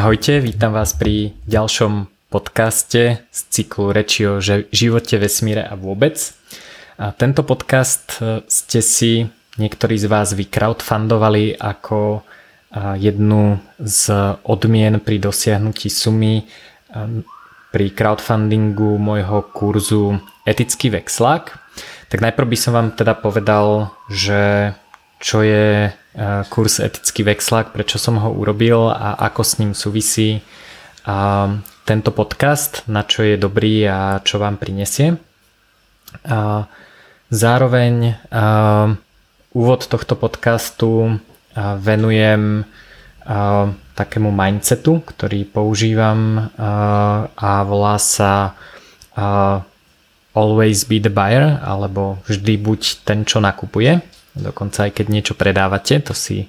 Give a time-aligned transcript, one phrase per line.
[0.00, 4.40] Ahojte, vítam vás pri ďalšom podcaste z cyklu reči o
[4.72, 6.16] živote, vesmíre a vôbec.
[6.96, 9.28] A tento podcast e, ste si
[9.60, 12.24] niektorí z vás vycrowdfundovali ako
[12.96, 14.02] jednu z
[14.48, 16.48] odmien pri dosiahnutí sumy
[17.68, 20.16] pri crowdfundingu môjho kurzu
[20.48, 21.60] Etický vexlák.
[22.08, 24.72] Tak najprv by som vám teda povedal, že
[25.20, 25.92] čo je
[26.50, 30.42] kurz Etický vexlák, prečo som ho urobil a ako s ním súvisí
[31.86, 35.14] tento podcast, na čo je dobrý a čo vám prinesie.
[37.30, 37.94] Zároveň
[39.54, 41.18] úvod tohto podcastu
[41.78, 42.66] venujem
[43.94, 46.50] takému mindsetu, ktorý používam
[47.38, 48.58] a volá sa
[50.34, 54.02] always be the buyer alebo vždy buď ten, čo nakupuje
[54.40, 56.48] dokonca aj keď niečo predávate, to si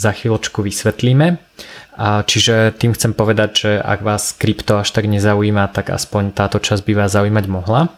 [0.00, 1.36] za chvíľočku vysvetlíme.
[2.00, 6.80] Čiže tým chcem povedať, že ak vás krypto až tak nezaujíma, tak aspoň táto časť
[6.88, 7.92] by vás zaujímať mohla.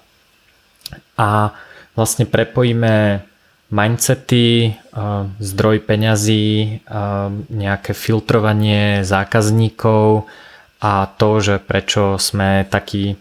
[1.14, 1.54] A
[1.94, 3.22] vlastne prepojíme
[3.70, 4.74] mindsety,
[5.38, 6.82] zdroj peňazí,
[7.48, 10.26] nejaké filtrovanie zákazníkov
[10.82, 13.14] a to, že prečo sme takí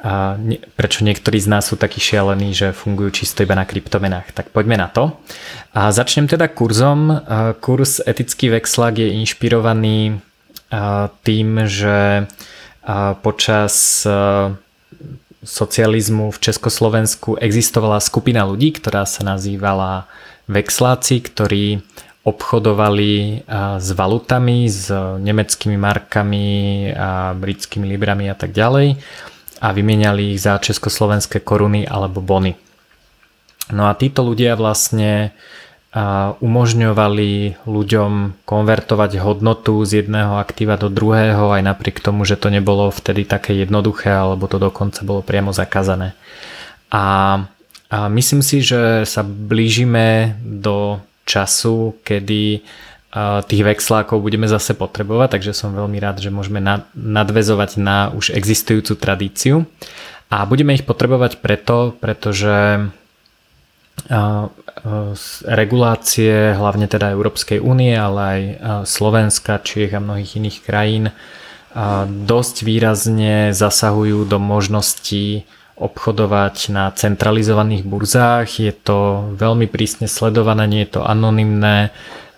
[0.00, 0.40] a
[0.80, 4.32] prečo niektorí z nás sú takí šialení, že fungujú čisto iba na kryptomenách.
[4.32, 5.20] Tak poďme na to.
[5.76, 7.20] A začnem teda kurzom.
[7.60, 10.24] Kurs Etický vexlak je inšpirovaný
[11.20, 12.24] tým, že
[13.20, 14.02] počas
[15.44, 20.08] socializmu v Československu existovala skupina ľudí, ktorá sa nazývala
[20.48, 21.84] vexláci, ktorí
[22.24, 23.44] obchodovali
[23.80, 26.48] s valutami, s nemeckými markami
[26.92, 29.00] a britskými librami a tak ďalej
[29.60, 32.56] a vymieniali ich za československé koruny alebo bony.
[33.70, 35.36] No a títo ľudia vlastne
[36.38, 37.30] umožňovali
[37.66, 38.12] ľuďom
[38.46, 43.58] konvertovať hodnotu z jedného aktíva do druhého aj napriek tomu, že to nebolo vtedy také
[43.58, 46.14] jednoduché alebo to dokonca bolo priamo zakázané.
[46.94, 47.02] A,
[47.90, 52.62] a myslím si, že sa blížime do času, kedy
[53.46, 56.62] tých vexlákov budeme zase potrebovať, takže som veľmi rád, že môžeme
[56.94, 59.66] nadvezovať na už existujúcu tradíciu.
[60.30, 62.86] A budeme ich potrebovať preto, pretože
[65.44, 68.40] regulácie, hlavne teda Európskej únie, ale aj
[68.86, 71.10] Slovenska, Čiech a mnohých iných krajín
[72.30, 75.44] dosť výrazne zasahujú do možností
[75.80, 78.62] obchodovať na centralizovaných burzách.
[78.62, 81.90] Je to veľmi prísne sledované, nie je to anonymné,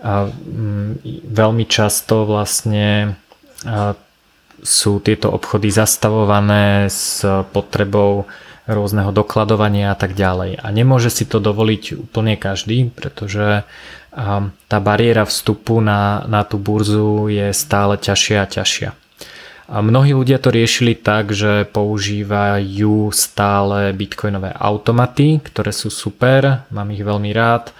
[0.02, 0.90] mm,
[1.30, 3.16] veľmi často vlastne
[4.62, 8.26] sú tieto obchody zastavované s potrebou
[8.66, 10.62] rôzneho dokladovania a tak ďalej.
[10.62, 13.66] A nemôže si to dovoliť úplne každý, pretože
[14.68, 18.90] tá bariéra vstupu na, na tú burzu je stále ťažšia a ťažšia.
[19.72, 26.92] A mnohí ľudia to riešili tak, že používajú stále bitcoinové automaty, ktoré sú super, mám
[26.92, 27.72] ich veľmi rád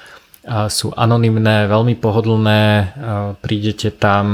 [0.47, 2.95] sú anonymné, veľmi pohodlné,
[3.39, 4.27] prídete tam,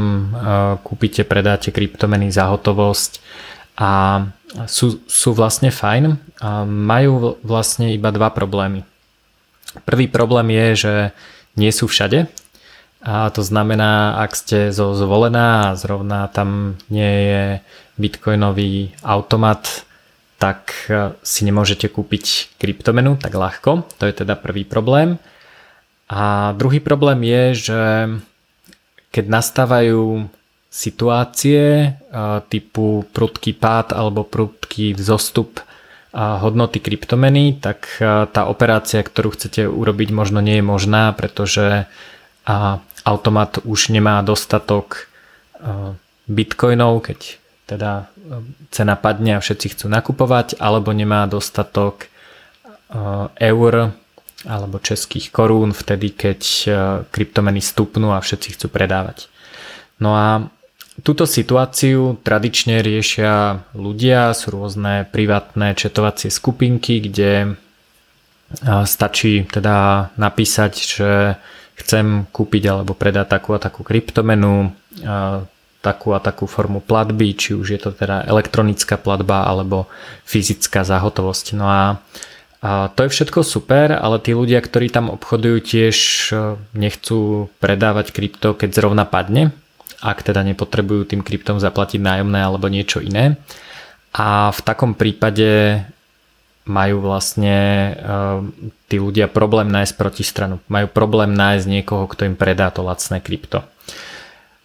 [0.81, 3.21] kúpite, predáte kryptomeny za hotovosť
[3.77, 4.25] a
[4.65, 6.17] sú, sú vlastne fajn
[6.65, 8.89] majú vlastne iba dva problémy.
[9.85, 10.95] Prvý problém je, že
[11.61, 12.25] nie sú všade
[13.05, 17.45] a to znamená, ak ste zo zvolená a zrovna tam nie je
[18.01, 19.85] bitcoinový automat,
[20.41, 20.73] tak
[21.21, 23.85] si nemôžete kúpiť kryptomenu tak ľahko.
[24.01, 25.21] To je teda prvý problém.
[26.09, 27.81] A druhý problém je, že
[29.13, 30.29] keď nastávajú
[30.69, 31.97] situácie
[32.49, 35.61] typu prudký pád alebo prudký vzostup
[36.17, 38.01] hodnoty kryptomeny, tak
[38.33, 41.85] tá operácia, ktorú chcete urobiť, možno nie je možná, pretože
[43.05, 45.13] automat už nemá dostatok
[46.25, 47.37] bitcoinov, keď
[47.69, 48.09] teda
[48.73, 52.09] cena padne a všetci chcú nakupovať, alebo nemá dostatok
[53.37, 53.93] eur
[54.47, 56.69] alebo českých korún vtedy, keď e,
[57.11, 59.27] kryptomeny stupnú a všetci chcú predávať.
[59.99, 60.47] No a
[61.03, 67.49] túto situáciu tradične riešia ľudia, sú rôzne privátne četovacie skupinky, kde e,
[68.87, 71.11] stačí teda napísať, že
[71.83, 74.71] chcem kúpiť alebo predať takú a takú kryptomenu,
[75.03, 75.43] e,
[75.83, 79.91] takú a takú formu platby, či už je to teda elektronická platba alebo
[80.27, 81.47] fyzická zahotovosť.
[81.59, 81.83] No a
[82.59, 85.97] a to je všetko super, ale tí ľudia, ktorí tam obchodujú tiež
[86.35, 89.55] e, nechcú predávať krypto, keď zrovna padne,
[90.03, 93.39] ak teda nepotrebujú tým kryptom zaplatiť nájomné alebo niečo iné.
[94.11, 95.83] A v takom prípade
[96.67, 97.93] majú vlastne e,
[98.91, 100.59] tí ľudia problém nájsť protistranu.
[100.67, 103.63] Majú problém nájsť niekoho, kto im predá to lacné krypto.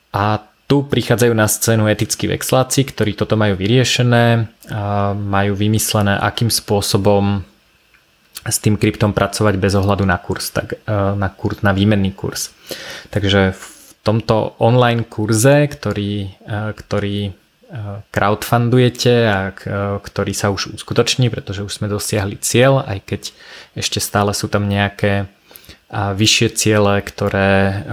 [0.10, 4.50] A tu prichádzajú na scénu etickí vexláci, ktorí toto majú vyriešené,
[5.13, 7.45] majú vymyslené, akým spôsobom
[8.44, 12.51] s tým kryptom pracovať bez ohľadu na kurz, tak, e, na, kurz, na výmenný kurz.
[13.13, 13.68] Takže v
[14.03, 17.31] tomto online kurze, ktorý, e, ktorý e,
[18.12, 19.38] crowdfundujete a
[20.03, 23.21] ktorý sa už uskutoční, pretože už sme dosiahli cieľ, aj keď
[23.80, 25.31] ešte stále sú tam nejaké
[25.94, 27.85] vyššie ciele, ktoré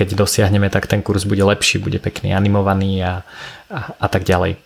[0.00, 3.26] keď dosiahneme, tak ten kurz bude lepší, bude pekný animovaný a,
[3.70, 4.58] a, tak ďalej.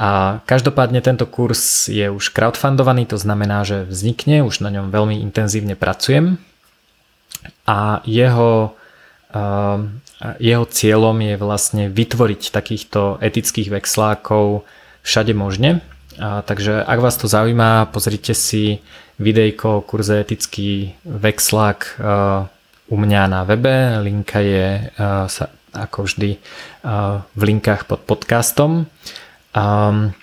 [0.00, 5.20] A každopádne tento kurz je už crowdfundovaný, to znamená, že vznikne, už na ňom veľmi
[5.20, 6.40] intenzívne pracujem
[7.68, 8.72] a jeho,
[9.36, 9.78] uh,
[10.40, 14.64] jeho cieľom je vlastne vytvoriť takýchto etických vexlákov
[15.04, 15.84] všade možne.
[16.16, 18.80] A, takže ak vás to zaujíma, pozrite si
[19.20, 22.48] videjko o kurze etický vexlák uh,
[22.88, 24.00] u mňa na webe.
[24.00, 28.88] Linka je uh, sa, ako vždy uh, v linkách pod podcastom.
[29.52, 30.16] Um,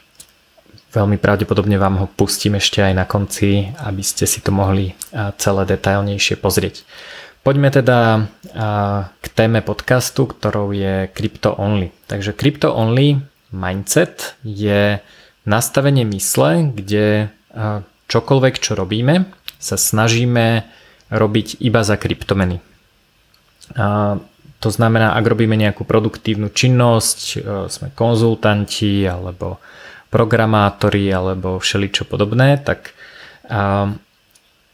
[0.91, 5.29] veľmi pravdepodobne vám ho pustím ešte aj na konci, aby ste si to mohli uh,
[5.38, 6.81] celé detailnejšie pozrieť.
[7.44, 8.23] Poďme teda
[9.19, 11.91] k téme podcastu, ktorou je Crypto Only.
[12.07, 13.19] Takže Crypto Only
[13.51, 15.03] Mindset je
[15.44, 17.35] nastavenie mysle, kde
[18.07, 19.27] čokoľvek, čo robíme,
[19.59, 20.63] sa snažíme
[21.11, 22.63] robiť iba za kryptomeny.
[24.63, 27.38] To znamená, ak robíme nejakú produktívnu činnosť, e,
[27.68, 29.60] sme konzultanti alebo
[30.07, 32.95] programátori alebo všeličo podobné, tak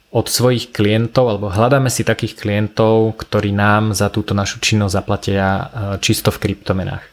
[0.10, 5.48] od svojich klientov alebo hľadáme si takých klientov, ktorí nám za túto našu činnosť zaplatia
[5.50, 5.64] e,
[6.06, 7.06] čisto v kryptomenách.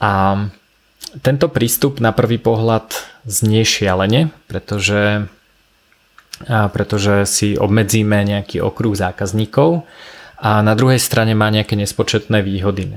[0.00, 0.12] A
[1.20, 2.96] tento prístup na prvý pohľad
[3.28, 5.28] znie šialene, pretože
[6.48, 9.84] pretože si obmedzíme nejaký okruh zákazníkov
[10.40, 12.96] a na druhej strane má nejaké nespočetné výhody.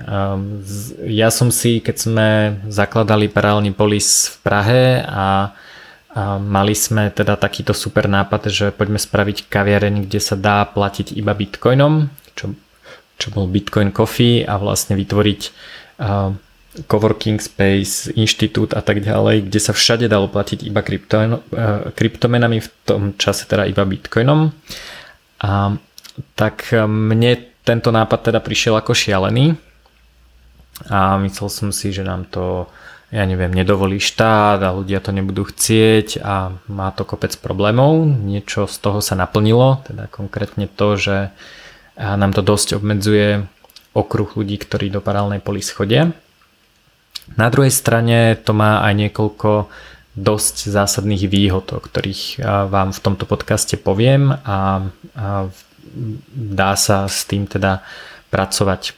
[1.04, 2.28] Ja som si, keď sme
[2.72, 5.52] zakladali paralelný polis v Prahe a
[6.40, 11.36] mali sme teda takýto super nápad, že poďme spraviť kaviareň, kde sa dá platiť iba
[11.36, 12.56] bitcoinom, čo,
[13.20, 15.42] čo bol Bitcoin Coffee a vlastne vytvoriť
[16.88, 21.30] coworking space, inštitút a tak ďalej, kde sa všade dalo platiť iba krypto, eh,
[21.94, 24.50] kryptomenami, v tom čase teda iba bitcoinom.
[25.44, 25.76] A
[26.38, 29.56] tak mne tento nápad teda prišiel ako šialený
[30.92, 32.68] a myslel som si, že nám to
[33.14, 38.10] ja neviem, nedovolí štát a ľudia to nebudú chcieť a má to kopec problémov.
[38.10, 41.30] Niečo z toho sa naplnilo, teda konkrétne to, že
[41.94, 43.46] nám to dosť obmedzuje
[43.94, 46.10] okruh ľudí, ktorí do paralelnej polis chodia.
[47.38, 49.70] Na druhej strane to má aj niekoľko
[50.18, 54.90] dosť zásadných výhod, o ktorých vám v tomto podcaste poviem a,
[56.34, 57.84] dá sa s tým teda
[58.34, 58.96] pracovať.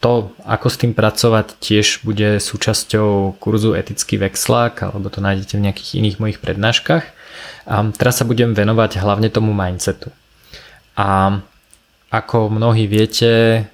[0.00, 0.12] To,
[0.48, 5.90] ako s tým pracovať, tiež bude súčasťou kurzu Etický vexlák, alebo to nájdete v nejakých
[6.00, 7.04] iných mojich prednáškach.
[7.68, 10.08] A teraz sa budem venovať hlavne tomu mindsetu.
[10.96, 11.40] A
[12.08, 13.66] ako mnohí viete,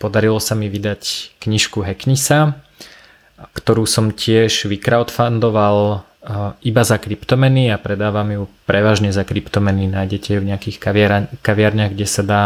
[0.00, 2.56] podarilo sa mi vydať knižku Hacknisa,
[3.36, 6.02] ktorú som tiež vycrowdfundoval
[6.64, 9.88] iba za kryptomeny a predávam ju prevažne za kryptomeny.
[9.92, 10.80] Nájdete ju v nejakých
[11.44, 12.42] kaviarniach, kde sa dá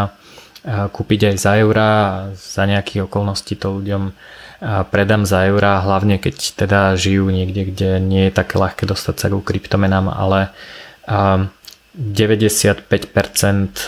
[0.66, 4.10] kúpiť aj za eurá a za nejakých okolností to ľuďom
[4.90, 9.30] predám za eurá, hlavne keď teda žijú niekde, kde nie je také ľahké dostať sa
[9.30, 10.50] ku kryptomenám, ale
[11.06, 12.90] 95%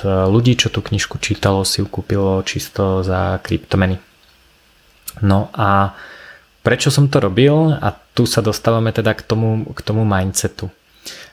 [0.07, 3.99] ľudí, čo tú knižku čítalo, si ju kúpilo čisto za kryptomeny.
[5.27, 5.99] No a
[6.61, 7.73] Prečo som to robil?
[7.73, 7.89] A
[8.21, 10.69] tu sa dostávame teda k tomu, k tomu mindsetu.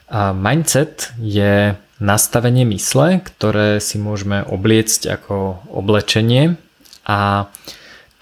[0.07, 6.55] A mindset je nastavenie mysle, ktoré si môžeme obliecť ako oblečenie
[7.03, 7.51] a,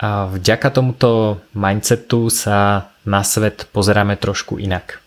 [0.02, 4.98] a vďaka tomuto mindsetu sa na svet pozeráme trošku inak.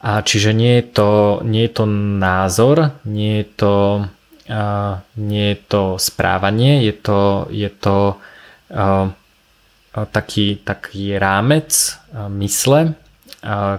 [0.00, 1.10] A čiže nie je to,
[1.44, 1.84] nie je to
[2.16, 3.74] názor, nie je to,
[4.48, 8.16] uh, nie je to správanie, je to, je to
[8.72, 9.12] uh,
[10.08, 12.00] taký, taký rámec
[12.32, 12.96] mysle,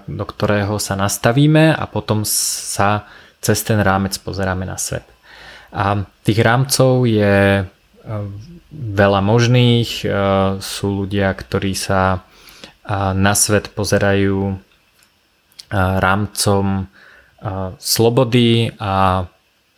[0.05, 3.09] do ktorého sa nastavíme a potom sa
[3.41, 5.05] cez ten rámec pozeráme na svet.
[5.73, 7.65] A tých rámcov je
[8.71, 10.05] veľa možných.
[10.61, 12.21] Sú ľudia, ktorí sa
[13.13, 14.57] na svet pozerajú
[15.73, 16.89] rámcom
[17.79, 19.25] slobody a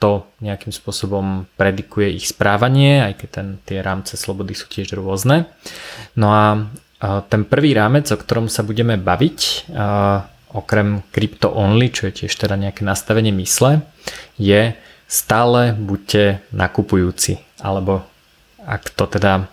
[0.03, 5.47] to nejakým spôsobom predikuje ich správanie, aj keď ten, tie rámce slobody sú tiež rôzne.
[6.19, 6.67] No a
[7.31, 9.71] ten prvý rámec, o ktorom sa budeme baviť,
[10.51, 13.87] okrem crypto only, čo je tiež teda nejaké nastavenie mysle,
[14.35, 14.75] je
[15.07, 18.03] stále buďte nakupujúci, alebo
[18.59, 19.47] ak to teda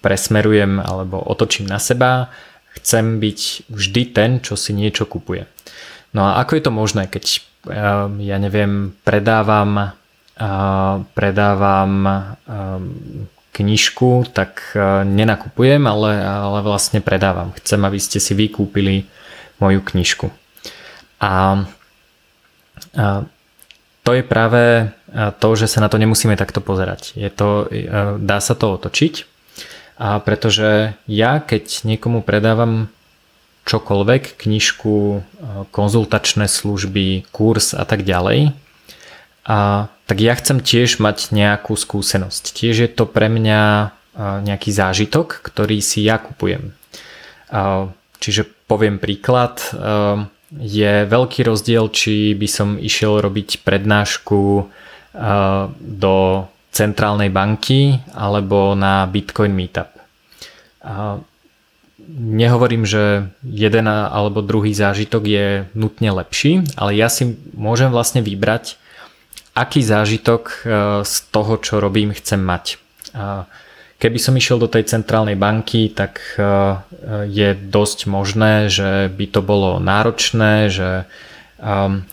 [0.00, 2.32] presmerujem alebo otočím na seba,
[2.80, 5.44] chcem byť vždy ten, čo si niečo kupuje.
[6.16, 7.44] No a ako je to možné, keď
[8.20, 9.96] ja neviem, predávam
[11.16, 11.92] predávam
[13.56, 14.76] knižku, tak
[15.08, 17.56] nenakupujem, ale, ale vlastne predávam.
[17.56, 19.08] Chcem, aby ste si vykúpili
[19.56, 20.28] moju knižku.
[21.24, 21.64] A,
[22.92, 23.24] a
[24.04, 24.92] to je práve
[25.40, 27.16] to, že sa na to nemusíme takto pozerať.
[27.16, 27.72] Je to,
[28.20, 29.24] dá sa to otočiť,
[29.96, 32.92] a pretože ja keď niekomu predávam
[33.66, 34.96] čokoľvek, knižku,
[35.74, 38.54] konzultačné služby, kurz a tak ďalej,
[39.44, 42.54] a, tak ja chcem tiež mať nejakú skúsenosť.
[42.54, 46.72] Tiež je to pre mňa nejaký zážitok, ktorý si ja kupujem.
[48.16, 49.60] Čiže poviem príklad,
[50.56, 54.40] je veľký rozdiel, či by som išiel robiť prednášku
[55.76, 56.14] do
[56.72, 59.90] centrálnej banky alebo na Bitcoin Meetup.
[62.06, 68.78] Nehovorím, že jeden alebo druhý zážitok je nutne lepší, ale ja si môžem vlastne vybrať,
[69.58, 70.56] aký zážitok e,
[71.02, 72.78] z toho, čo robím, chcem mať.
[73.96, 76.44] Keby som išiel do tej centrálnej banky, tak e,
[77.26, 81.08] je dosť možné, že by to bolo náročné, že,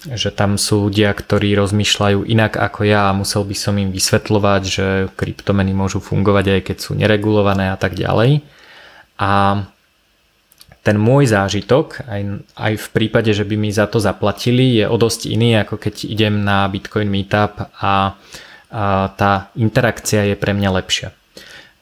[0.08, 4.62] že tam sú ľudia, ktorí rozmýšľajú inak ako ja a musel by som im vysvetľovať,
[4.64, 4.88] že
[5.20, 8.40] kryptomeny môžu fungovať aj keď sú neregulované a tak ďalej.
[9.20, 9.68] A
[10.84, 12.22] ten môj zážitok, aj,
[12.60, 16.04] aj v prípade, že by mi za to zaplatili, je o dosť iný, ako keď
[16.12, 17.94] idem na Bitcoin Meetup a, a
[19.16, 21.16] tá interakcia je pre mňa lepšia.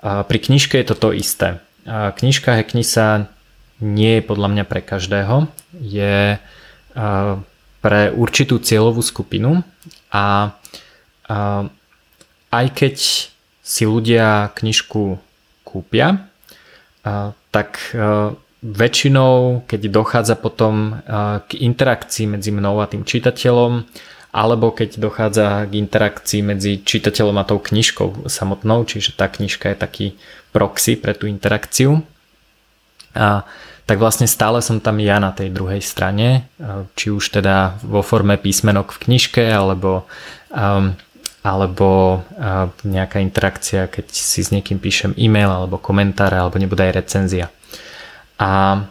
[0.05, 1.57] A pri knižke je to to isté.
[1.89, 3.25] A knižka Hackni sa
[3.81, 5.49] nie je podľa mňa pre každého,
[5.81, 6.37] je
[7.81, 9.65] pre určitú cieľovú skupinu
[10.13, 10.53] a,
[11.25, 11.37] a
[12.53, 12.95] aj keď
[13.65, 15.17] si ľudia knižku
[15.65, 16.29] kúpia,
[17.01, 21.01] a, tak a, väčšinou, keď dochádza potom
[21.49, 23.85] k interakcii medzi mnou a tým čitateľom,
[24.31, 29.77] alebo keď dochádza k interakcii medzi čitateľom a tou knižkou samotnou, čiže tá knižka je
[29.77, 30.07] taký
[30.53, 32.05] proxy pre tú interakciu,
[33.17, 33.43] a,
[33.89, 36.47] tak vlastne stále som tam ja na tej druhej strane,
[36.95, 40.07] či už teda vo forme písmenok v knižke, alebo,
[40.53, 40.95] um,
[41.43, 47.03] alebo uh, nejaká interakcia, keď si s niekým píšem e-mail, alebo komentár, alebo nebude aj
[47.03, 47.51] recenzia.
[48.41, 48.89] A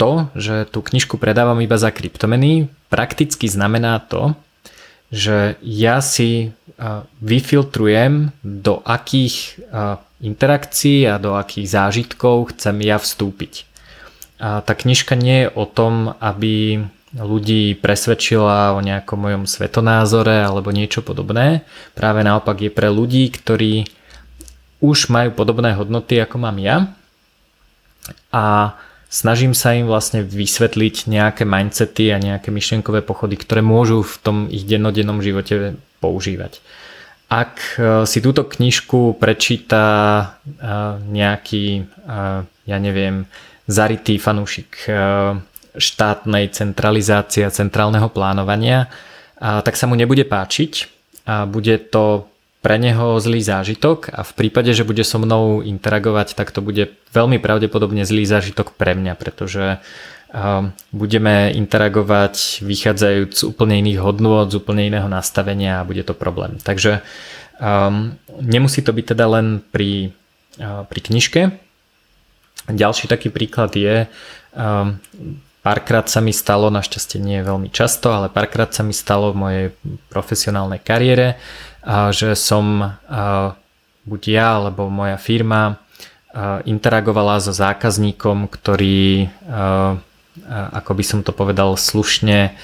[0.00, 4.32] to, že tú knižku predávam iba za kryptomeny, prakticky znamená to,
[5.12, 6.56] že ja si
[7.20, 9.60] vyfiltrujem, do akých
[10.24, 13.68] interakcií a do akých zážitkov chcem ja vstúpiť.
[14.38, 20.70] A tá knižka nie je o tom, aby ľudí presvedčila o nejakom mojom svetonázore alebo
[20.70, 21.64] niečo podobné.
[21.96, 23.88] Práve naopak je pre ľudí, ktorí
[24.78, 26.94] už majú podobné hodnoty ako mám ja
[28.32, 28.76] a
[29.08, 34.36] snažím sa im vlastne vysvetliť nejaké mindsety a nejaké myšlienkové pochody, ktoré môžu v tom
[34.52, 36.60] ich dennodennom živote používať.
[37.28, 40.26] Ak e, si túto knižku prečíta e,
[41.12, 41.82] nejaký, e,
[42.44, 43.28] ja neviem,
[43.68, 44.88] zarytý fanúšik
[45.76, 48.88] štátnej centralizácie a centrálneho plánovania,
[49.36, 50.88] tak sa mu nebude páčiť
[51.28, 52.24] a bude to
[52.68, 56.92] pre neho zlý zážitok a v prípade, že bude so mnou interagovať, tak to bude
[57.16, 59.80] veľmi pravdepodobne zlý zážitok pre mňa, pretože
[60.28, 66.12] um, budeme interagovať vychádzajúc z úplne iných hodnôt, z úplne iného nastavenia a bude to
[66.12, 66.60] problém.
[66.60, 67.00] Takže
[67.56, 70.12] um, nemusí to byť teda len pri,
[70.60, 71.40] uh, pri knižke.
[72.68, 74.12] Ďalší taký príklad je,
[74.52, 75.00] um,
[75.64, 79.66] párkrát sa mi stalo, našťastie nie veľmi často, ale párkrát sa mi stalo v mojej
[80.12, 81.40] profesionálnej kariére,
[81.86, 82.96] že som
[84.08, 85.78] buď ja alebo moja firma
[86.64, 89.28] interagovala so zákazníkom, ktorý
[90.48, 92.54] ako by som to povedal slušne,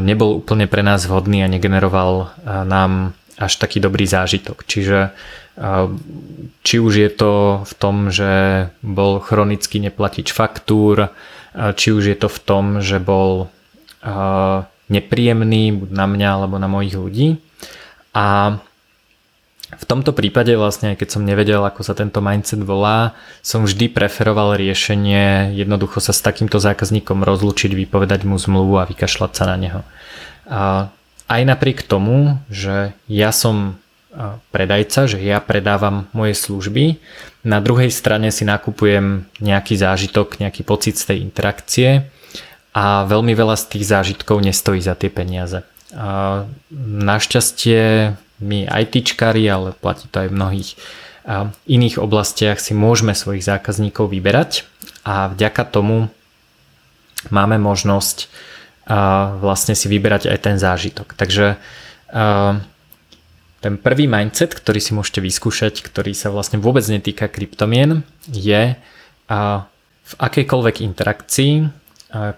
[0.00, 2.32] nebol úplne pre nás vhodný a negeneroval
[2.64, 4.64] nám až taký dobrý zážitok.
[4.64, 5.12] Čiže
[6.64, 11.14] či už je to v tom, že bol chronicky neplatič faktúr,
[11.54, 13.52] či už je to v tom, že bol
[14.90, 17.28] nepríjemný buď na mňa alebo na mojich ľudí,
[18.14, 18.58] a
[19.74, 24.54] v tomto prípade vlastne, keď som nevedel, ako sa tento mindset volá, som vždy preferoval
[24.54, 29.80] riešenie jednoducho sa s takýmto zákazníkom rozlučiť, vypovedať mu zmluvu a vykašľať sa na neho.
[30.46, 30.92] A
[31.26, 33.80] aj napriek tomu, že ja som
[34.54, 37.02] predajca, že ja predávam moje služby,
[37.42, 41.88] na druhej strane si nakupujem nejaký zážitok, nejaký pocit z tej interakcie
[42.72, 45.66] a veľmi veľa z tých zážitkov nestojí za tie peniaze.
[46.74, 50.70] Našťastie my ITčkári, ale platí to aj v mnohých
[51.70, 54.66] iných oblastiach si môžeme svojich zákazníkov vyberať
[55.06, 56.10] a vďaka tomu
[57.32, 58.28] máme možnosť
[59.40, 61.16] vlastne si vyberať aj ten zážitok.
[61.16, 61.56] Takže
[63.64, 68.76] ten prvý mindset, ktorý si môžete vyskúšať, ktorý sa vlastne vôbec netýka kryptomien, je
[70.04, 71.52] v akejkoľvek interakcii,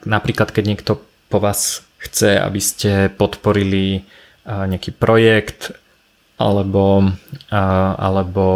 [0.06, 4.06] napríklad keď niekto po vás chce, aby ste podporili
[4.46, 5.74] nejaký projekt
[6.38, 7.10] alebo,
[7.50, 8.46] alebo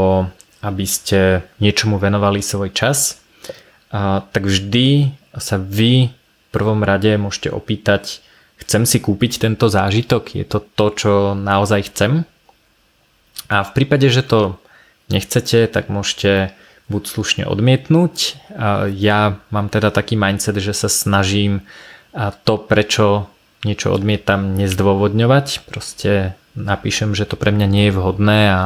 [0.62, 3.18] aby ste niečomu venovali svoj čas,
[3.90, 8.22] tak vždy sa vy v prvom rade môžete opýtať,
[8.58, 12.28] chcem si kúpiť tento zážitok, je to to, čo naozaj chcem?
[13.50, 14.58] A v prípade, že to
[15.10, 16.54] nechcete, tak môžete
[16.90, 18.38] buď slušne odmietnúť.
[18.94, 21.62] Ja mám teda taký mindset, že sa snažím
[22.42, 23.30] to, prečo
[23.64, 25.66] niečo odmietam, nezdôvodňovať.
[25.68, 28.62] Proste napíšem, že to pre mňa nie je vhodné a,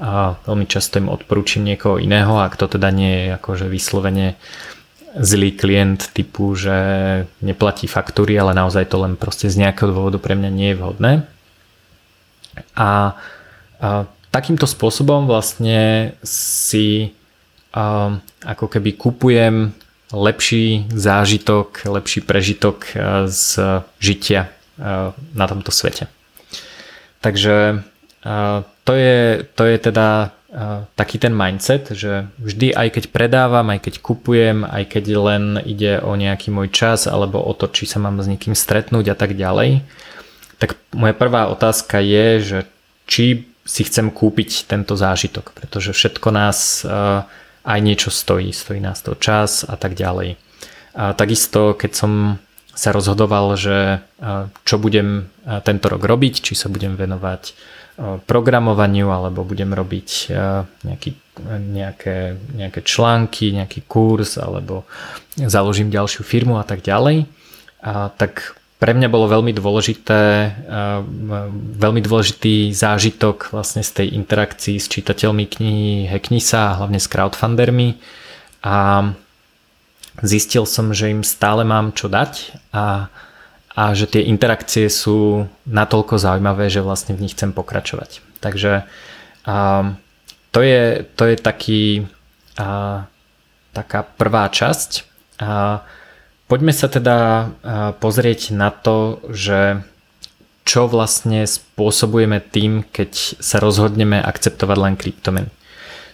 [0.00, 4.36] a veľmi často im odporúčim niekoho iného, ak to teda nie je akože vyslovene
[5.10, 6.76] zlý klient typu, že
[7.42, 11.12] neplatí faktúry, ale naozaj to len proste z nejakého dôvodu pre mňa nie je vhodné.
[12.78, 13.18] A
[13.80, 17.16] a takýmto spôsobom vlastne si
[17.72, 19.72] a, ako keby kupujem
[20.10, 22.86] lepší zážitok, lepší prežitok
[23.30, 23.42] z
[24.02, 24.50] žitia
[25.34, 26.10] na tomto svete.
[27.20, 27.84] Takže
[28.84, 30.34] to je, to je teda
[30.98, 36.02] taký ten mindset, že vždy aj keď predávam, aj keď kupujem, aj keď len ide
[36.02, 39.38] o nejaký môj čas alebo o to, či sa mám s niekým stretnúť a tak
[39.38, 39.86] ďalej,
[40.58, 42.58] tak moja prvá otázka je, že
[43.06, 47.22] či si chcem kúpiť tento zážitok, pretože všetko nás eh,
[47.64, 50.36] aj niečo stojí, stojí nás to čas a tak ďalej.
[50.96, 52.12] A takisto, keď som
[52.74, 59.12] sa rozhodoval, že eh, čo budem eh, tento rok robiť, či sa budem venovať programovaniu
[59.12, 60.32] alebo budem robiť
[60.88, 61.10] nejaký,
[61.52, 64.88] nejaké, nejaké články, nejaký kurz alebo
[65.36, 67.28] založím ďalšiu firmu a tak ďalej,
[67.84, 70.20] a tak pre mňa bolo veľmi dôležité,
[71.76, 78.00] veľmi dôležitý zážitok vlastne z tej interakcii s čitateľmi knihy Hacknisa a hlavne s crowdfundermi
[78.64, 79.04] a
[80.24, 83.12] zistil som, že im stále mám čo dať a,
[83.76, 88.24] a že tie interakcie sú natoľko zaujímavé, že vlastne v nich chcem pokračovať.
[88.40, 88.88] Takže
[89.44, 89.56] a,
[90.56, 91.84] to, je, to je taký,
[92.56, 93.04] a,
[93.76, 94.90] taká prvá časť.
[95.44, 95.84] A,
[96.50, 97.46] Poďme sa teda
[98.02, 99.86] pozrieť na to, že
[100.66, 105.50] čo vlastne spôsobujeme tým, keď sa rozhodneme akceptovať len kryptomeny.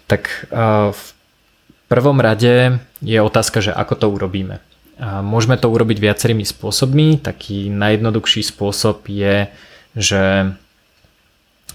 [0.06, 0.52] Tak
[0.92, 1.02] v
[1.88, 4.60] prvom rade je otázka, že ako to urobíme.
[5.00, 7.20] Môžeme to urobiť viacerými spôsobmi.
[7.20, 9.48] Taký najjednoduchší spôsob je,
[9.96, 10.52] že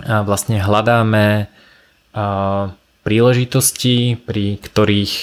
[0.06, 1.50] vlastne hľadáme
[3.02, 5.14] príležitosti, pri ktorých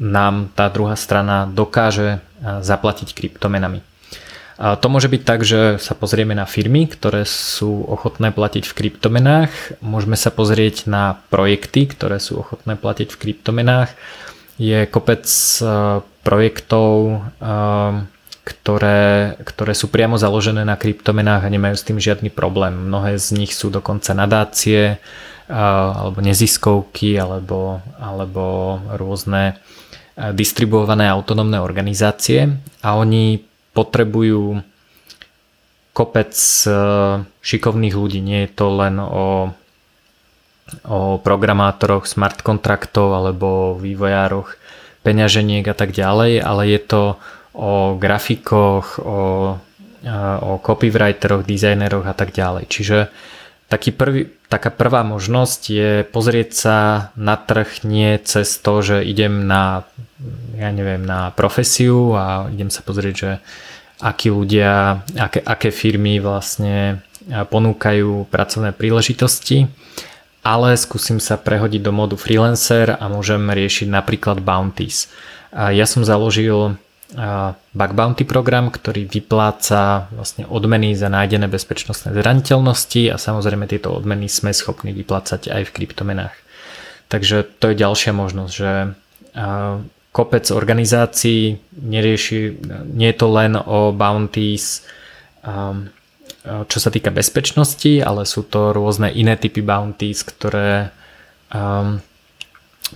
[0.00, 3.80] nám tá druhá strana dokáže zaplatiť kryptomenami.
[4.54, 8.76] A to môže byť tak, že sa pozrieme na firmy, ktoré sú ochotné platiť v
[8.86, 9.82] kryptomenách.
[9.82, 13.90] Môžeme sa pozrieť na projekty, ktoré sú ochotné platiť v kryptomenách.
[14.62, 15.26] Je kopec
[16.22, 17.26] projektov,
[18.46, 22.86] ktoré, ktoré sú priamo založené na kryptomenách a nemajú s tým žiadny problém.
[22.86, 25.02] Mnohé z nich sú dokonca nadácie
[25.50, 29.58] alebo neziskovky alebo, alebo rôzne
[30.14, 32.46] distribuované autonómne organizácie
[32.86, 33.42] a oni
[33.74, 34.62] potrebujú
[35.94, 36.34] kopec
[36.66, 36.70] e,
[37.42, 38.18] šikovných ľudí.
[38.22, 39.50] Nie je to len o,
[40.86, 44.54] o programátoroch, smart kontraktov alebo vývojároch
[45.06, 47.02] peňaženiek a tak ďalej, ale je to
[47.54, 49.18] o grafikoch, o,
[50.02, 52.70] e, o copywriteroch, dizajneroch a tak ďalej.
[52.70, 52.98] Čiže
[53.68, 56.78] taký prvý, taká prvá možnosť je pozrieť sa
[57.18, 59.88] na trh nie cez to, že idem na,
[60.54, 63.30] ja neviem, na profesiu a idem sa pozrieť, že
[64.04, 69.66] akí ľudia, aké, aké firmy vlastne ponúkajú pracovné príležitosti,
[70.44, 75.08] ale skúsim sa prehodiť do modu freelancer a môžem riešiť napríklad bounties.
[75.54, 76.76] Ja som založil
[77.74, 84.26] bug bounty program, ktorý vypláca vlastne odmeny za nájdené bezpečnostné zraniteľnosti a samozrejme tieto odmeny
[84.26, 86.34] sme schopní vyplácať aj v kryptomenách.
[87.06, 88.72] Takže to je ďalšia možnosť, že
[90.10, 92.58] kopec organizácií nerieši,
[92.90, 94.82] nie je to len o bounties,
[96.44, 100.90] čo sa týka bezpečnosti, ale sú to rôzne iné typy bounties, ktoré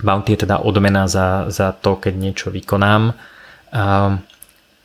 [0.03, 3.15] bounty je teda odmena za, za to, keď niečo vykonám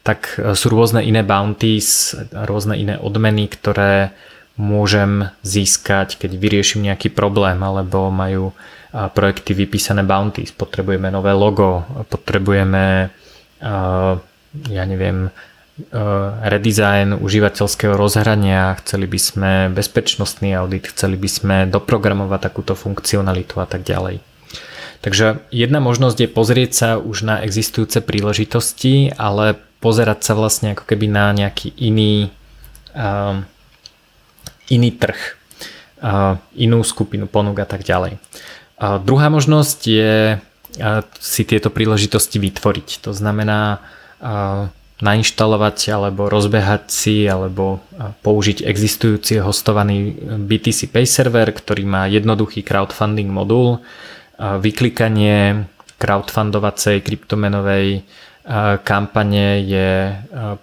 [0.04, 4.12] tak sú rôzne iné bounties, rôzne iné odmeny, ktoré
[4.54, 8.54] môžem získať, keď vyrieším nejaký problém, alebo majú
[8.92, 13.10] projekty vypísané bounties, potrebujeme nové logo, potrebujeme
[14.70, 15.34] ja neviem,
[16.46, 23.66] redesign užívateľského rozhrania, chceli by sme bezpečnostný audit, chceli by sme doprogramovať takúto funkcionalitu a
[23.66, 24.22] tak ďalej.
[25.04, 30.88] Takže jedna možnosť je pozrieť sa už na existujúce príležitosti, ale pozerať sa vlastne ako
[30.88, 32.32] keby na nejaký iný
[32.96, 33.44] uh,
[34.72, 35.36] iný trh,
[36.00, 38.16] uh, inú skupinu ponúk a tak ďalej.
[38.80, 43.04] Uh, druhá možnosť je uh, si tieto príležitosti vytvoriť.
[43.04, 43.84] To znamená
[44.24, 44.72] uh,
[45.04, 47.84] nainštalovať alebo rozbehať si alebo
[48.24, 50.16] použiť existujúci hostovaný
[50.48, 53.84] BTC Pay server, ktorý má jednoduchý crowdfunding modul,
[54.38, 55.66] vyklikanie
[55.98, 58.02] crowdfundovacej kryptomenovej
[58.84, 60.12] kampane je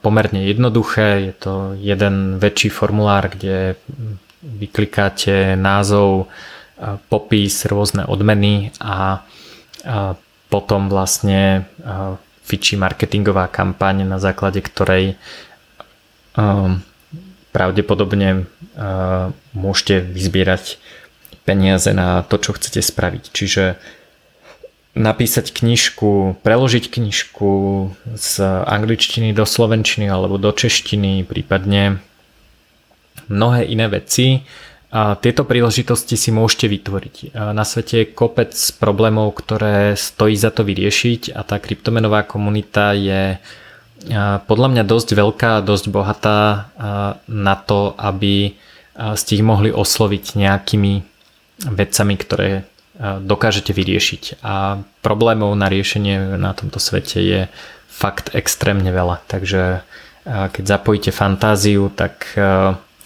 [0.05, 1.31] pomerne jednoduché.
[1.31, 3.75] Je to jeden väčší formulár, kde
[4.41, 6.29] vyklikáte názov,
[7.09, 9.21] popis, rôzne odmeny a
[10.49, 11.69] potom vlastne
[12.45, 15.17] fičí marketingová kampaň, na základe ktorej
[17.51, 18.45] pravdepodobne
[19.53, 20.77] môžete vyzbierať
[21.43, 23.23] peniaze na to, čo chcete spraviť.
[23.33, 23.63] Čiže
[24.91, 27.51] napísať knižku, preložiť knižku
[28.19, 28.31] z
[28.67, 32.03] angličtiny do slovenčiny alebo do češtiny, prípadne
[33.31, 34.43] mnohé iné veci,
[34.91, 37.15] a tieto príležitosti si môžete vytvoriť.
[37.31, 43.39] Na svete je kopec problémov, ktoré stojí za to vyriešiť a tá kryptomenová komunita je
[44.51, 46.67] podľa mňa dosť veľká dosť bohatá
[47.23, 48.59] na to, aby
[49.15, 51.10] ste ich mohli osloviť nejakými
[51.67, 52.49] vecami, ktoré
[53.01, 54.43] dokážete vyriešiť.
[54.45, 57.39] A problémov na riešenie na tomto svete je
[57.89, 59.21] fakt extrémne veľa.
[59.25, 59.81] Takže
[60.27, 62.29] keď zapojíte fantáziu, tak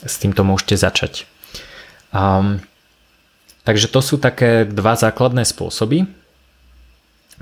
[0.04, 1.24] s týmto môžete začať.
[2.12, 2.60] Um,
[3.64, 6.08] takže to sú také dva základné spôsoby.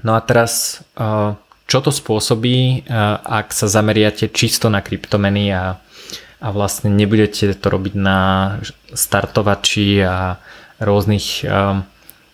[0.02, 0.82] No a teraz,
[1.70, 2.90] čo to spôsobí,
[3.24, 5.78] ak sa zameriate čisto na kryptomeny a,
[6.42, 8.20] a vlastne nebudete to robiť na
[8.94, 10.42] startovači a
[10.84, 11.88] rôznych um,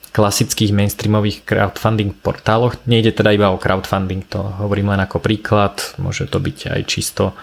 [0.09, 2.81] klasických mainstreamových crowdfunding portáloch.
[2.89, 7.37] Nejde teda iba o crowdfunding, to hovorím len ako príklad, môže to byť aj čisto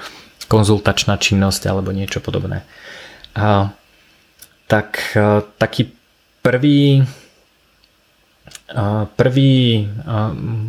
[0.51, 2.67] konzultačná činnosť alebo niečo podobné.
[3.39, 3.71] Uh,
[4.67, 5.95] tak e, taký
[6.43, 7.05] prvý e,
[9.17, 9.85] prvý e,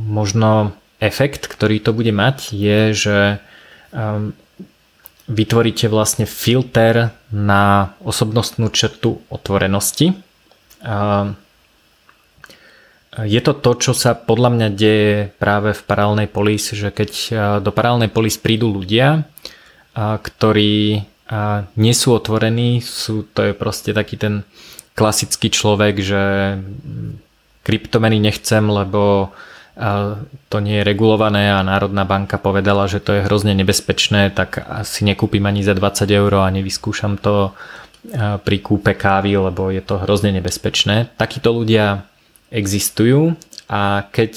[0.08, 3.18] možno efekt, ktorý to bude mať je, že
[5.30, 10.18] vytvoríte vlastne filter na osobnostnú črtu otvorenosti.
[13.18, 17.12] Je to to, čo sa podľa mňa deje práve v paralelnej polis, že keď
[17.66, 19.26] do paralelnej polis prídu ľudia,
[19.98, 21.02] ktorí
[21.74, 24.46] nie sú otvorení, sú, to je proste taký ten
[24.94, 26.24] klasický človek, že
[27.66, 29.34] kryptomeny nechcem, lebo
[30.50, 35.06] to nie je regulované a Národná banka povedala, že to je hrozne nebezpečné, tak asi
[35.06, 37.54] nekúpim ani za 20 eur a nevyskúšam to
[38.16, 41.12] pri kúpe kávy, lebo je to hrozne nebezpečné.
[41.20, 42.08] Takíto ľudia
[42.48, 43.36] existujú
[43.68, 44.34] a keď,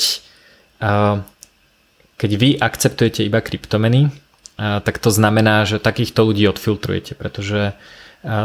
[2.18, 4.10] keď vy akceptujete iba kryptomeny,
[4.58, 7.72] tak to znamená, že takýchto ľudí odfiltrujete, pretože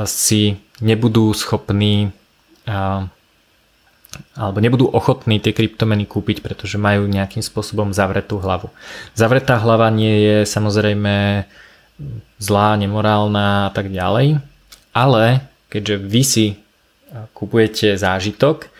[0.06, 2.14] si nebudú schopní
[4.32, 8.72] alebo nebudú ochotní tie kryptomeny kúpiť, pretože majú nejakým spôsobom zavretú hlavu.
[9.12, 11.44] Zavretá hlava nie je samozrejme
[12.40, 14.40] zlá, nemorálna a tak ďalej,
[14.96, 16.46] ale keďže vy si
[17.36, 18.72] kupujete zážitok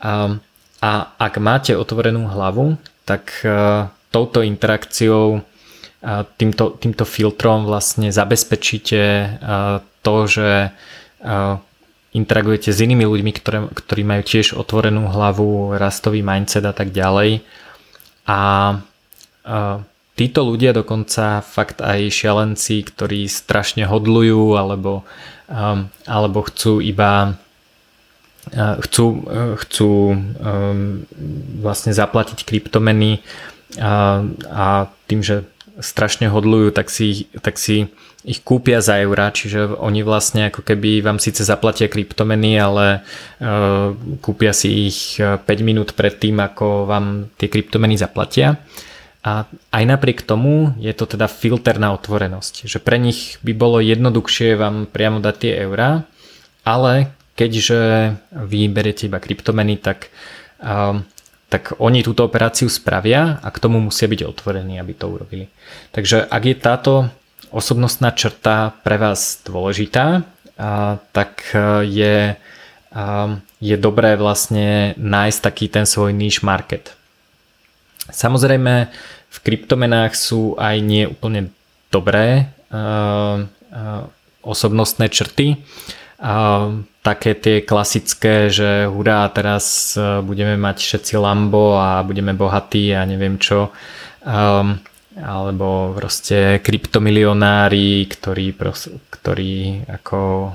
[0.00, 0.40] a,
[0.80, 3.44] a ak máte otvorenú hlavu, tak
[4.08, 5.44] touto interakciou
[6.40, 9.02] týmto, týmto filtrom vlastne zabezpečíte
[10.00, 10.72] to, že
[12.14, 17.44] interagujete s inými ľuďmi, ktoré, ktorí majú tiež otvorenú hlavu, rastový mindset a tak ďalej.
[18.28, 18.40] A
[20.16, 25.04] títo ľudia dokonca fakt aj šialenci, ktorí strašne hodlujú alebo,
[25.48, 27.40] alebo chcú iba
[28.56, 29.28] chcú,
[29.60, 29.92] chcú
[31.60, 33.20] vlastne zaplatiť kryptomeny
[33.76, 34.66] a, a
[35.04, 35.44] tým, že
[35.78, 37.86] strašne hodlujú, tak si, tak si
[38.26, 43.06] ich kúpia za eurá, čiže oni vlastne ako keby vám síce zaplatia kryptomeny, ale
[44.18, 48.58] kúpia si ich 5 e, minút pred tým, ako vám tie kryptomeny zaplatia.
[49.28, 49.44] A
[49.76, 54.56] aj napriek tomu je to teda filter na otvorenosť, že pre nich by bolo jednoduchšie
[54.56, 56.08] vám priamo dať tie eurá,
[56.64, 57.78] ale keďže
[58.32, 60.08] vy beriete iba kryptomeny, tak
[60.64, 60.96] uh,
[61.48, 65.48] tak oni túto operáciu spravia a k tomu musia byť otvorení, aby to urobili.
[65.96, 66.92] Takže ak je táto
[67.48, 70.28] osobnostná črta pre vás dôležitá,
[71.16, 71.48] tak
[71.88, 72.36] je,
[73.64, 76.92] je dobré vlastne nájsť taký ten svoj niche market.
[78.12, 78.92] Samozrejme
[79.28, 81.52] v kryptomenách sú aj nie úplne
[81.92, 82.52] dobré
[84.42, 85.60] osobnostné črty.
[86.98, 93.38] Také tie klasické, že hurá, teraz budeme mať všetci Lambo a budeme bohatí a neviem
[93.38, 93.72] čo
[95.18, 98.54] alebo proste kryptomilionári, ktorí,
[99.10, 100.52] ktorí ako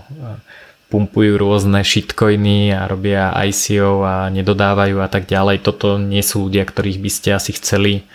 [0.87, 5.67] pumpujú rôzne shitcoiny a robia ICO a nedodávajú a tak ďalej.
[5.67, 8.07] Toto nie sú ľudia, ktorých by ste asi chceli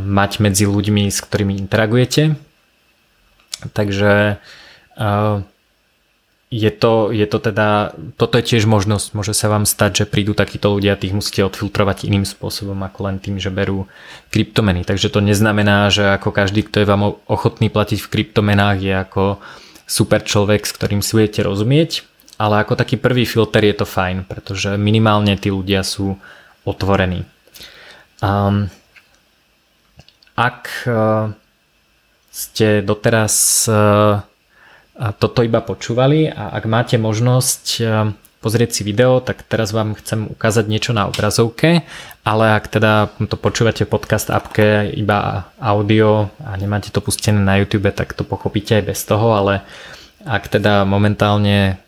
[0.00, 2.34] mať medzi ľuďmi, s ktorými interagujete.
[3.72, 4.38] Takže
[6.54, 10.38] je to, je to teda, toto je tiež možnosť, môže sa vám stať, že prídu
[10.38, 13.90] takíto ľudia, tých musíte odfiltrovať iným spôsobom ako len tým, že berú
[14.30, 14.86] kryptomeny.
[14.86, 19.42] Takže to neznamená, že ako každý, kto je vám ochotný platiť v kryptomenách je ako
[19.90, 22.06] super človek, s ktorým si budete rozumieť,
[22.38, 26.14] ale ako taký prvý filter je to fajn, pretože minimálne tí ľudia sú
[26.62, 27.26] otvorení.
[28.22, 28.70] Um,
[30.34, 31.30] ak uh,
[32.34, 34.22] ste doteraz uh,
[34.94, 37.84] toto iba počúvali a ak máte možnosť e,
[38.38, 41.82] pozrieť si video, tak teraz vám chcem ukázať niečo na obrazovke,
[42.22, 47.58] ale ak teda to počúvate v podcast appke iba audio a nemáte to pustené na
[47.58, 49.66] YouTube, tak to pochopíte aj bez toho, ale
[50.22, 51.82] ak teda momentálne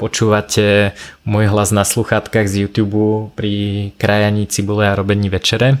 [0.00, 0.96] počúvate
[1.28, 3.52] môj hlas na sluchátkach z YouTube pri
[4.00, 5.76] krajaní cibule a robení večere,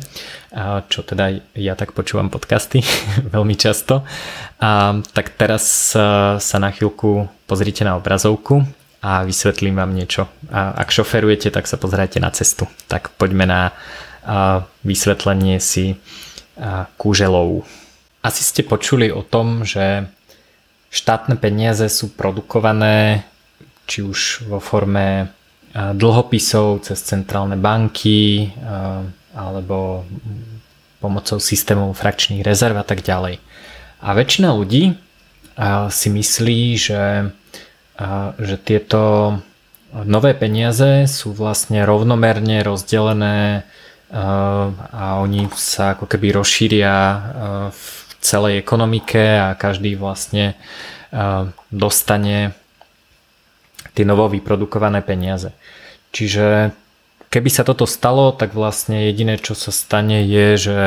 [0.92, 2.84] čo teda ja tak počúvam podcasty
[3.34, 4.04] veľmi často.
[4.60, 5.96] A, tak teraz
[6.36, 8.60] sa na chvíľku pozrite na obrazovku
[9.00, 10.28] a vysvetlím vám niečo.
[10.52, 12.68] A ak šoferujete, tak sa pozrite na cestu.
[12.92, 13.72] Tak poďme na
[14.84, 15.96] vysvetlenie si
[17.00, 17.64] kúželov.
[18.20, 20.04] Asi ste počuli o tom, že
[20.92, 23.24] štátne peniaze sú produkované
[23.90, 25.34] či už vo forme
[25.74, 28.54] dlhopisov cez centrálne banky
[29.34, 30.06] alebo
[31.02, 33.42] pomocou systémov frakčných rezerv a tak ďalej.
[34.02, 34.94] A väčšina ľudí
[35.90, 37.34] si myslí, že,
[38.38, 39.34] že tieto
[39.92, 43.66] nové peniaze sú vlastne rovnomerne rozdelené
[44.10, 46.94] a oni sa ako keby rozšíria
[47.70, 47.84] v
[48.18, 50.58] celej ekonomike a každý vlastne
[51.70, 52.54] dostane
[53.94, 55.54] tie novo vyprodukované peniaze.
[56.10, 56.74] Čiže
[57.30, 60.78] keby sa toto stalo, tak vlastne jediné, čo sa stane je, že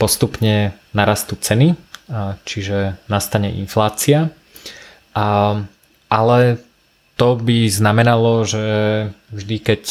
[0.00, 1.78] postupne narastú ceny,
[2.48, 4.32] čiže nastane inflácia.
[6.08, 6.38] Ale
[7.20, 8.64] to by znamenalo, že
[9.30, 9.82] vždy keď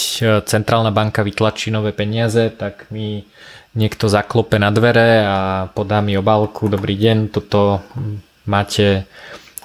[0.49, 3.23] centrálna banka vytlačí nové peniaze, tak mi
[3.71, 5.37] niekto zaklope na dvere a
[5.71, 7.79] podá mi obálku, dobrý deň, toto
[8.43, 9.07] máte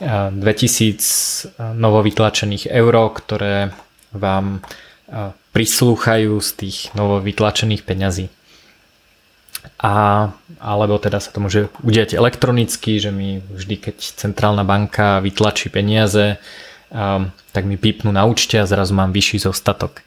[0.01, 3.73] 2000 novovytlačených eur, ktoré
[4.13, 4.61] vám
[5.57, 8.27] prislúchajú z tých novovytlačených peňazí.
[9.81, 10.29] A,
[10.61, 16.39] alebo teda sa to môže udiať elektronicky, že mi vždy, keď centrálna banka vytlačí peniaze,
[17.51, 20.07] tak mi pípnú na účte a zrazu mám vyšší zostatok.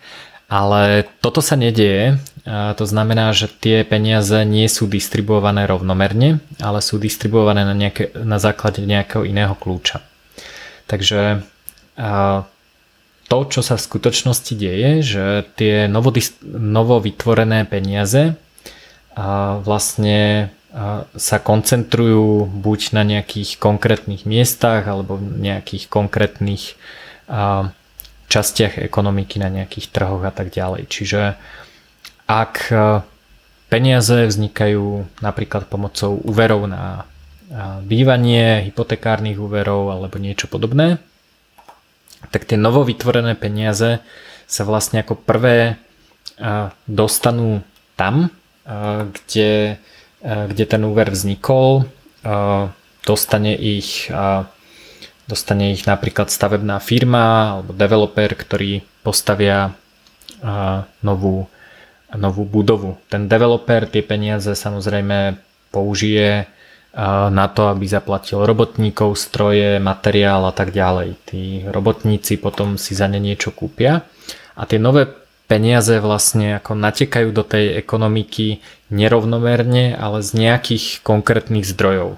[0.49, 2.17] Ale toto sa nedieje,
[2.49, 8.41] to znamená, že tie peniaze nie sú distribuované rovnomerne, ale sú distribuované na, nejaké, na
[8.41, 10.01] základe nejakého iného kľúča.
[10.89, 11.45] Takže
[13.29, 18.33] to, čo sa v skutočnosti deje, že tie novo vytvorené peniaze
[19.61, 20.49] vlastne
[21.13, 26.73] sa koncentrujú buď na nejakých konkrétnych miestach alebo nejakých konkrétnych
[28.29, 30.85] častiach ekonomiky na nejakých trhoch a tak ďalej.
[30.85, 31.35] Čiže
[32.29, 33.01] ak e,
[33.73, 37.09] peniaze vznikajú napríklad pomocou úverov na
[37.81, 41.01] bývanie, hypotekárnych úverov alebo niečo podobné,
[42.29, 44.05] tak tie novovytvorené peniaze
[44.45, 45.75] sa vlastne ako prvé e,
[46.85, 47.65] dostanú
[47.97, 49.81] tam, e, kde,
[50.21, 51.87] kde ten úver vznikol,
[53.07, 54.11] dostane ich
[55.29, 59.77] Dostane ich napríklad stavebná firma alebo developer, ktorý postavia
[61.05, 61.45] novú,
[62.09, 62.97] novú budovu.
[63.13, 65.37] Ten developer tie peniaze samozrejme
[65.69, 66.49] použije
[67.29, 71.09] na to, aby zaplatil robotníkov, stroje, materiál a tak ďalej.
[71.29, 74.09] Tí robotníci potom si za ne niečo kúpia
[74.57, 75.05] a tie nové
[75.45, 82.17] peniaze vlastne ako natekajú do tej ekonomiky nerovnomerne, ale z nejakých konkrétnych zdrojov.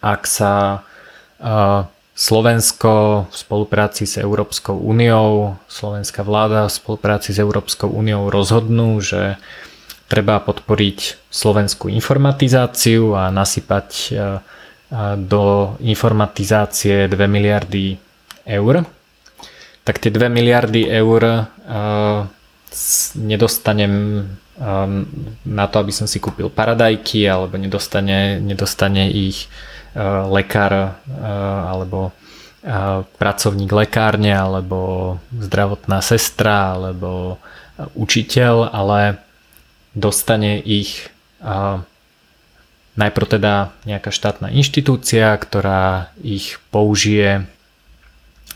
[0.00, 0.80] Ak sa
[2.16, 9.36] Slovensko v spolupráci s Európskou úniou, slovenská vláda v spolupráci s Európskou úniou rozhodnú, že
[10.08, 14.16] treba podporiť slovenskú informatizáciu a nasypať
[15.18, 17.98] do informatizácie 2 miliardy
[18.46, 18.86] eur,
[19.82, 21.50] tak tie 2 miliardy eur
[23.18, 24.24] nedostanem
[25.44, 29.52] na to, aby som si kúpil paradajky alebo nedostane, nedostane ich
[30.28, 31.00] lekár
[31.72, 32.12] alebo
[33.16, 37.40] pracovník lekárne alebo zdravotná sestra alebo
[37.96, 39.16] učiteľ, ale
[39.96, 41.08] dostane ich
[42.96, 47.48] najprv teda nejaká štátna inštitúcia, ktorá ich použije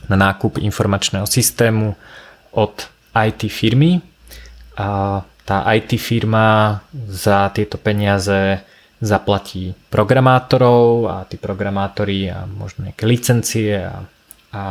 [0.09, 1.97] na nákup informačného systému
[2.53, 4.01] od IT firmy.
[4.81, 8.65] A tá IT firma za tieto peniaze
[9.01, 14.05] zaplatí programátorov a tí programátori a možno nejaké licencie a,
[14.53, 14.63] a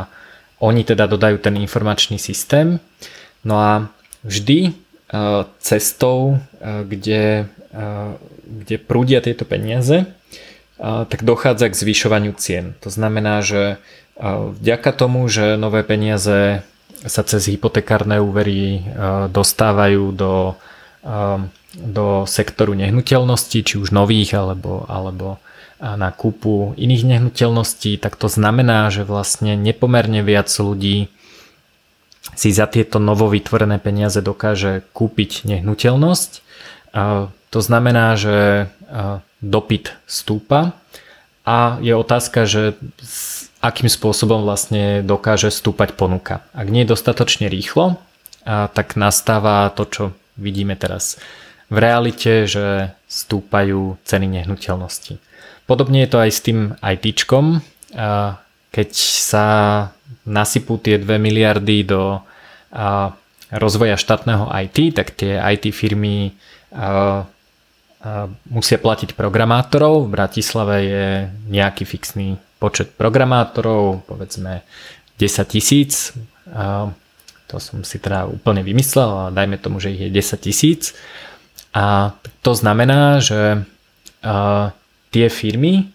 [0.62, 2.78] oni teda dodajú ten informačný systém.
[3.42, 3.90] No a
[4.22, 8.14] vždy uh, cestou, uh, kde, uh,
[8.46, 10.06] kde prúdia tieto peniaze,
[10.80, 12.72] tak dochádza k zvyšovaniu cien.
[12.80, 13.76] To znamená, že
[14.56, 16.64] vďaka tomu, že nové peniaze
[17.04, 18.88] sa cez hypotekárne úvery
[19.28, 20.56] dostávajú do
[21.74, 25.38] do sektoru nehnuteľností, či už nových alebo, alebo
[25.80, 31.08] na kúpu iných nehnuteľností, tak to znamená, že vlastne nepomerne viac ľudí
[32.36, 36.30] si za tieto novo vytvorené peniaze dokáže kúpiť nehnuteľnosť.
[37.50, 38.68] To znamená, že
[39.40, 40.76] dopyt stúpa
[41.48, 42.76] a je otázka, že
[43.64, 46.44] akým spôsobom vlastne dokáže stúpať ponuka.
[46.52, 47.96] Ak nie je dostatočne rýchlo,
[48.44, 50.04] tak nastáva to, čo
[50.36, 51.16] vidíme teraz
[51.70, 55.22] v realite, že stúpajú ceny nehnuteľnosti.
[55.70, 57.62] Podobne je to aj s tým ITčkom.
[58.70, 59.46] Keď sa
[60.26, 62.18] nasypú tie 2 miliardy do
[63.50, 66.34] rozvoja štátneho IT, tak tie IT firmy
[68.50, 70.06] musia platiť programátorov.
[70.06, 71.06] V Bratislave je
[71.50, 74.66] nejaký fixný počet programátorov, povedzme
[75.18, 76.14] 10 tisíc.
[77.50, 80.94] To som si teda úplne vymyslel, ale dajme tomu, že ich je 10 tisíc.
[81.70, 83.62] A to znamená, že
[85.10, 85.90] tie firmy,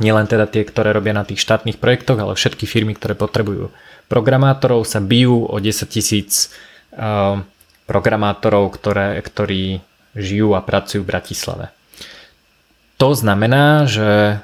[0.00, 3.72] nielen teda tie, ktoré robia na tých štátnych projektoch, ale všetky firmy, ktoré potrebujú
[4.08, 6.54] programátorov, sa bijú o 10 tisíc
[7.84, 9.84] programátorov, ktoré, ktorí
[10.16, 11.66] žijú a pracujú v Bratislave.
[12.98, 14.42] To znamená, že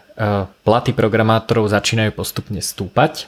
[0.62, 3.26] platy programátorov začínajú postupne stúpať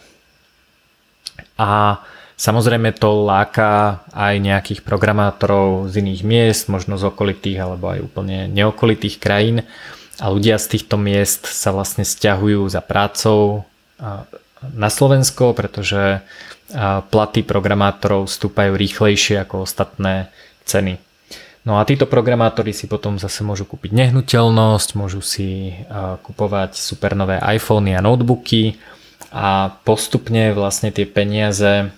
[1.59, 1.99] a
[2.37, 8.45] Samozrejme to láka aj nejakých programátorov z iných miest, možno z okolitých alebo aj úplne
[8.53, 9.65] neokolitých krajín
[10.21, 13.65] a ľudia z týchto miest sa vlastne stiahujú za prácou
[14.61, 16.21] na Slovensko, pretože
[17.09, 20.29] platy programátorov stúpajú rýchlejšie ako ostatné
[20.69, 21.01] ceny.
[21.65, 25.73] No a títo programátori si potom zase môžu kúpiť nehnuteľnosť, môžu si
[26.21, 28.77] kupovať super nové iPhony a notebooky
[29.33, 31.91] a postupne vlastne tie peniaze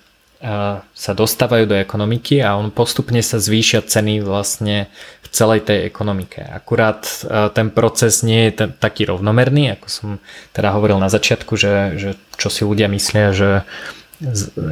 [0.95, 4.87] sa dostávajú do ekonomiky a on postupne sa zvýšia ceny vlastne
[5.27, 6.39] v celej tej ekonomike.
[6.39, 7.03] Akurát
[7.59, 10.09] ten proces nie je taký rovnomerný, ako som
[10.55, 13.67] teda hovoril na začiatku, že, že čo si ľudia myslia, že,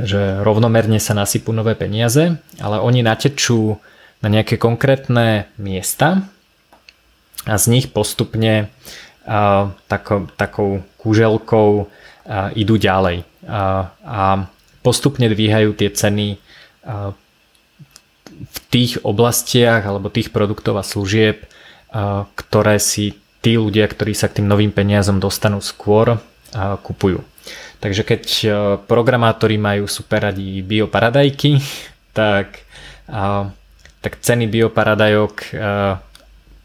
[0.07, 3.83] že rovnomerne sa nasypú nové peniaze, ale oni natečú
[4.22, 6.31] na nejaké konkrétne miesta
[7.42, 8.70] a z nich postupne
[9.26, 11.90] a, takou, takou kúželkou
[12.55, 13.26] idú ďalej.
[13.50, 14.46] A, a
[14.87, 16.38] postupne dvíhajú tie ceny
[18.37, 21.42] v tých oblastiach alebo tých produktov a služieb,
[22.38, 26.22] ktoré si tí ľudia, ktorí sa k tým novým peniazom dostanú skôr,
[26.87, 27.27] kupujú.
[27.83, 28.22] Takže keď
[28.87, 31.59] programátori majú super radi bioparadajky,
[32.18, 32.62] tak,
[33.99, 35.35] tak ceny bioparadajok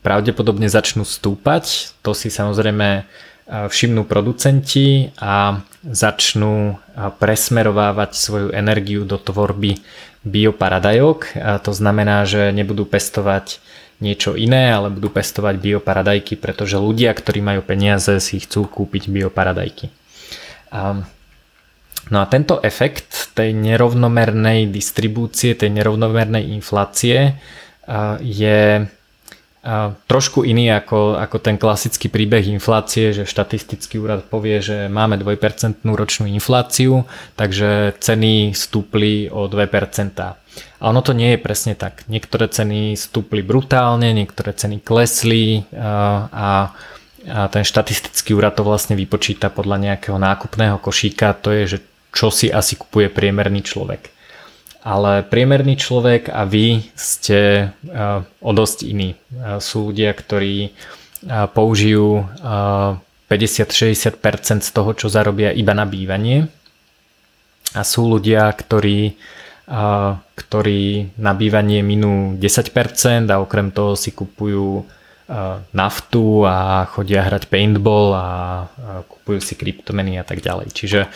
[0.02, 1.94] pravdepodobne začnú stúpať.
[2.02, 3.06] To si samozrejme
[3.52, 6.80] všimnú producenti a začnú
[7.20, 9.84] presmerovávať svoju energiu do tvorby
[10.24, 11.20] bioparadajok.
[11.60, 13.60] To znamená, že nebudú pestovať
[14.00, 19.92] niečo iné, ale budú pestovať bioparadajky, pretože ľudia, ktorí majú peniaze, si chcú kúpiť bioparadajky.
[22.10, 27.36] No a tento efekt tej nerovnomernej distribúcie, tej nerovnomernej inflácie
[28.24, 28.88] je
[30.10, 35.86] trošku iný ako, ako ten klasický príbeh inflácie, že štatistický úrad povie, že máme 2%
[35.86, 37.06] ročnú infláciu,
[37.38, 40.18] takže ceny stúpli o 2%.
[40.82, 42.10] A ono to nie je presne tak.
[42.10, 46.50] Niektoré ceny stúpli brutálne, niektoré ceny klesli a, a
[47.54, 52.50] ten štatistický úrad to vlastne vypočíta podľa nejakého nákupného košíka, to je, že čo si
[52.50, 54.21] asi kupuje priemerný človek
[54.82, 57.70] ale priemerný človek a vy ste
[58.42, 59.14] o dosť iní.
[59.62, 60.74] Sú ľudia, ktorí
[61.54, 62.26] použijú
[63.30, 66.50] 50-60% z toho, čo zarobia iba na bývanie.
[67.78, 69.16] A sú ľudia, ktorí,
[70.36, 74.84] ktorí na bývanie minú 10% a okrem toho si kupujú
[75.72, 78.28] naftu a chodia hrať paintball a
[79.08, 80.76] kupujú si kryptomeny a tak ďalej.
[80.76, 81.08] Čiže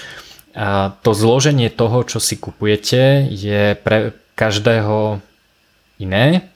[1.04, 5.20] to zloženie toho, čo si kupujete, je pre každého
[6.00, 6.48] iné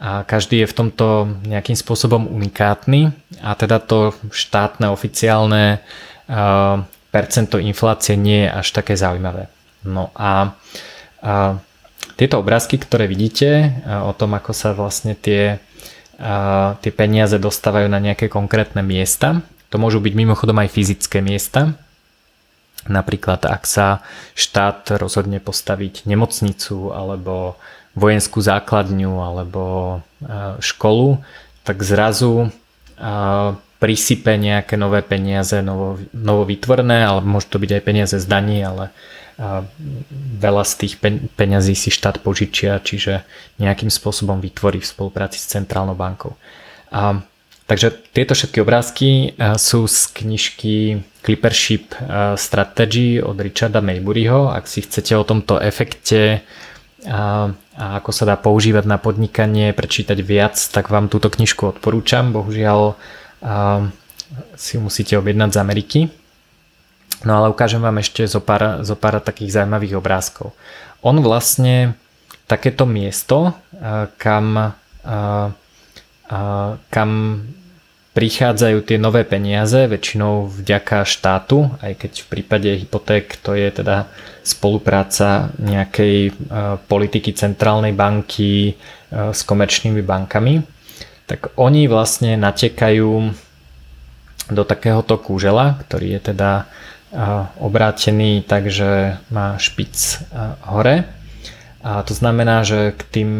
[0.00, 1.06] a každý je v tomto
[1.44, 3.12] nejakým spôsobom unikátny
[3.44, 5.84] a teda to štátne oficiálne
[7.12, 9.52] percento inflácie nie je až také zaujímavé.
[9.84, 10.56] No a,
[11.20, 11.60] a
[12.16, 15.60] tieto obrázky, ktoré vidíte o tom, ako sa vlastne tie
[16.80, 19.42] tie peniaze dostávajú na nejaké konkrétne miesta.
[19.70, 21.74] To môžu byť mimochodom aj fyzické miesta.
[22.84, 24.04] Napríklad ak sa
[24.36, 27.56] štát rozhodne postaviť nemocnicu alebo
[27.96, 29.62] vojenskú základňu alebo
[30.60, 31.22] školu,
[31.64, 32.52] tak zrazu
[33.80, 38.60] prisype nejaké nové peniaze, novo, novo vytvorné, ale môže to byť aj peniaze z daní,
[38.64, 38.92] ale
[39.34, 39.66] a
[40.38, 40.94] veľa z tých
[41.34, 43.26] peňazí si štát požičia, čiže
[43.58, 46.38] nejakým spôsobom vytvorí v spolupráci s centrálnou bankou.
[46.94, 47.18] A,
[47.66, 49.08] takže tieto všetky obrázky
[49.60, 50.74] sú z knižky
[51.24, 51.96] Clippership
[52.36, 54.52] Strategy od Richarda Mayburyho.
[54.52, 56.44] Ak si chcete o tomto efekte
[57.08, 62.32] a, a ako sa dá používať na podnikanie, prečítať viac, tak vám túto knižku odporúčam.
[62.32, 62.96] Bohužiaľ
[63.40, 63.88] a,
[64.56, 66.00] si musíte objednať z Ameriky.
[67.24, 70.52] No ale ukážem vám ešte zo pár, zo pár takých zaujímavých obrázkov.
[71.00, 71.96] On vlastne
[72.44, 73.56] takéto miesto,
[74.20, 74.76] kam,
[76.88, 77.10] kam
[78.14, 84.06] prichádzajú tie nové peniaze, väčšinou vďaka štátu, aj keď v prípade hypoték to je teda
[84.46, 86.30] spolupráca nejakej
[86.86, 88.78] politiky centrálnej banky
[89.10, 90.62] s komerčnými bankami,
[91.26, 93.34] tak oni vlastne natekajú
[94.52, 96.70] do takéhoto kúžela, ktorý je teda
[97.58, 100.22] obrátený takže má špic
[100.70, 101.08] hore.
[101.82, 103.30] A to znamená, že k tým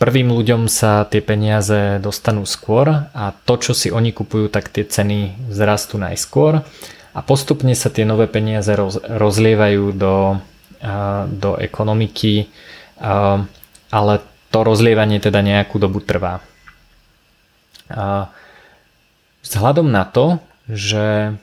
[0.00, 4.88] prvým ľuďom sa tie peniaze dostanú skôr a to, čo si oni kupujú, tak tie
[4.88, 6.64] ceny vzrastú najskôr
[7.12, 10.40] a postupne sa tie nové peniaze roz, rozlievajú do,
[11.28, 12.48] do ekonomiky,
[13.92, 14.14] ale
[14.48, 16.40] to rozlievanie teda nejakú dobu trvá.
[19.44, 21.36] Vzhľadom na to, že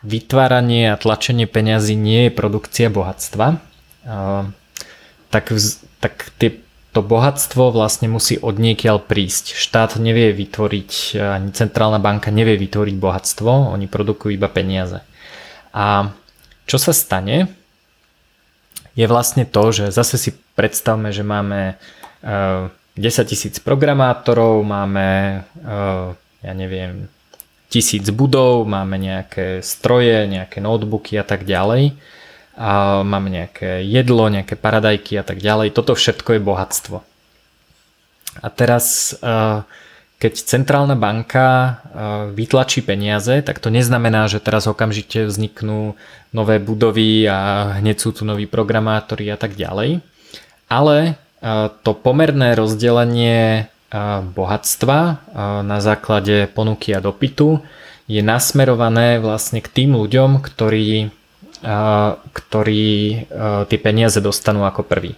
[0.00, 3.60] vytváranie a tlačenie peňazí nie je produkcia bohatstva,
[5.28, 5.44] tak,
[6.00, 6.62] tak tie,
[6.92, 9.56] to bohatstvo vlastne musí odniekiaľ prísť.
[9.56, 15.00] Štát nevie vytvoriť, ani centrálna banka nevie vytvoriť bohatstvo, oni produkujú iba peniaze.
[15.72, 16.12] A
[16.68, 17.48] čo sa stane,
[18.92, 21.80] je vlastne to, že zase si predstavme, že máme
[22.20, 25.40] 10 tisíc programátorov, máme,
[26.44, 27.08] ja neviem,
[27.72, 31.96] tisíc budov, máme nejaké stroje, nejaké notebooky a tak ďalej.
[32.52, 35.72] A máme nejaké jedlo, nejaké paradajky a tak ďalej.
[35.72, 36.96] Toto všetko je bohatstvo.
[38.44, 39.16] A teraz,
[40.20, 41.80] keď centrálna banka
[42.32, 45.96] vytlačí peniaze, tak to neznamená, že teraz okamžite vzniknú
[46.32, 50.04] nové budovy a hneď sú tu noví programátori a tak ďalej.
[50.68, 51.16] Ale
[51.84, 53.68] to pomerné rozdelenie
[54.32, 55.00] bohatstva
[55.60, 57.60] na základe ponuky a dopytu
[58.08, 61.12] je nasmerované vlastne k tým ľuďom, ktorí,
[62.34, 63.26] ktorí
[63.70, 65.14] tie peniaze dostanú ako prvý.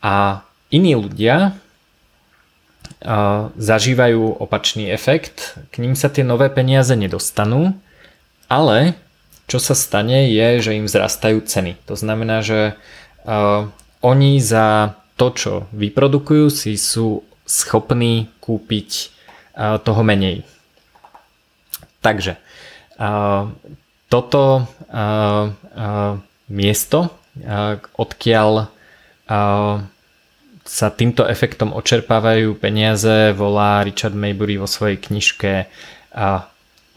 [0.00, 0.40] A
[0.72, 1.54] iní ľudia
[3.56, 7.76] zažívajú opačný efekt, k ním sa tie nové peniaze nedostanú,
[8.48, 8.96] ale
[9.48, 11.76] čo sa stane je, že im vzrastajú ceny.
[11.88, 12.76] To znamená, že
[14.00, 19.12] oni za to, čo vyprodukujú, si sú schopný kúpiť
[19.84, 20.46] toho menej.
[22.00, 22.40] Takže
[24.10, 24.66] toto
[26.50, 27.14] miesto,
[27.94, 28.66] odkiaľ
[30.66, 35.70] sa týmto efektom očerpávajú peniaze, volá Richard Maybury vo svojej knižke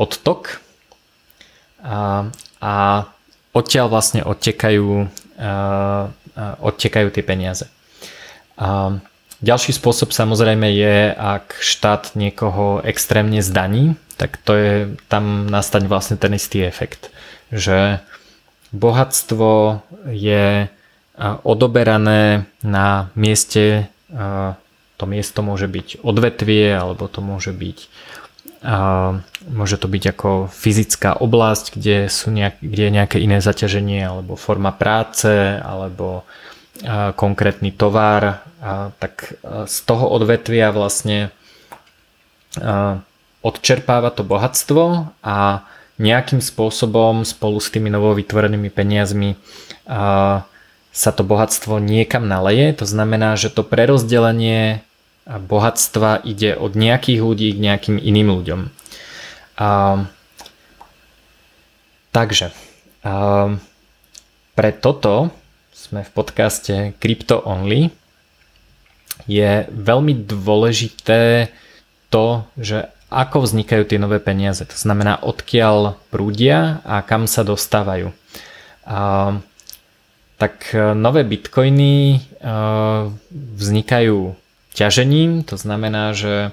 [0.01, 0.57] Odtok.
[2.63, 2.75] A
[3.53, 5.05] odtiaľ vlastne odtekajú,
[6.65, 7.65] odtekajú tie peniaze.
[9.43, 14.73] Ďalší spôsob samozrejme je, ak štát niekoho extrémne zdaní, tak to je,
[15.09, 17.09] tam nastane vlastne ten istý efekt,
[17.53, 17.99] že
[18.73, 20.67] bohatstvo je
[21.45, 23.89] odoberané na mieste,
[24.97, 27.79] to miesto môže byť odvetvie, alebo to môže byť
[29.51, 34.39] môže to byť ako fyzická oblasť, kde, sú nejak, kde je nejaké iné zaťaženie, alebo
[34.39, 36.23] forma práce, alebo
[37.19, 38.47] konkrétny tovar,
[39.03, 39.35] tak
[39.67, 41.35] z toho odvetvia vlastne
[43.43, 45.67] odčerpáva to bohatstvo a
[46.01, 49.37] nejakým spôsobom spolu s tými novovytvorenými peniazmi
[50.93, 52.73] sa to bohatstvo niekam naleje.
[52.81, 54.81] To znamená, že to prerozdelenie
[55.27, 58.61] bohatstva ide od nejakých ľudí k nejakým iným ľuďom.
[62.13, 62.47] Takže
[64.53, 65.33] pre toto
[65.73, 67.89] sme v podcaste Crypto Only.
[69.29, 71.53] Je veľmi dôležité
[72.13, 74.65] to, že ako vznikajú tie nové peniaze.
[74.65, 78.09] To znamená, odkiaľ prúdia a kam sa dostávajú.
[80.43, 82.17] Tak e, nové bitcoiny e,
[83.31, 84.35] vznikajú
[84.75, 86.51] ťažením, to znamená, že e,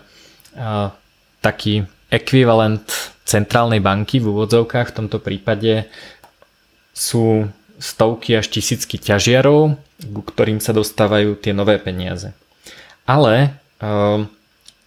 [1.43, 2.87] taký ekvivalent
[3.27, 5.91] centrálnej banky v úvodzovkách v tomto prípade
[6.95, 7.51] sú
[7.83, 12.37] stovky až tisícky ťažiarov, ku ktorým sa dostávajú tie nové peniaze.
[13.09, 13.57] Ale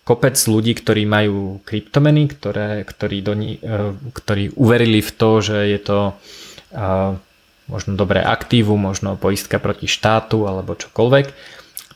[0.03, 5.57] kopec ľudí, ktorí majú kryptomeny, ktoré, ktorí, do ni, e, ktorí uverili v to, že
[5.71, 5.99] je to
[7.69, 11.25] možno dobré aktívum, možno poistka proti štátu alebo čokoľvek,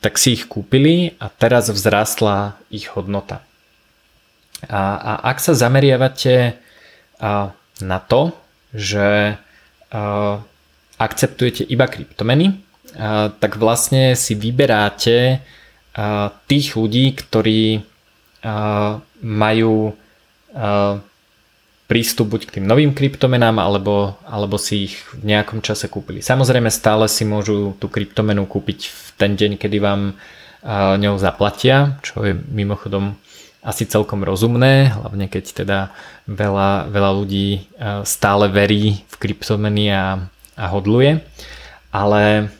[0.06, 3.42] tak si ich kúpili a teraz vzrástla ich hodnota.
[4.70, 6.62] A, a ak sa zameriavate
[7.82, 8.38] na to,
[8.70, 9.42] že
[11.02, 12.62] akceptujete iba kryptomeny,
[13.42, 15.42] tak vlastne si vyberáte
[16.46, 17.82] tých ľudí, ktorí
[19.22, 19.96] majú
[21.88, 26.20] prístup buď k tým novým kryptomenám, alebo, alebo si ich v nejakom čase kúpili.
[26.20, 30.20] Samozrejme stále si môžu tú kryptomenu kúpiť v ten deň, kedy vám
[31.00, 33.16] ňou zaplatia, čo je mimochodom
[33.64, 35.80] asi celkom rozumné, hlavne keď teda
[36.28, 37.72] veľa, veľa ľudí
[38.04, 40.28] stále verí v kryptomeny a,
[40.60, 41.24] a hodluje.
[41.92, 42.52] Ale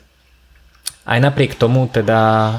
[1.08, 2.58] aj napriek tomu teda uh,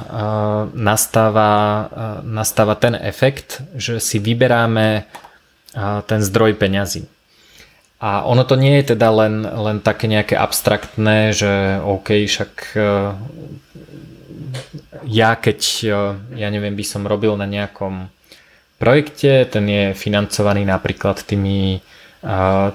[0.73, 1.85] nastáva, uh,
[2.25, 7.05] nastáva ten efekt, že si vyberáme uh, ten zdroj peňazí.
[8.01, 12.79] A ono to nie je teda len, len také nejaké abstraktné, že OK, však
[15.03, 15.59] ja keď,
[16.31, 18.07] ja neviem, by som robil na nejakom
[18.79, 21.83] projekte, ten je financovaný napríklad tými,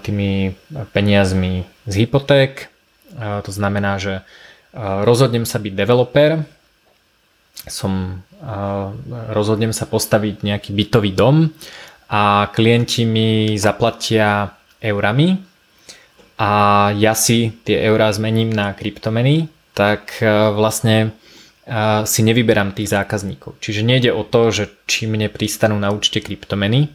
[0.05, 0.53] tými
[0.93, 2.69] peniazmi z hypoték,
[3.17, 4.21] to znamená, že
[4.75, 6.43] rozhodnem sa byť developer,
[7.65, 8.21] som,
[9.31, 11.49] rozhodnem sa postaviť nejaký bytový dom
[12.11, 14.53] a klienti mi zaplatia
[14.83, 15.41] eurami
[16.37, 16.51] a
[16.99, 20.19] ja si tie eurá zmením na kryptomeny, tak
[20.53, 21.15] vlastne
[22.05, 23.57] si nevyberám tých zákazníkov.
[23.63, 26.93] Čiže nejde o to, že či mne pristanú na účte kryptomeny,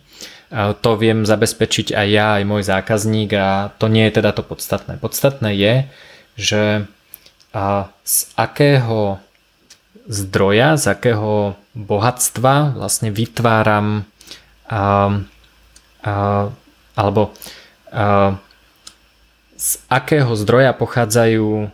[0.53, 5.01] to viem zabezpečiť aj ja, aj môj zákazník a to nie je teda to podstatné.
[5.01, 5.73] Podstatné je,
[6.37, 6.61] že
[7.53, 9.17] a z akého
[10.09, 14.05] zdroja, z akého bohatstva vlastne vytváram
[14.69, 15.13] a,
[16.01, 16.13] a,
[16.93, 17.33] alebo
[17.89, 18.37] a,
[19.59, 21.69] z akého zdroja pochádzajú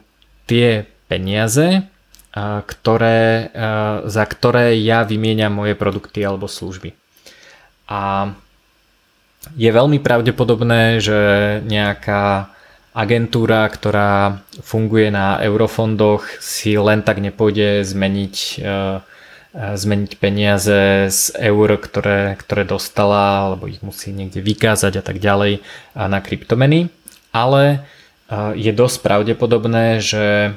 [0.47, 1.87] tie peniaze,
[2.31, 6.95] a, ktoré, a, za ktoré ja vymieňam moje produkty alebo služby.
[7.91, 8.31] A
[9.53, 11.19] je veľmi pravdepodobné, že
[11.69, 12.54] nejaká
[12.95, 18.71] agentúra, ktorá funguje na eurofondoch, si len tak nepôjde zmeniť, e,
[19.51, 25.19] e, zmeniť peniaze z eur, ktoré, ktoré dostala, alebo ich musí niekde vykázať a tak
[25.19, 25.59] ďalej
[25.91, 26.87] na kryptomeny.
[27.35, 27.83] Ale
[28.55, 30.55] je dosť pravdepodobné, že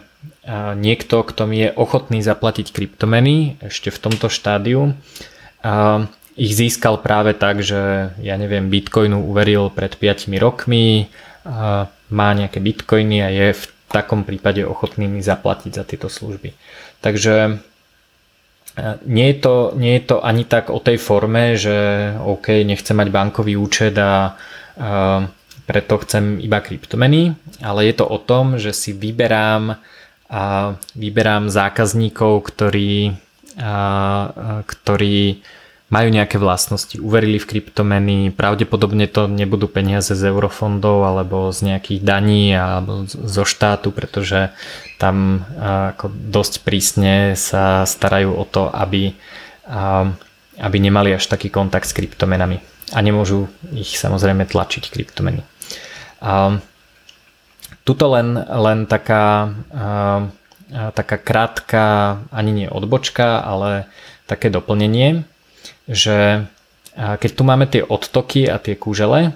[0.78, 4.95] niekto, kto mi je ochotný zaplatiť kryptomeny ešte v tomto štádiu,
[6.39, 11.11] ich získal práve tak, že ja neviem, Bitcoinu uveril pred 5 rokmi,
[12.09, 16.52] má nejaké bitcoiny a je v takom prípade ochotný mi zaplatiť za tieto služby.
[17.00, 17.52] Takže e,
[19.09, 23.09] nie je, to, nie je to ani tak o tej forme, že OK, nechcem mať
[23.09, 25.24] bankový účet a, a
[25.68, 29.76] preto chcem iba kryptomeny, ale je to o tom, že si vyberám
[30.28, 33.16] a vyberám zákazníkov, ktorí,
[33.56, 33.72] a,
[34.64, 35.40] ktorí
[35.89, 42.01] majú nejaké vlastnosti, uverili v kryptomeny, pravdepodobne to nebudú peniaze z eurofondov alebo z nejakých
[42.05, 44.53] daní alebo zo štátu, pretože
[45.01, 45.49] tam
[45.89, 49.16] ako dosť prísne sa starajú o to, aby,
[50.61, 52.61] aby nemali až taký kontakt s kryptomenami
[52.93, 55.41] a nemôžu ich samozrejme tlačiť kryptomeny.
[57.89, 59.57] Tuto len, len taká,
[60.68, 61.84] taká krátka,
[62.28, 63.89] ani nie odbočka, ale
[64.28, 65.24] také doplnenie
[65.89, 66.47] že
[66.99, 69.32] keď tu máme tie odtoky a tie kúžele,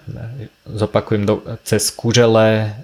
[0.66, 2.74] zopakujem, do, cez kúžele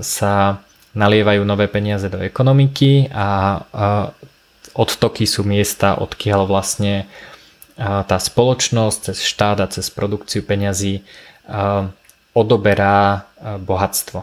[0.00, 0.62] sa
[0.94, 3.60] nalievajú nové peniaze do ekonomiky a
[4.78, 7.10] odtoky sú miesta, odkiaľ vlastne
[7.78, 11.02] tá spoločnosť cez štát a cez produkciu peňazí
[12.34, 14.22] odoberá bohatstvo.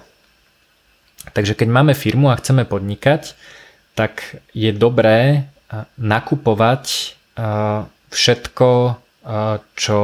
[1.36, 3.36] Takže keď máme firmu a chceme podnikať,
[4.00, 5.52] tak je dobré
[6.00, 7.16] nakupovať
[8.16, 8.70] všetko,
[9.76, 10.00] čo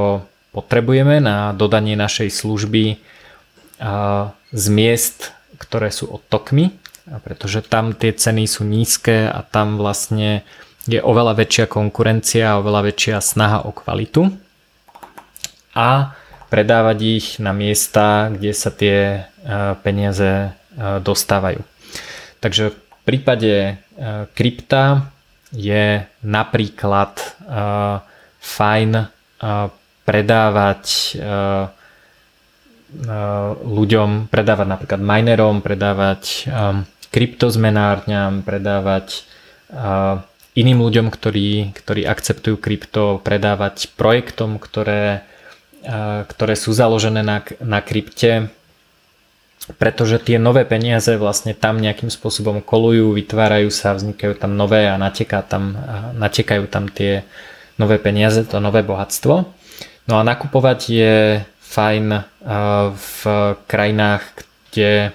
[0.52, 3.00] potrebujeme na dodanie našej služby
[4.52, 6.76] z miest, ktoré sú odtokmi,
[7.24, 10.44] pretože tam tie ceny sú nízke a tam vlastne
[10.86, 14.34] je oveľa väčšia konkurencia a oveľa väčšia snaha o kvalitu
[15.78, 16.18] a
[16.52, 19.20] predávať ich na miesta, kde sa tie e,
[19.86, 21.62] peniaze dostávajú.
[22.40, 23.78] Takže v prípade
[24.34, 25.12] krypta
[25.52, 27.20] je napríklad
[28.40, 28.92] fajn
[30.08, 30.84] predávať
[33.62, 36.52] ľuďom, predávať napríklad minerom, predávať
[37.12, 39.24] kryptozmenárňam, predávať
[40.56, 45.24] iným ľuďom, ktorí, ktorí akceptujú krypto, predávať projektom, ktoré,
[46.28, 48.52] ktoré sú založené na, na krypte,
[49.78, 54.98] pretože tie nové peniaze vlastne tam nejakým spôsobom kolujú, vytvárajú sa, vznikajú tam nové a
[54.98, 55.78] nateká tam,
[56.18, 57.22] natekajú tam tie
[57.78, 59.46] nové peniaze, to nové bohatstvo.
[60.10, 61.16] No a nakupovať je
[61.62, 62.06] fajn
[62.98, 63.20] v
[63.70, 64.24] krajinách,
[64.72, 65.14] kde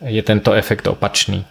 [0.00, 1.44] je tento efekt opačný.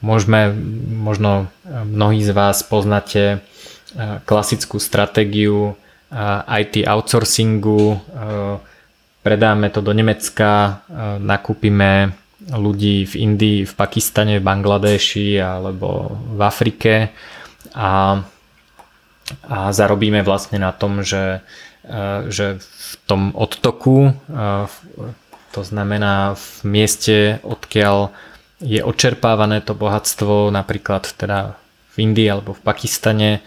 [0.00, 0.50] Môžeme,
[0.88, 3.44] možno mnohí z vás poznáte
[4.24, 5.76] klasickú stratégiu
[6.48, 8.00] IT outsourcingu,
[9.20, 10.82] predáme to do Nemecka,
[11.20, 12.16] nakúpime
[12.48, 17.12] ľudí v Indii, v Pakistane, v Bangladeši alebo v Afrike
[17.76, 18.24] a,
[19.44, 21.44] a zarobíme vlastne na tom, že,
[22.32, 24.16] že v tom odtoku,
[25.52, 28.08] to znamená v mieste, odkiaľ
[28.64, 31.60] je odčerpávané to bohatstvo napríklad teda
[31.92, 33.44] v Indii alebo v Pakistane,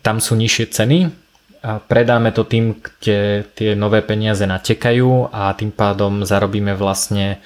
[0.00, 1.21] tam sú nižšie ceny
[1.62, 7.38] predáme to tým, kde tie nové peniaze natekajú a tým pádom zarobíme vlastne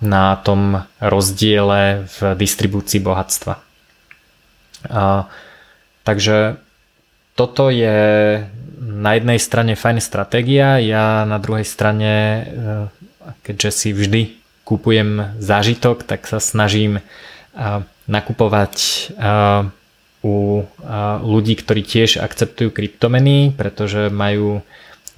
[0.00, 3.54] na tom rozdiele v distribúcii bohatstva.
[4.88, 5.26] A,
[6.06, 6.56] takže
[7.34, 7.98] toto je
[8.78, 12.42] na jednej strane fajn stratégia, ja na druhej strane, e,
[13.42, 14.22] keďže si vždy
[14.64, 17.00] kupujem zážitok, tak sa snažím
[18.08, 18.74] nakupovať
[20.22, 20.66] u
[21.22, 24.66] ľudí, ktorí tiež akceptujú kryptomeny, pretože majú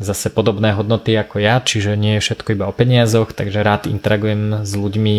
[0.01, 4.65] zase podobné hodnoty ako ja, čiže nie je všetko iba o peniazoch, takže rád interagujem
[4.65, 5.17] s ľuďmi,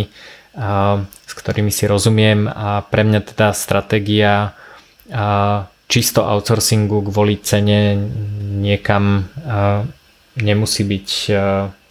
[1.06, 4.58] s ktorými si rozumiem a pre mňa teda stratégia
[5.86, 7.94] čisto outsourcingu kvôli cene
[8.58, 9.30] niekam
[10.38, 11.10] nemusí byť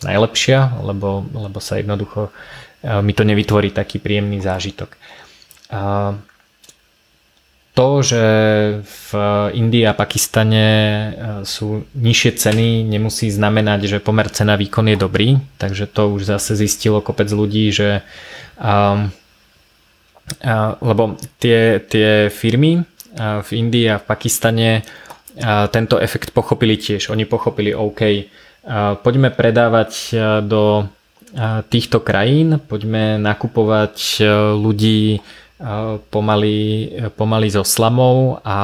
[0.02, 2.34] najlepšia, lebo, lebo sa jednoducho
[3.04, 4.96] mi to nevytvorí taký príjemný zážitok.
[7.80, 8.24] To, že
[8.84, 9.08] v
[9.56, 11.08] Indii a Pakistane e,
[11.48, 16.60] sú nižšie ceny, nemusí znamenať, že pomer cena výkon je dobrý, takže to už zase
[16.60, 18.04] zistilo kopec ľudí, že
[18.60, 19.08] a,
[20.44, 22.84] a, lebo tie, tie firmy
[23.16, 24.84] v Indii a v Pakistane
[25.40, 27.08] a tento efekt pochopili tiež.
[27.08, 28.28] Oni pochopili, OK,
[29.00, 30.12] poďme predávať
[30.44, 30.84] do
[31.72, 34.20] týchto krajín, poďme nakupovať
[34.58, 35.24] ľudí
[36.08, 38.58] pomaly, pomaly so slamou a,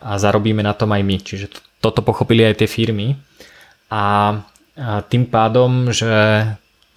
[0.00, 1.16] a zarobíme na tom aj my.
[1.20, 1.46] Čiže
[1.84, 3.20] toto pochopili aj tie firmy.
[3.92, 4.04] A,
[4.76, 6.44] a tým pádom, že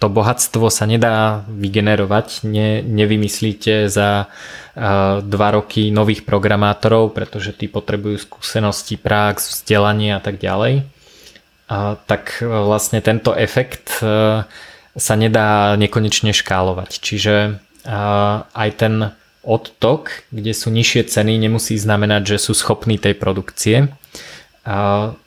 [0.00, 7.70] to bohatstvo sa nedá vygenerovať, ne, nevymyslíte za uh, dva roky nových programátorov, pretože tí
[7.70, 10.90] potrebujú skúsenosti, prax, vzdelanie a tak ďalej
[12.06, 14.42] tak e, vlastne tento efekt e,
[14.92, 16.90] sa nedá nekonečne škálovať.
[17.00, 17.52] Čiže e,
[18.52, 23.90] aj ten odtok, kde sú nižšie ceny, nemusí znamenať, že sú schopní tej produkcie.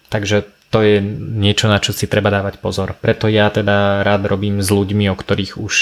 [0.10, 0.38] Takže
[0.72, 1.04] to je
[1.40, 2.96] niečo, na čo si treba dávať pozor.
[3.00, 5.76] Preto ja teda rád robím s ľuďmi, o ktorých už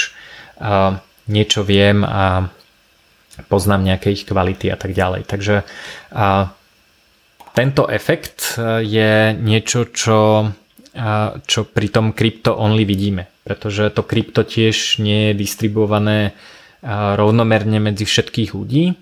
[1.30, 2.50] niečo viem a
[3.50, 5.26] poznám nejaké ich kvality a tak ďalej.
[5.26, 5.66] Takže
[7.54, 10.50] tento efekt e, je niečo, čo,
[11.46, 16.34] čo pri tom krypto only vidíme, pretože to krypto tiež nie je distribuované
[16.84, 18.92] rovnomerne medzi všetkých ľudí,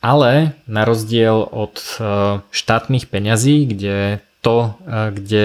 [0.00, 1.92] ale na rozdiel od e,
[2.40, 5.44] štátnych peňazí, kde to, e, kde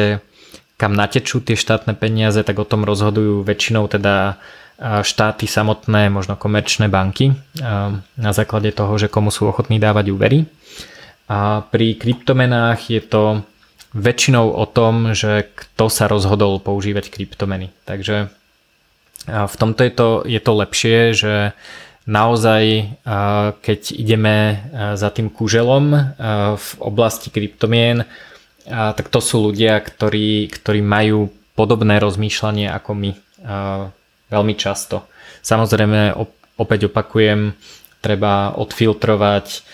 [0.80, 4.39] kam natečú tie štátne peniaze, tak o tom rozhodujú väčšinou teda
[5.07, 7.32] štáty samotné, možno komerčné banky
[8.19, 10.43] na základe toho, že komu sú ochotní dávať úvery.
[11.32, 13.23] A pri kryptomenách je to
[13.95, 17.71] väčšinou o tom, že kto sa rozhodol používať kryptomeny.
[17.88, 18.30] Takže
[19.26, 21.34] v tomto je to, je to lepšie, že
[22.05, 22.93] naozaj
[23.65, 24.61] keď ideme
[24.93, 26.13] za tým kúželom
[26.53, 28.05] v oblasti kryptomien,
[28.69, 33.11] tak to sú ľudia, ktorí, ktorí majú podobné rozmýšľanie ako my
[34.30, 35.09] veľmi často.
[35.41, 36.13] Samozrejme,
[36.57, 37.53] opäť opakujem,
[38.01, 39.65] treba odfiltrovať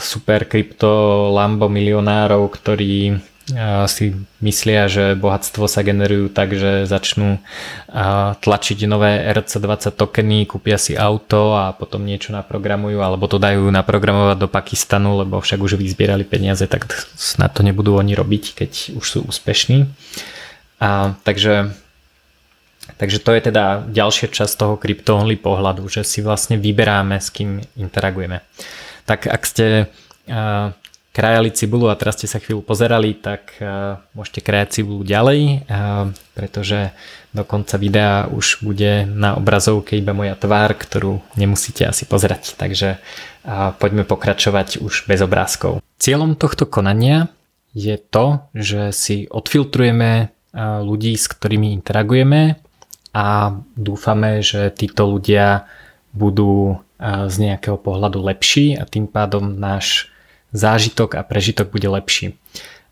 [0.00, 0.88] super krypto
[1.32, 3.12] lambo milionárov, ktorí
[3.88, 4.04] si
[4.44, 7.40] myslia, že bohatstvo sa generujú tak, že začnú
[8.38, 14.36] tlačiť nové RC20 tokeny, kúpia si auto a potom niečo naprogramujú, alebo to dajú naprogramovať
[14.36, 19.06] do Pakistanu, lebo však už vyzbierali peniaze, tak snad to nebudú oni robiť, keď už
[19.06, 19.88] sú úspešní.
[20.78, 21.74] A, takže,
[23.00, 27.64] takže to je teda ďalšia časť toho krypto-only pohľadu, že si vlastne vyberáme, s kým
[27.74, 28.44] interagujeme.
[29.08, 29.88] Tak ak ste
[31.18, 36.14] krajali cibulu a teraz ste sa chvíľu pozerali, tak uh, môžete krajať cibulu ďalej, uh,
[36.38, 36.94] pretože
[37.34, 42.54] do konca videa už bude na obrazovke iba moja tvár, ktorú nemusíte asi pozerať.
[42.54, 45.82] Takže uh, poďme pokračovať už bez obrázkov.
[45.98, 47.26] Cieľom tohto konania
[47.74, 52.56] je to, že si odfiltrujeme ľudí, s ktorými interagujeme
[53.12, 55.68] a dúfame, že títo ľudia
[56.16, 60.10] budú z nejakého pohľadu lepší a tým pádom náš
[60.52, 62.36] zážitok a prežitok bude lepší.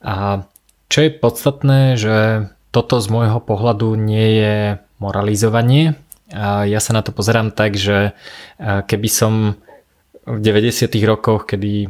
[0.05, 0.45] A
[0.87, 4.57] čo je podstatné, že toto z môjho pohľadu nie je
[5.01, 5.97] moralizovanie.
[6.33, 8.13] Ja sa na to pozerám tak, že
[8.61, 9.57] keby som
[10.27, 10.91] v 90.
[11.07, 11.89] rokoch, kedy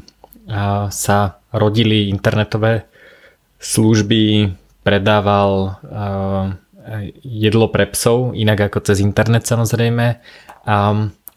[0.93, 1.19] sa
[1.51, 2.87] rodili internetové
[3.59, 4.53] služby,
[4.87, 5.81] predával
[7.27, 10.23] jedlo pre psov, inak ako cez internet samozrejme,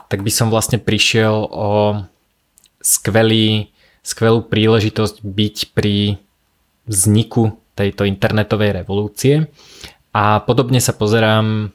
[0.09, 2.03] tak by som vlastne prišiel o
[2.83, 3.73] skvelý
[4.03, 6.17] skvelú príležitosť byť pri
[6.89, 9.47] vzniku tejto internetovej revolúcie.
[10.11, 11.71] A podobne sa pozerám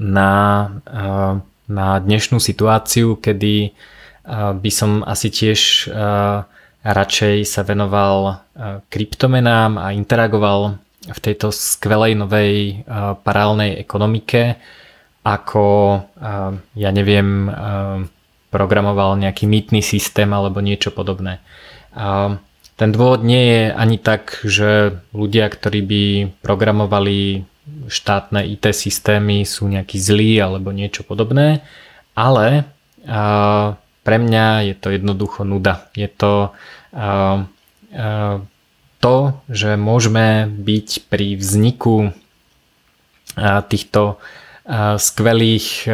[0.00, 0.32] na,
[0.88, 1.32] eh,
[1.68, 3.72] na dnešnú situáciu, kedy eh,
[4.56, 6.42] by som asi tiež eh,
[6.84, 8.44] radšej sa venoval
[8.92, 10.76] kryptomenám a interagoval
[11.08, 12.84] v tejto skvelej novej
[13.24, 14.60] paralelnej ekonomike
[15.24, 15.64] ako
[16.76, 17.48] ja neviem
[18.54, 21.42] programoval nejaký mýtny systém alebo niečo podobné.
[21.90, 22.38] A
[22.78, 26.02] ten dôvod nie je ani tak, že ľudia, ktorí by
[26.38, 27.42] programovali
[27.90, 31.66] štátne IT systémy sú nejakí zlí alebo niečo podobné,
[32.14, 32.70] ale
[33.02, 33.74] a,
[34.06, 35.90] pre mňa je to jednoducho nuda.
[35.98, 36.54] Je to
[36.94, 37.46] a,
[37.90, 38.38] a,
[39.02, 39.16] to,
[39.52, 42.16] že môžeme byť pri vzniku
[43.68, 44.16] týchto
[44.96, 45.84] skvelých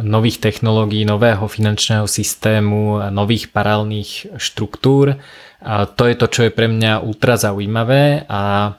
[0.00, 5.20] nových technológií, nového finančného systému, nových paralelných štruktúr.
[5.68, 8.72] To je to, čo je pre mňa ultra zaujímavé a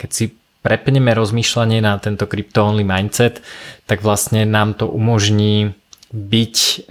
[0.00, 0.32] keď si
[0.64, 3.44] prepneme rozmýšľanie na tento crypto-only mindset,
[3.84, 5.76] tak vlastne nám to umožní
[6.08, 6.88] byť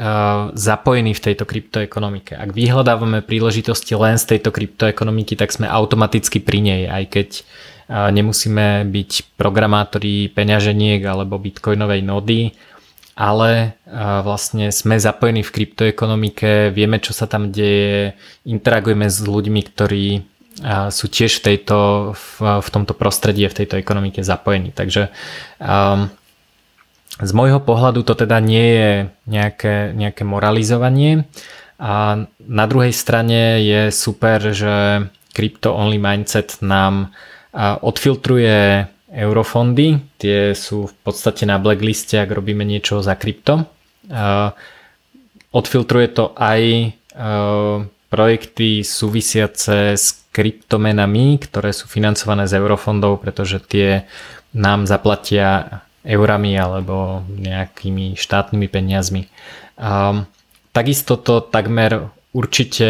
[0.53, 2.37] zapojený v tejto kryptoekonomike.
[2.37, 7.29] Ak vyhľadávame príležitosti len z tejto kryptoekonomiky, tak sme automaticky pri nej, aj keď
[7.87, 12.51] nemusíme byť programátori peňaženiek alebo bitcoinovej nody,
[13.17, 13.79] ale
[14.21, 18.13] vlastne sme zapojení v kryptoekonomike, vieme čo sa tam deje,
[18.45, 20.21] interagujeme s ľuďmi, ktorí
[20.89, 21.77] sú tiež v, tejto,
[22.41, 24.73] v, tomto prostredí a v tejto ekonomike zapojení.
[24.73, 25.13] Takže
[25.61, 26.09] um,
[27.17, 28.91] z môjho pohľadu to teda nie je
[29.29, 31.29] nejaké, nejaké moralizovanie
[31.77, 37.13] a na druhej strane je super, že crypto only mindset nám
[37.57, 43.65] odfiltruje eurofondy, tie sú v podstate na blackliste, ak robíme niečo za krypto.
[45.49, 46.93] Odfiltruje to aj
[48.13, 54.05] projekty súvisiace s kryptomenami, ktoré sú financované z eurofondov, pretože tie
[54.53, 59.27] nám zaplatia eurami alebo nejakými štátnymi peniazmi.
[60.71, 62.89] Takisto to takmer určite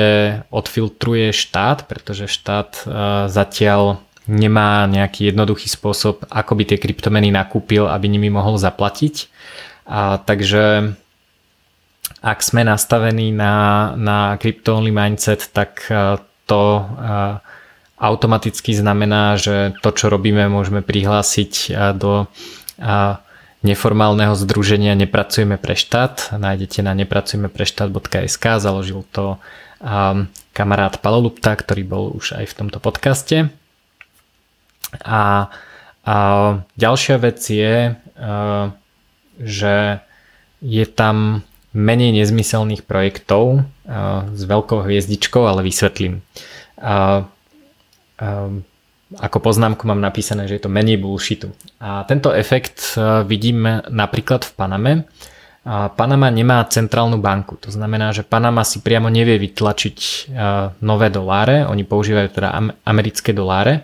[0.51, 2.83] odfiltruje štát, pretože štát
[3.31, 9.31] zatiaľ nemá nejaký jednoduchý spôsob, ako by tie kryptomeny nakúpil, aby nimi mohol zaplatiť.
[9.87, 10.95] A, takže
[12.21, 15.85] ak sme nastavení na, na crypto-only mindset, tak
[16.47, 16.61] to
[17.97, 22.25] automaticky znamená, že to, čo robíme, môžeme prihlásiť do
[23.65, 26.31] neformálneho združenia Nepracujeme pre štát.
[26.37, 29.41] Nájdete na nepracujeme-pre-štát.sk, založil to
[30.55, 33.51] kamarát Palolupta, ktorý bol už aj v tomto podcaste.
[35.03, 35.51] A,
[36.07, 36.15] a
[36.79, 37.95] ďalšia vec je,
[39.37, 39.75] že
[40.63, 41.43] je tam
[41.75, 43.67] menej nezmyselných projektov
[44.33, 46.25] s veľkou hviezdičkou, ale vysvetlím.
[49.07, 51.53] Ako poznámku mám napísané, že je to menej bullshitu.
[51.77, 52.97] A tento efekt
[53.29, 54.93] vidím napríklad v Paname,
[55.67, 60.31] Panama nemá centrálnu banku, to znamená, že Panama si priamo nevie vytlačiť
[60.79, 62.55] nové doláre, oni používajú teda
[62.87, 63.83] americké doláre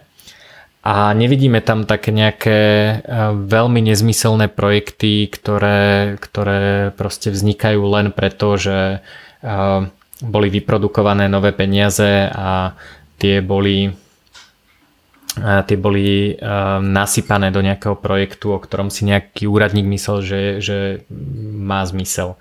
[0.84, 2.60] a nevidíme tam také nejaké
[3.32, 9.00] veľmi nezmyselné projekty, ktoré, ktoré proste vznikajú len preto, že
[10.20, 12.76] boli vyprodukované nové peniaze a
[13.16, 13.96] tie boli
[15.42, 16.38] tie boli
[16.84, 20.78] nasypané do nejakého projektu, o ktorom si nejaký úradník myslel, že, že
[21.58, 22.38] má zmysel.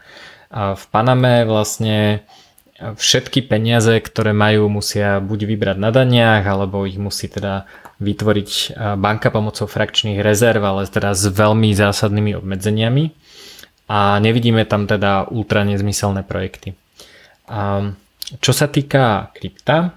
[0.53, 2.29] A v Paname vlastne
[2.77, 7.65] všetky peniaze, ktoré majú, musia buď vybrať na daniach, alebo ich musí teda
[8.03, 13.15] vytvoriť banka pomocou frakčných rezerv, ale teda s veľmi zásadnými obmedzeniami.
[13.93, 16.75] A nevidíme tam teda ultra nezmyselné projekty.
[17.47, 17.93] A
[18.41, 19.95] čo sa týka krypta,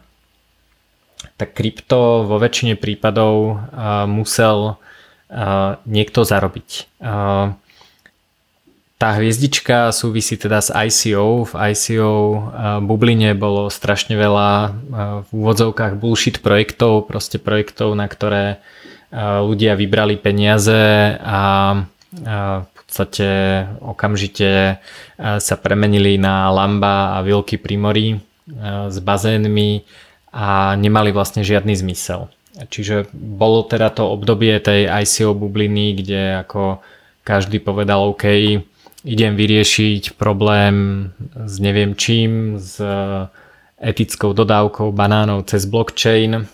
[1.39, 3.65] tak krypto vo väčšine prípadov
[4.05, 4.77] musel
[5.87, 7.01] niekto zarobiť.
[8.95, 11.43] Tá hviezdička súvisí teda s ICO.
[11.43, 12.11] V ICO
[12.79, 14.71] bubline bolo strašne veľa
[15.27, 18.63] v úvodzovkách bullshit projektov, proste projektov, na ktoré
[19.43, 21.41] ľudia vybrali peniaze a
[22.15, 23.27] v podstate
[23.83, 24.79] okamžite
[25.19, 28.23] sa premenili na Lamba a Vilky Primory
[28.87, 29.83] s bazénmi
[30.31, 32.31] a nemali vlastne žiadny zmysel.
[32.55, 36.79] Čiže bolo teda to obdobie tej ICO bubliny, kde ako
[37.27, 38.23] každý povedal OK,
[39.05, 42.81] idem vyriešiť problém s neviem čím, s
[43.77, 46.49] etickou dodávkou banánov cez blockchain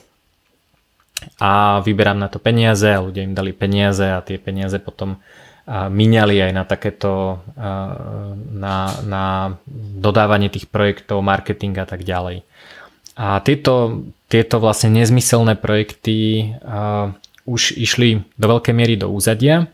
[1.39, 5.15] a vyberám na to peniaze a ľudia im dali peniaze a tie peniaze potom
[5.71, 7.39] míňali aj na takéto
[8.51, 9.25] na, na
[10.01, 12.43] dodávanie tých projektov, marketing a tak ďalej.
[13.15, 16.49] A tieto, tieto vlastne nezmyselné projekty
[17.45, 19.69] už išli do veľkej miery do úzadia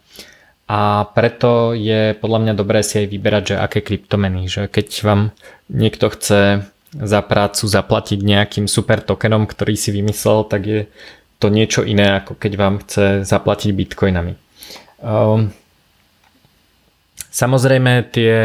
[0.68, 5.22] a preto je podľa mňa dobré si aj vyberať, že aké kryptomeny, že keď vám
[5.72, 10.82] niekto chce za prácu zaplatiť nejakým super tokenom, ktorý si vymyslel, tak je
[11.40, 14.36] to niečo iné, ako keď vám chce zaplatiť bitcoinami.
[15.00, 15.56] Um,
[17.32, 18.36] samozrejme tie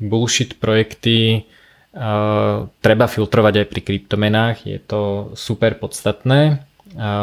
[0.00, 1.44] bullshit projekty
[2.78, 6.62] treba filtrovať aj pri kryptomenách, je to super podstatné.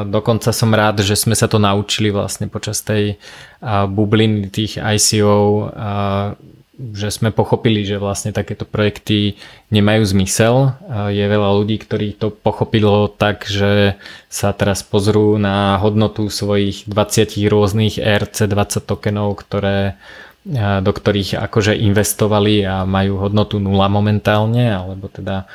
[0.06, 3.18] Dokonca som rád, že sme sa to naučili vlastne počas tej
[3.66, 5.70] bubliny tých ICO,
[6.76, 9.40] že sme pochopili, že vlastne takéto projekty
[9.72, 10.76] nemajú zmysel.
[11.08, 13.96] Je veľa ľudí, ktorí to pochopilo tak, že
[14.28, 19.96] sa teraz pozrú na hodnotu svojich 20 rôznych ERC20 tokenov, ktoré
[20.84, 25.50] do ktorých akože investovali a majú hodnotu nula momentálne, alebo teda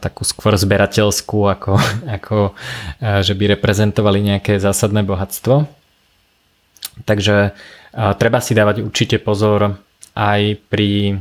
[0.00, 1.72] takú skôr zberateľskú, ako,
[2.20, 2.52] ako
[3.00, 5.66] že by reprezentovali nejaké zásadné bohatstvo.
[7.08, 7.56] Takže
[8.20, 9.82] treba si dávať určite pozor
[10.14, 11.18] aj pri,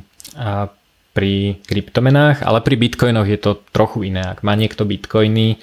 [1.18, 1.34] pri
[1.66, 4.22] kryptomenách, ale pri bitcoinoch je to trochu iné.
[4.22, 5.58] Ak má niekto bitcoiny,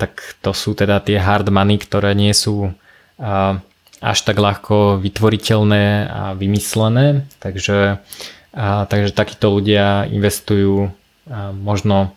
[0.00, 2.72] tak to sú teda tie hard money, ktoré nie sú
[3.98, 7.98] až tak ľahko vytvoriteľné a vymyslené, takže,
[8.54, 10.90] a, takže takíto ľudia investujú a,
[11.52, 12.12] možno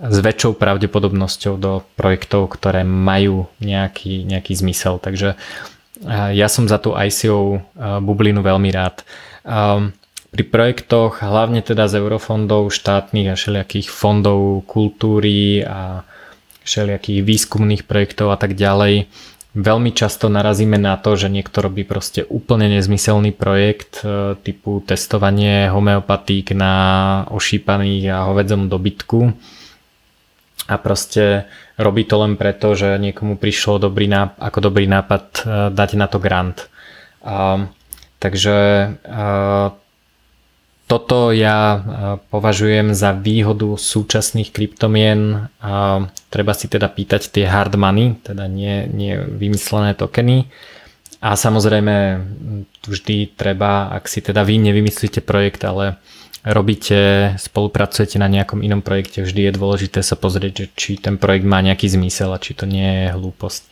[0.00, 4.96] s väčšou pravdepodobnosťou do projektov, ktoré majú nejaký, nejaký zmysel.
[4.96, 5.36] Takže
[6.08, 7.60] ja som za tú ICO
[8.00, 9.04] bublinu veľmi rád.
[10.30, 16.06] Pri projektoch, hlavne teda z eurofondov, štátnych a všelijakých fondov kultúry a
[16.64, 19.10] všelijakých výskumných projektov a tak ďalej,
[19.50, 25.66] Veľmi často narazíme na to, že niekto robí proste úplne nezmyselný projekt e, typu testovanie
[25.66, 26.74] homeopatík na
[27.34, 29.34] ošípaných a hovedzom dobytku
[30.70, 35.40] a proste robí to len preto, že niekomu prišlo dobrý nápad, ako dobrý nápad e,
[35.74, 36.70] dať na to grant.
[37.26, 37.66] A,
[38.22, 38.56] takže
[39.02, 39.74] a,
[40.90, 41.78] toto ja e,
[42.34, 46.02] považujem za výhodu súčasných kryptomien a
[46.34, 50.50] treba si teda pýtať tie hard money, teda nie, nie vymyslené tokeny.
[51.22, 52.18] A samozrejme
[52.82, 56.00] vždy treba, ak si teda vy nevymyslíte projekt, ale
[56.42, 61.60] robíte, spolupracujete na nejakom inom projekte, vždy je dôležité sa pozrieť, či ten projekt má
[61.60, 63.62] nejaký zmysel a či to nie je hlúposť.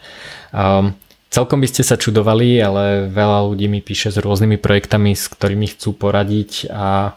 [0.53, 0.93] Um,
[1.29, 5.68] Celkom by ste sa čudovali, ale veľa ľudí mi píše s rôznymi projektami, s ktorými
[5.76, 7.12] chcú poradiť a,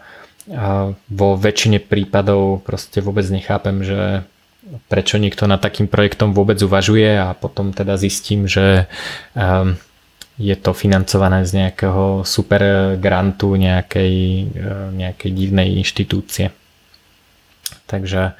[0.52, 4.28] a vo väčšine prípadov proste vôbec nechápem, že
[4.92, 8.92] prečo niekto nad takým projektom vôbec uvažuje a potom teda zistím, že
[9.32, 9.80] um,
[10.42, 14.14] je to financované z nejakého super grantu nejakej,
[14.96, 16.50] nejakej divnej inštitúcie.
[17.86, 18.36] Takže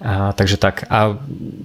[0.00, 0.88] a, takže tak.
[0.88, 1.14] A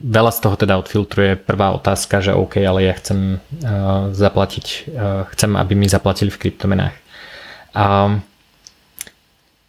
[0.03, 5.23] veľa z toho teda odfiltruje prvá otázka, že OK, ale ja chcem uh, zaplatiť, uh,
[5.31, 6.95] chcem, aby mi zaplatili v kryptomenách.
[7.75, 8.19] A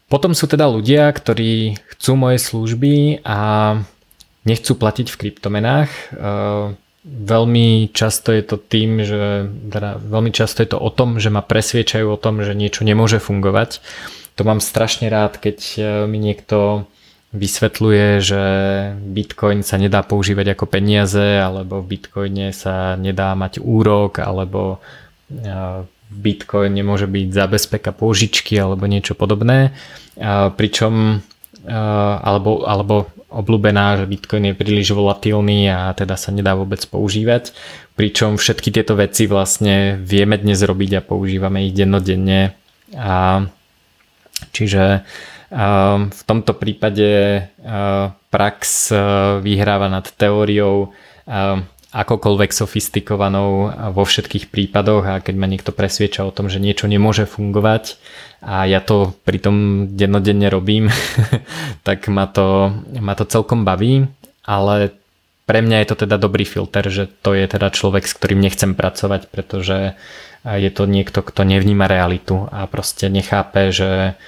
[0.07, 3.39] Potom sú teda ľudia, ktorí chcú moje služby a
[4.47, 5.91] nechcú platiť v kryptomenách.
[7.07, 11.43] Veľmi často je to tým, že teda veľmi často je to o tom, že ma
[11.43, 13.83] presviečajú o tom, že niečo nemôže fungovať.
[14.39, 15.59] To mám strašne rád, keď
[16.07, 16.87] mi niekto
[17.37, 18.43] vysvetľuje, že
[18.97, 24.80] Bitcoin sa nedá používať ako peniaze, alebo v Bitcoine sa nedá mať úrok, alebo
[26.07, 29.76] Bitcoin nemôže byť zabezpeka pôžičky alebo niečo podobné.
[30.57, 31.20] Pričom
[32.22, 37.51] alebo, alebo obľúbená, že Bitcoin je príliš volatilný a teda sa nedá vôbec používať.
[37.99, 42.55] Pričom všetky tieto veci vlastne vieme dnes robiť a používame ich dennodenne.
[42.95, 43.43] A
[44.55, 45.03] čiže
[45.47, 47.47] v tomto prípade
[48.30, 48.90] prax
[49.40, 50.90] vyhráva nad teóriou
[51.97, 57.24] akokoľvek sofistikovanou vo všetkých prípadoch a keď ma niekto presvieča o tom, že niečo nemôže
[57.24, 57.97] fungovať
[58.44, 60.92] a ja to pritom dennodenne robím,
[61.86, 64.12] tak ma to, ma to celkom baví,
[64.44, 64.92] ale
[65.47, 68.74] pre mňa je to teda dobrý filter, že to je teda človek, s ktorým nechcem
[68.74, 69.94] pracovať, pretože
[70.42, 74.18] je to niekto, kto nevníma realitu a proste nechápe, že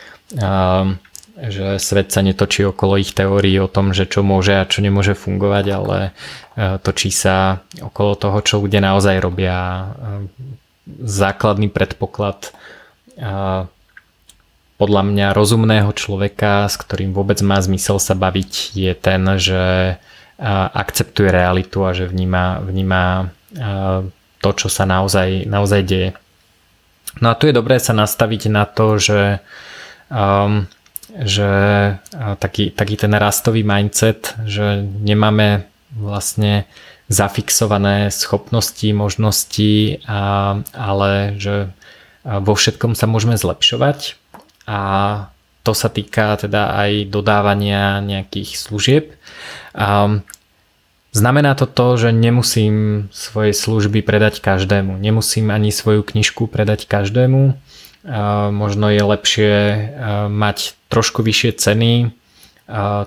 [1.47, 5.15] že svet sa netočí okolo ich teórií o tom, že čo môže a čo nemôže
[5.15, 6.11] fungovať, ale e,
[6.83, 9.57] točí sa okolo toho, čo ľudia naozaj robia.
[9.59, 9.87] E,
[10.89, 13.31] základný predpoklad e,
[14.79, 19.63] podľa mňa rozumného človeka, s ktorým vôbec má zmysel sa baviť, je ten, že
[20.71, 23.27] akceptuje realitu a že vníma, vníma
[24.39, 26.09] to, čo sa naozaj, naozaj deje.
[27.19, 29.43] No a tu je dobré sa nastaviť na to, že
[30.15, 30.71] um,
[31.23, 31.51] že
[32.39, 36.69] taký, taký ten rastový mindset, že nemáme vlastne
[37.09, 41.73] zafixované schopnosti, možnosti, a, ale že
[42.23, 44.21] vo všetkom sa môžeme zlepšovať.
[44.69, 44.81] A
[45.65, 49.05] to sa týka teda aj dodávania nejakých služieb.
[49.73, 50.21] A
[51.17, 57.57] znamená to to, že nemusím svoje služby predať každému, nemusím ani svoju knižku predať každému,
[58.51, 59.55] možno je lepšie
[60.33, 61.93] mať trošku vyššie ceny,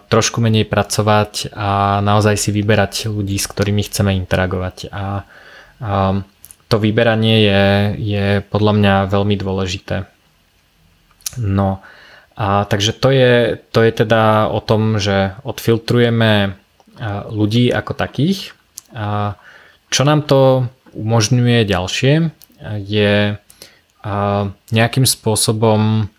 [0.10, 4.90] trošku menej pracovať a naozaj si vyberať ľudí, s ktorými chceme interagovať.
[4.94, 5.26] A
[6.70, 7.64] to vyberanie je,
[7.98, 10.06] je podľa mňa veľmi dôležité.
[11.38, 11.82] No,
[12.38, 16.58] a takže to je, to je teda o tom, že odfiltrujeme
[17.30, 18.58] ľudí ako takých.
[18.98, 19.38] A
[19.94, 20.66] čo nám to
[20.98, 22.34] umožňuje ďalšie,
[22.82, 23.38] je
[24.72, 26.10] nejakým spôsobom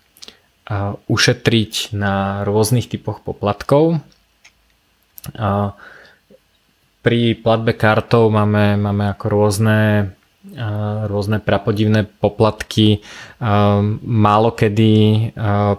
[1.07, 3.99] ušetriť na rôznych typoch poplatkov.
[7.03, 9.79] Pri platbe kartou máme, máme ako rôzne
[11.07, 12.99] rôzne prapodivné poplatky.
[14.03, 14.91] Málo kedy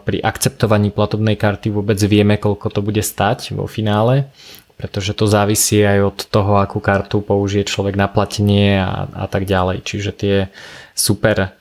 [0.09, 4.32] pri akceptovaní platobnej karty vôbec vieme, koľko to bude stať vo finále,
[4.80, 9.44] pretože to závisí aj od toho, akú kartu použije človek na platenie a, a tak
[9.44, 9.84] ďalej.
[9.84, 10.36] Čiže tie
[10.96, 11.52] super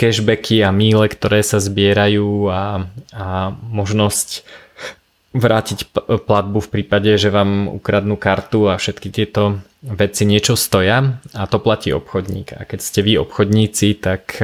[0.00, 4.44] cashbacky a míle, ktoré sa zbierajú a, a možnosť
[5.34, 5.90] vrátiť
[6.24, 11.58] platbu v prípade, že vám ukradnú kartu a všetky tieto veci niečo stoja a to
[11.58, 12.54] platí obchodník.
[12.54, 14.38] A keď ste vy obchodníci, tak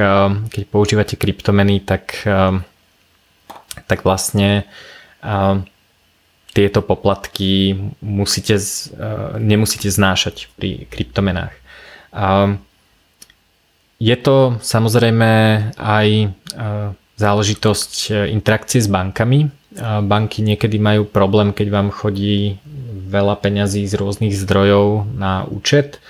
[0.51, 2.27] keď používate kryptomeny, tak,
[3.87, 4.67] tak vlastne
[6.51, 7.73] tieto poplatky
[8.03, 8.59] musíte,
[9.39, 11.55] nemusíte znášať pri kryptomenách.
[14.01, 15.29] Je to samozrejme
[15.77, 16.27] aj e,
[17.21, 19.45] záležitosť e, interakcie s bankami.
[19.45, 19.47] E,
[20.01, 22.57] banky niekedy majú problém, keď vám chodí
[23.13, 26.01] veľa peňazí z rôznych zdrojov na účet.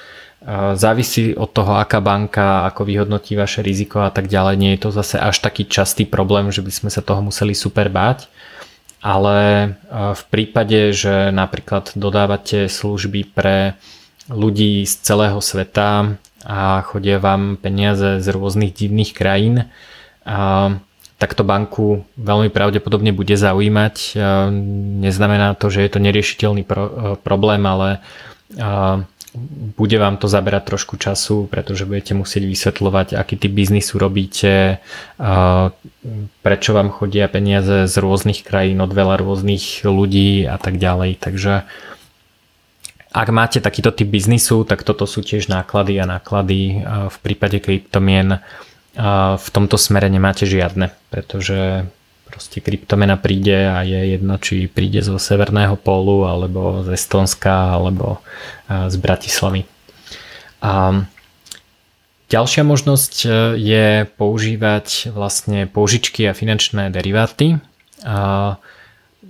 [0.74, 4.56] Závisí od toho, aká banka, ako vyhodnotí vaše riziko a tak ďalej.
[4.58, 7.94] Nie je to zase až taký častý problém, že by sme sa toho museli super
[7.94, 8.26] báť.
[9.06, 9.38] Ale
[9.90, 13.78] v prípade, že napríklad dodávate služby pre
[14.34, 19.70] ľudí z celého sveta, a chodia vám peniaze z rôznych divných krajín,
[20.22, 20.78] a
[21.22, 24.18] takto banku veľmi pravdepodobne bude zaujímať.
[25.06, 28.02] Neznamená to, že je to neriešiteľný pro, problém, ale
[29.78, 34.84] bude vám to zaberať trošku času, pretože budete musieť vysvetľovať, aký typ biznisu robíte,
[36.44, 41.22] prečo vám chodia peniaze z rôznych krajín od veľa rôznych ľudí a tak ďalej.
[41.24, 41.64] Takže
[43.12, 48.40] ak máte takýto typ biznisu, tak toto sú tiež náklady a náklady v prípade kryptomien
[49.36, 51.88] v tomto smere nemáte žiadne, pretože
[52.28, 58.20] proste kryptomena príde a je jedno, či príde zo Severného pólu, alebo z Estonska, alebo
[58.68, 59.68] z Bratislavy.
[60.64, 61.04] A
[62.32, 63.28] Ďalšia možnosť
[63.60, 67.60] je používať vlastne požičky a finančné deriváty.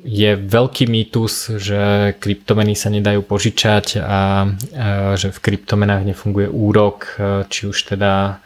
[0.01, 4.49] Je veľký mýtus, že kryptomeny sa nedajú požičať a
[5.13, 7.21] že v kryptomenách nefunguje úrok,
[7.53, 8.41] či už teda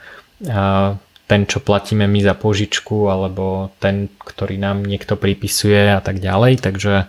[1.25, 6.59] ten, čo platíme my za požičku, alebo ten, ktorý nám niekto pripisuje a tak ďalej.
[6.59, 7.07] Takže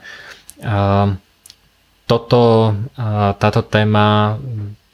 [2.07, 2.42] toto,
[3.42, 4.38] táto téma,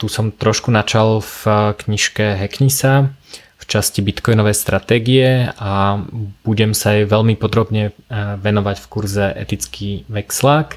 [0.01, 5.97] tu som trošku načal v knižke Hacknisa v časti Bitcoinové stratégie a
[6.45, 10.77] budem sa jej veľmi podrobne venovať v kurze Etický vexlák.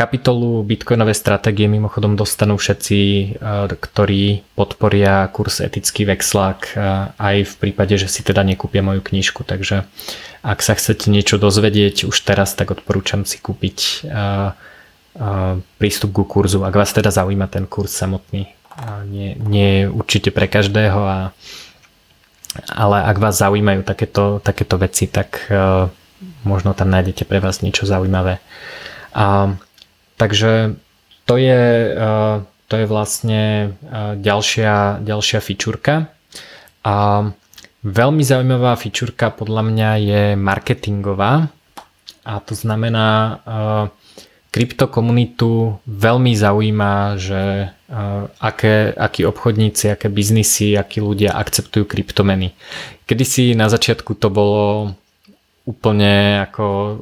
[0.00, 6.80] Kapitolu Bitcoinové stratégie mimochodom dostanú všetci, eh, ktorí podporia kurz etický vexlák eh,
[7.20, 9.44] aj v prípade, že si teda nekúpia moju knižku.
[9.44, 9.84] Takže
[10.40, 14.08] ak sa chcete niečo dozvedieť už teraz, tak odporúčam si kúpiť
[15.76, 18.59] prístup ku kurzu, ak vás teda zaujíma ten kurz samotný.
[19.10, 21.18] Nie, nie je určite pre každého, a,
[22.70, 25.50] ale ak vás zaujímajú takéto, takéto veci, tak
[26.46, 28.38] možno tam nájdete pre vás niečo zaujímavé.
[29.12, 29.58] A
[30.20, 30.76] Takže
[31.24, 31.64] to je,
[31.96, 32.36] eh,
[32.68, 36.12] to je vlastne eh, ďalšia, ďalšia fičurka.
[36.84, 37.24] A
[37.80, 41.48] veľmi zaujímavá fičurka podľa mňa je marketingová.
[42.20, 43.40] A to znamená,
[44.52, 47.72] kryptokomunitu veľmi zaujíma, že
[48.38, 52.54] aké, akí obchodníci, aké biznisy, akí ľudia akceptujú kryptomeny.
[53.04, 54.94] Kedysi na začiatku to bolo
[55.66, 56.96] úplne ako um,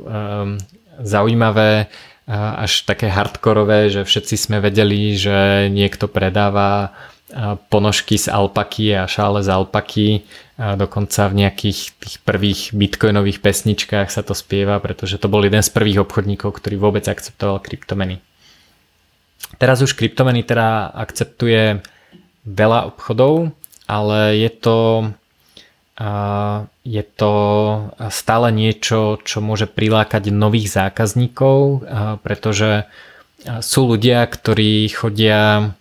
[1.05, 1.93] zaujímavé
[2.28, 6.93] až také hardkorové, že všetci sme vedeli, že niekto predáva
[7.72, 10.09] ponožky z alpaky a šále z alpaky.
[10.61, 15.64] A dokonca v nejakých tých prvých bitcoinových pesničkách sa to spieva, pretože to bol jeden
[15.64, 18.20] z prvých obchodníkov, ktorý vôbec akceptoval kryptomeny.
[19.57, 21.81] Teraz už kryptomeny teda akceptuje
[22.45, 23.57] veľa obchodov,
[23.89, 24.79] ale je to
[26.87, 27.33] je to
[28.07, 31.83] stále niečo, čo môže prilákať nových zákazníkov,
[32.23, 32.87] pretože
[33.43, 35.75] sú ľudia, ktorí chodia,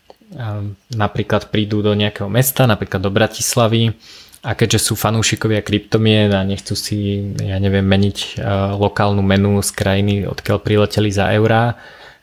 [0.89, 3.93] napríklad prídu do nejakého mesta, napríklad do Bratislavy
[4.41, 8.41] a keďže sú fanúšikovia kryptomien a nechcú si, ja neviem, meniť
[8.73, 11.77] lokálnu menu z krajiny, odkiaľ prileteli za eurá,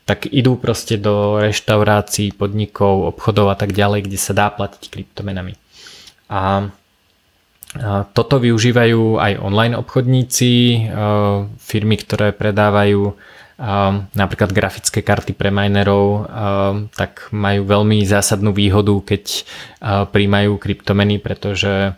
[0.04, 5.56] tak idú proste do reštaurácií, podnikov, obchodov a tak ďalej, kde sa dá platiť kryptomenami.
[6.28, 6.68] A
[8.14, 10.52] toto využívajú aj online obchodníci,
[11.58, 13.16] firmy, ktoré predávajú
[14.14, 16.26] napríklad grafické karty pre minerov,
[16.94, 19.46] tak majú veľmi zásadnú výhodu, keď
[20.10, 21.94] príjmajú kryptomeny, pretože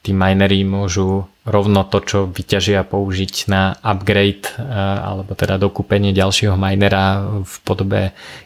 [0.00, 7.24] tí minery môžu rovno to, čo vyťažia použiť na upgrade alebo teda dokúpenie ďalšieho minera
[7.42, 8.00] v podobe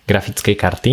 [0.06, 0.92] grafickej karty.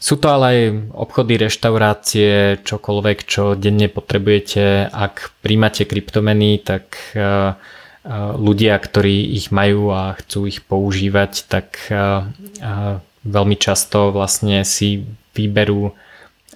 [0.00, 0.60] Sú to ale aj
[0.96, 4.88] obchody, reštaurácie, čokoľvek, čo denne potrebujete.
[4.88, 7.24] Ak príjmate kryptomeny, tak e, e,
[8.32, 11.92] ľudia, ktorí ich majú a chcú ich používať, tak
[13.20, 15.04] veľmi často vlastne si
[15.36, 15.92] vyberú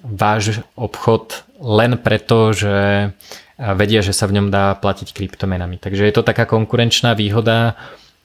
[0.04, 3.10] váš obchod len preto, že
[3.56, 5.80] vedia, že sa v ňom dá platiť kryptomenami.
[5.80, 7.78] Takže je to taká konkurenčná výhoda,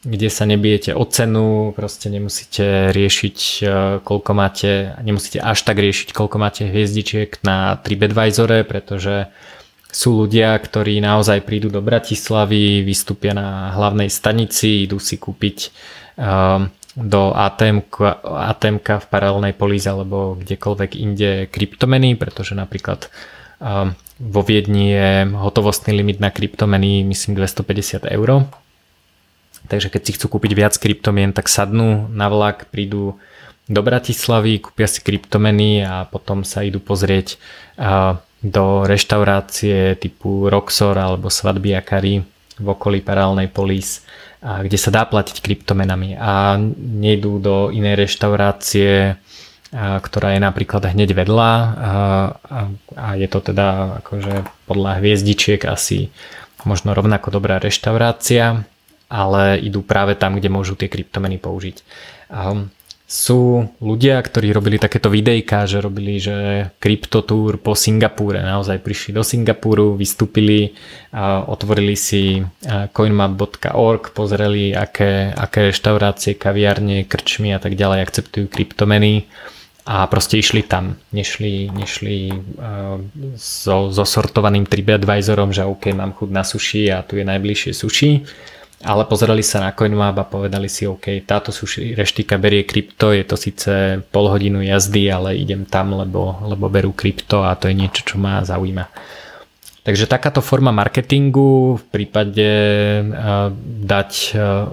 [0.03, 3.63] kde sa nebijete o cenu, proste nemusíte riešiť e,
[3.99, 9.27] koľko máte, nemusíte až tak riešiť koľko máte hviezdičiek na TripAdvisore, pretože
[9.91, 15.57] sú ľudia, ktorí naozaj prídu do Bratislavy, vystúpia na hlavnej stanici, idú si kúpiť
[16.15, 17.85] um, do ATM,
[18.23, 23.13] ATM v paralelnej políze alebo kdekoľvek inde kryptomeny, pretože napríklad
[23.61, 28.49] um, vo Viedni je hotovostný limit na kryptomeny myslím 250 eur.
[29.69, 33.21] Takže keď si chcú kúpiť viac kryptomien, tak sadnú na vlak, prídu
[33.69, 37.37] do Bratislavy, kúpia si kryptomeny a potom sa idú pozrieť
[38.41, 42.25] do reštaurácie typu Roxor alebo Svadby Akari
[42.59, 44.03] v okolí paralelnej polis,
[44.39, 49.19] kde sa dá platiť kryptomenami a nejdú do inej reštaurácie,
[49.75, 51.51] ktorá je napríklad hneď vedľa
[52.95, 56.09] a je to teda akože podľa hviezdičiek asi
[56.63, 58.63] možno rovnako dobrá reštaurácia
[59.09, 61.81] ale idú práve tam, kde môžu tie kryptomeny použiť.
[62.29, 62.69] Um,
[63.09, 68.37] sú ľudia, ktorí robili takéto videjka, že robili, že kryptotúr po Singapúre.
[68.45, 70.77] Naozaj prišli do Singapúru, vystúpili,
[71.49, 72.45] otvorili si
[72.93, 79.25] coinmap.org, pozreli, aké, aké reštaurácie, kaviarne, krčmy a tak ďalej akceptujú kryptomeny
[79.89, 81.01] a proste išli tam.
[81.09, 82.29] Nešli, nešli
[83.41, 88.11] so, so sortovaným TripAdvisorom, že OK, mám chud na suši a tu je najbližšie suši
[88.79, 91.67] ale pozerali sa na CoinMap a povedali si, OK, táto sú
[91.99, 96.95] reštika berie krypto, je to síce pol hodinu jazdy, ale idem tam, lebo, lebo berú
[96.95, 98.87] krypto a to je niečo, čo ma zaujíma.
[99.83, 102.47] Takže takáto forma marketingu v prípade
[103.83, 104.11] dať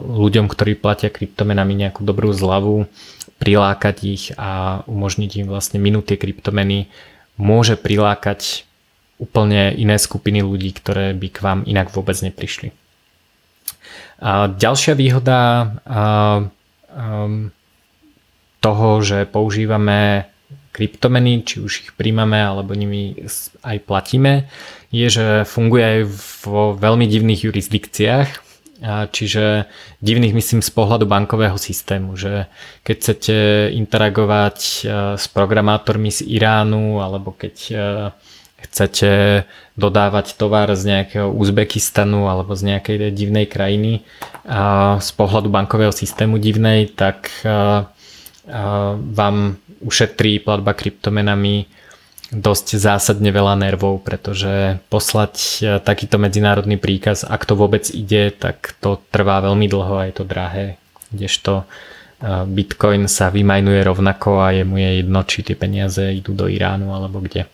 [0.03, 2.87] ľuďom, ktorí platia kryptomenami nejakú dobrú zľavu,
[3.43, 6.87] prilákať ich a umožniť im vlastne minúť tie kryptomeny,
[7.37, 8.69] môže prilákať
[9.16, 12.70] úplne iné skupiny ľudí, ktoré by k vám inak vôbec neprišli.
[14.20, 16.48] A ďalšia výhoda a,
[18.60, 20.32] toho, že používame
[20.72, 23.16] kryptomeny, či už ich príjmame alebo nimi
[23.64, 24.48] aj platíme,
[24.93, 26.01] je, že funguje aj
[26.44, 28.30] vo veľmi divných jurisdikciách,
[29.09, 29.64] čiže
[30.05, 32.44] divných myslím z pohľadu bankového systému, že
[32.84, 33.36] keď chcete
[33.72, 34.59] interagovať
[35.16, 37.55] s programátormi z Iránu alebo keď
[38.57, 39.45] chcete
[39.77, 44.05] dodávať tovar z nejakého Uzbekistanu alebo z nejakej divnej krajiny
[45.01, 47.28] z pohľadu bankového systému divnej, tak
[48.97, 49.37] vám
[49.85, 51.69] ušetrí platba kryptomenami
[52.27, 58.99] dosť zásadne veľa nervov, pretože poslať takýto medzinárodný príkaz, ak to vôbec ide, tak to
[59.15, 60.81] trvá veľmi dlho a je to drahé.
[61.15, 61.69] Kdežto
[62.49, 66.91] Bitcoin sa vymajnuje rovnako a je mu je jedno, či tie peniaze idú do Iránu
[66.91, 67.47] alebo kde.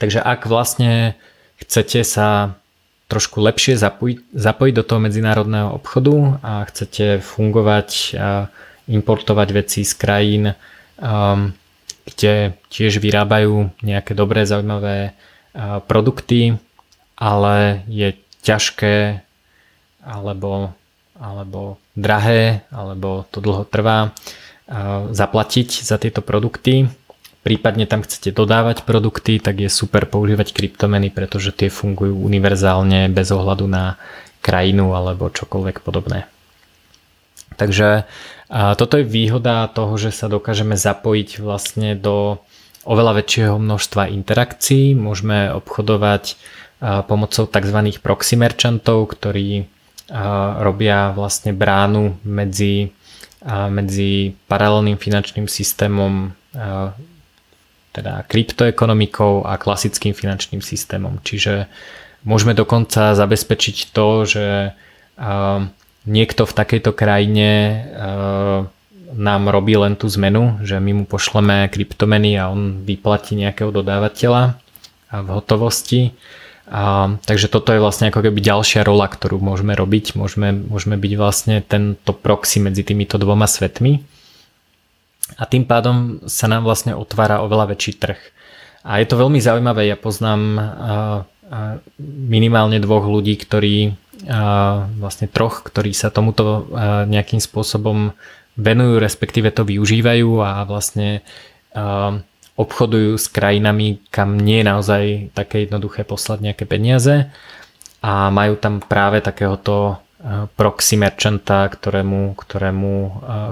[0.00, 1.14] Takže ak vlastne
[1.60, 2.56] chcete sa
[3.12, 8.16] trošku lepšie zapojiť, zapojiť do toho medzinárodného obchodu a chcete fungovať
[8.90, 10.44] importovať veci z krajín,
[10.98, 11.54] um,
[12.10, 16.58] kde tiež vyrábajú nejaké dobré, zaujímavé uh, produkty,
[17.14, 19.22] ale je ťažké
[20.02, 20.74] alebo,
[21.14, 26.90] alebo drahé, alebo to dlho trvá uh, zaplatiť za tieto produkty,
[27.40, 33.32] prípadne tam chcete dodávať produkty, tak je super používať kryptomeny, pretože tie fungujú univerzálne bez
[33.32, 33.96] ohľadu na
[34.40, 36.28] krajinu alebo čokoľvek podobné.
[37.56, 38.08] Takže
[38.50, 42.40] toto je výhoda toho, že sa dokážeme zapojiť vlastne do
[42.88, 44.96] oveľa väčšieho množstva interakcií.
[44.96, 46.40] Môžeme obchodovať
[47.04, 47.78] pomocou tzv.
[48.00, 49.68] proxy merchantov, ktorí
[50.64, 52.96] robia vlastne bránu medzi,
[53.46, 56.32] medzi paralelným finančným systémom
[57.90, 61.18] teda kryptoekonomikou a klasickým finančným systémom.
[61.26, 61.66] Čiže
[62.22, 64.46] môžeme dokonca zabezpečiť to, že
[66.06, 67.50] niekto v takejto krajine
[69.10, 74.54] nám robí len tú zmenu, že my mu pošleme kryptomeny a on vyplatí nejakého dodávateľa
[75.10, 76.14] v hotovosti.
[76.70, 80.14] A, takže toto je vlastne ako keby ďalšia rola, ktorú môžeme robiť.
[80.14, 84.19] Môžeme, môžeme byť vlastne tento proxy medzi týmito dvoma svetmi
[85.36, 88.20] a tým pádom sa nám vlastne otvára oveľa väčší trh.
[88.80, 90.40] A je to veľmi zaujímavé, ja poznám
[92.00, 93.92] minimálne dvoch ľudí, ktorí
[94.96, 96.70] vlastne troch, ktorí sa tomuto
[97.06, 98.16] nejakým spôsobom
[98.56, 101.24] venujú, respektíve to využívajú a vlastne
[102.56, 107.32] obchodujú s krajinami, kam nie je naozaj také jednoduché poslať nejaké peniaze.
[108.00, 110.00] A majú tam práve takéhoto
[110.56, 112.94] proxy merchanta, ktorému, ktorému,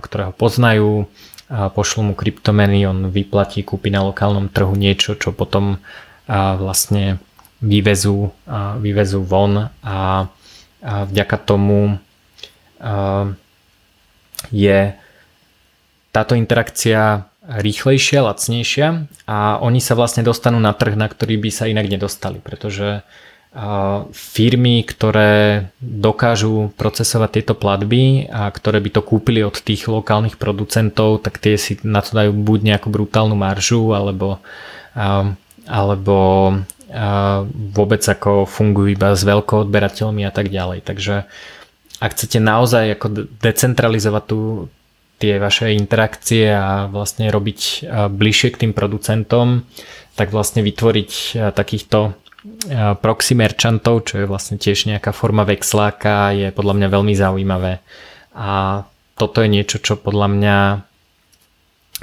[0.05, 1.09] ktorého poznajú,
[1.49, 5.81] a pošlu mu kryptomeny, on vyplatí, kúpi na lokálnom trhu niečo, čo potom
[6.29, 7.16] vlastne
[7.65, 8.31] vyvezú,
[8.79, 10.29] vyvezú von a,
[10.85, 11.99] vďaka tomu
[14.53, 14.79] je
[16.12, 18.87] táto interakcia rýchlejšia, lacnejšia
[19.25, 23.01] a oni sa vlastne dostanú na trh, na ktorý by sa inak nedostali, pretože
[24.12, 31.25] firmy, ktoré dokážu procesovať tieto platby a ktoré by to kúpili od tých lokálnych producentov,
[31.25, 34.39] tak tie si na to dajú buď nejakú brutálnu maržu alebo,
[35.65, 36.16] alebo
[37.73, 40.85] vôbec ako fungujú iba s veľkoodberateľmi a tak ďalej.
[40.85, 41.25] Takže
[41.99, 44.70] ak chcete naozaj ako decentralizovať tú,
[45.19, 49.66] tie vaše interakcie a vlastne robiť bližšie k tým producentom,
[50.15, 52.15] tak vlastne vytvoriť takýchto
[53.02, 57.82] proxy merchantov, čo je vlastne tiež nejaká forma vexláka, je podľa mňa veľmi zaujímavé.
[58.39, 58.82] A
[59.19, 60.56] toto je niečo, čo podľa mňa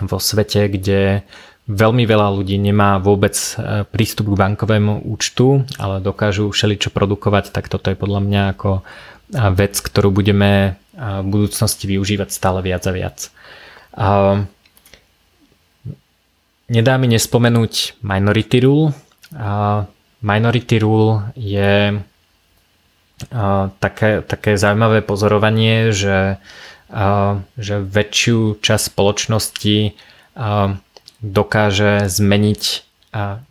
[0.04, 1.24] vo svete, kde
[1.66, 7.72] veľmi veľa ľudí nemá vôbec e, prístup k bankovému účtu, ale dokážu všeličo produkovať, tak
[7.72, 8.82] toto je podľa mňa ako e,
[9.56, 13.18] vec, ktorú budeme e, v budúcnosti využívať stále viac a viac.
[16.66, 18.92] Nedá mi nespomenúť Minority Rule.
[20.26, 22.02] Minority Rule je
[23.78, 26.42] také, také zaujímavé pozorovanie, že,
[27.62, 29.94] že väčšiu časť spoločnosti
[31.22, 32.64] dokáže zmeniť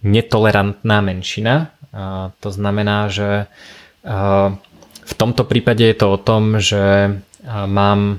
[0.02, 1.70] netolerantná menšina.
[2.42, 3.46] To znamená, že
[5.05, 8.18] v tomto prípade je to o tom, že mám,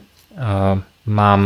[1.04, 1.44] mám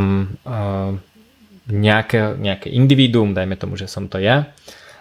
[1.65, 4.53] nejaké, nejaké individuum, dajme tomu, že som to ja,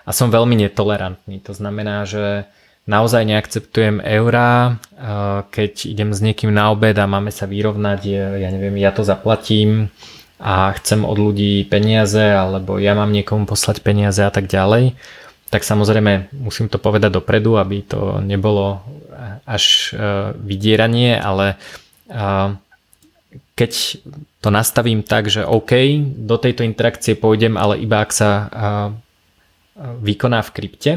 [0.08, 1.44] a som veľmi netolerantný.
[1.44, 2.48] To znamená, že
[2.88, 4.80] naozaj neakceptujem eurá,
[5.52, 8.00] keď idem s niekým na obed a máme sa vyrovnať,
[8.40, 9.92] ja neviem, ja to zaplatím
[10.40, 14.96] a chcem od ľudí peniaze alebo ja mám niekomu poslať peniaze a tak ďalej,
[15.52, 18.80] tak samozrejme musím to povedať dopredu, aby to nebolo
[19.44, 21.60] až e, vydieranie, ale
[23.52, 23.72] keď
[24.40, 28.30] to nastavím tak, že OK, do tejto interakcie pôjdem, ale iba ak sa
[29.78, 30.92] vykoná v krypte,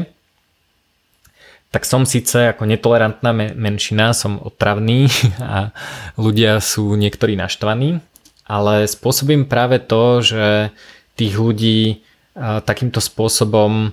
[1.72, 5.08] tak som síce ako netolerantná menšina, som otravný
[5.40, 5.72] a
[6.20, 8.04] ľudia sú niektorí naštvaní,
[8.44, 10.74] ale spôsobím práve to, že
[11.16, 12.04] tých ľudí
[12.36, 13.92] takýmto spôsobom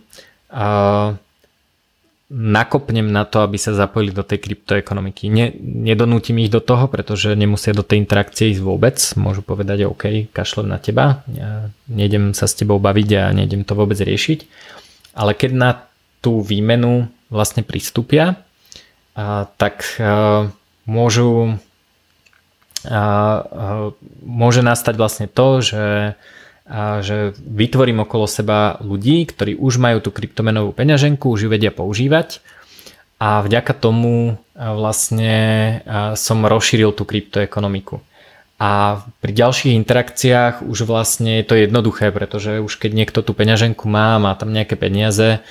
[2.30, 5.34] nakopnem na to, aby sa zapojili do tej kryptoekonomiky.
[5.34, 9.02] Ne, nedonútim ich do toho, pretože nemusia do tej interakcie ísť vôbec.
[9.18, 13.74] Môžu povedať, OK, kašlem na teba, ja nejdem sa s tebou baviť a nejdem to
[13.74, 14.46] vôbec riešiť.
[15.18, 15.70] Ale keď na
[16.22, 18.38] tú výmenu vlastne pristúpia,
[19.18, 20.54] a, tak a,
[20.86, 21.58] môžu
[22.86, 23.04] a, a,
[24.22, 26.14] môže nastať vlastne to, že
[26.70, 31.74] a že vytvorím okolo seba ľudí, ktorí už majú tú kryptomenovú peňaženku, už ju vedia
[31.74, 32.46] používať
[33.18, 35.34] a vďaka tomu vlastne
[36.16, 38.00] som rozšíril tú kryptoekonomiku.
[38.60, 43.88] A pri ďalších interakciách už vlastne je to jednoduché, pretože už keď niekto tú peňaženku
[43.88, 45.42] má, má tam nejaké peniaze,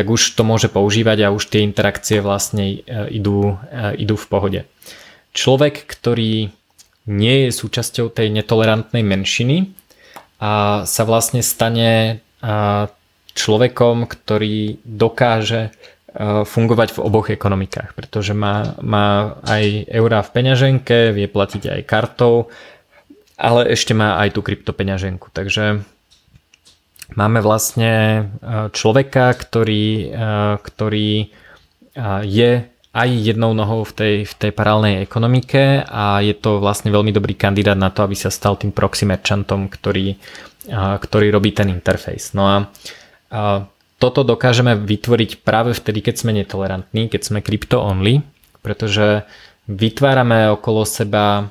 [0.00, 4.26] tak už to môže používať a už tie interakcie vlastne e, idú, e, idú v
[4.32, 4.60] pohode.
[5.36, 6.48] Človek, ktorý
[7.10, 9.76] nie je súčasťou tej netolerantnej menšiny,
[10.40, 12.24] a sa vlastne stane
[13.36, 15.70] človekom, ktorý dokáže
[16.48, 22.50] fungovať v oboch ekonomikách, pretože má, má aj eurá v peňaženke, vie platiť aj kartou,
[23.38, 25.30] ale ešte má aj tú kryptopeňaženku.
[25.30, 25.86] Takže
[27.14, 28.26] máme vlastne
[28.74, 30.10] človeka, ktorý,
[30.66, 31.30] ktorý
[32.26, 32.52] je
[32.90, 37.38] aj jednou nohou v tej, v tej paralelnej ekonomike a je to vlastne veľmi dobrý
[37.38, 40.18] kandidát na to, aby sa stal tým proxy merchantom, ktorý,
[40.74, 42.34] ktorý robí ten interface.
[42.34, 42.56] No a,
[43.30, 43.62] a
[44.02, 48.26] toto dokážeme vytvoriť práve vtedy, keď sme netolerantní, keď sme crypto only,
[48.58, 49.22] pretože
[49.70, 51.46] vytvárame okolo seba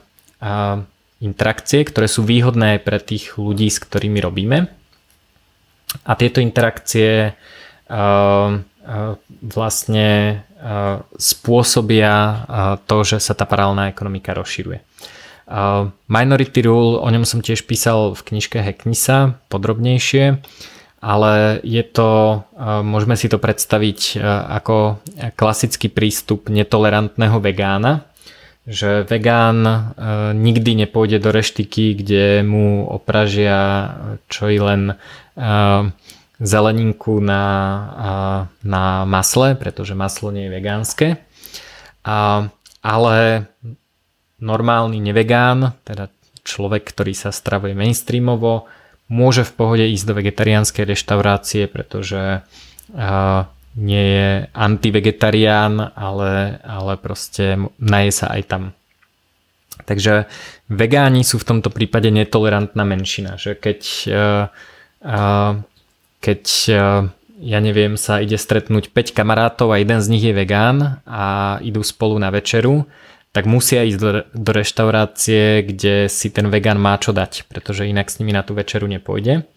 [1.23, 4.67] interakcie, ktoré sú výhodné pre tých ľudí, s ktorými robíme.
[6.03, 7.31] A tieto interakcie
[9.39, 10.07] vlastne
[11.15, 12.43] spôsobia
[12.83, 14.83] to, že sa tá paralelná ekonomika rozširuje.
[16.05, 20.37] Minority Rule, o ňom som tiež písal v knižke Hacknisa podrobnejšie,
[20.99, 22.43] ale je to,
[22.83, 24.19] môžeme si to predstaviť
[24.59, 24.99] ako
[25.39, 28.03] klasický prístup netolerantného vegána,
[28.69, 29.65] že vegán
[30.37, 33.89] nikdy nepôjde do reštiky, kde mu opražia
[34.29, 34.93] čo i len
[36.39, 37.43] zeleninku na,
[38.63, 41.07] na masle, pretože maslo nie je vegánske.
[42.79, 43.17] Ale
[44.39, 46.07] normálny nevegán, teda
[46.47, 48.71] človek, ktorý sa stravuje mainstreamovo,
[49.11, 52.41] môže v pohode ísť do vegetariánskej reštaurácie, pretože
[53.75, 58.63] nie je antivegetarián, ale, ale proste naje sa aj tam.
[59.85, 60.25] Takže
[60.71, 63.79] vegáni sú v tomto prípade netolerantná menšina, že keď
[66.19, 66.73] keď e,
[67.39, 71.79] ja neviem, sa ide stretnúť 5 kamarátov a jeden z nich je vegán a idú
[71.81, 72.83] spolu na večeru,
[73.31, 73.99] tak musia ísť
[74.35, 78.57] do, reštaurácie, kde si ten vegán má čo dať, pretože inak s nimi na tú
[78.57, 79.47] večeru nepôjde.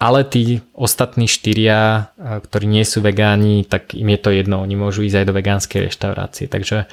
[0.00, 4.74] Ale tí ostatní štyria, e, ktorí nie sú vegáni, tak im je to jedno, oni
[4.80, 6.48] môžu ísť aj do vegánskej reštaurácie.
[6.48, 6.88] Takže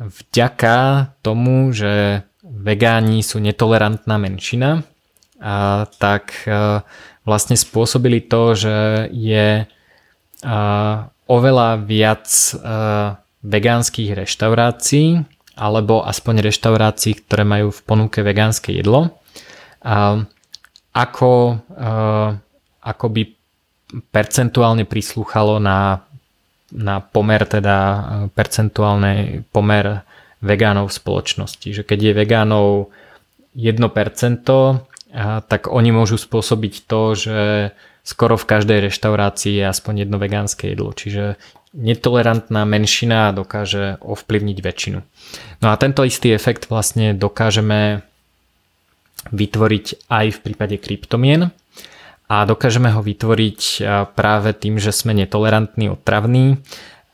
[0.00, 0.76] vďaka
[1.20, 4.88] tomu, že vegáni sú netolerantná menšina,
[5.38, 6.82] a tak e,
[7.28, 8.76] vlastne spôsobili to, že
[9.12, 9.68] je
[11.28, 12.24] oveľa viac
[13.44, 15.28] vegánskych reštaurácií
[15.58, 19.20] alebo aspoň reštaurácií, ktoré majú v ponuke vegánske jedlo.
[20.94, 21.32] Ako,
[22.80, 23.22] ako by
[24.14, 26.06] percentuálne prislúchalo na,
[26.70, 27.76] na pomer, teda
[28.30, 30.06] percentuálny pomer
[30.38, 31.68] vegánov v spoločnosti.
[31.74, 32.66] Že keď je vegánov
[33.58, 33.82] 1%,
[35.48, 37.40] tak oni môžu spôsobiť to, že
[38.04, 40.92] skoro v každej reštaurácii je aspoň jedno vegánske jedlo.
[40.96, 41.36] Čiže
[41.76, 44.98] netolerantná menšina dokáže ovplyvniť väčšinu.
[45.60, 48.00] No a tento istý efekt vlastne dokážeme
[49.28, 51.52] vytvoriť aj v prípade kryptomien
[52.28, 53.84] a dokážeme ho vytvoriť
[54.16, 56.64] práve tým, že sme netolerantní, otravní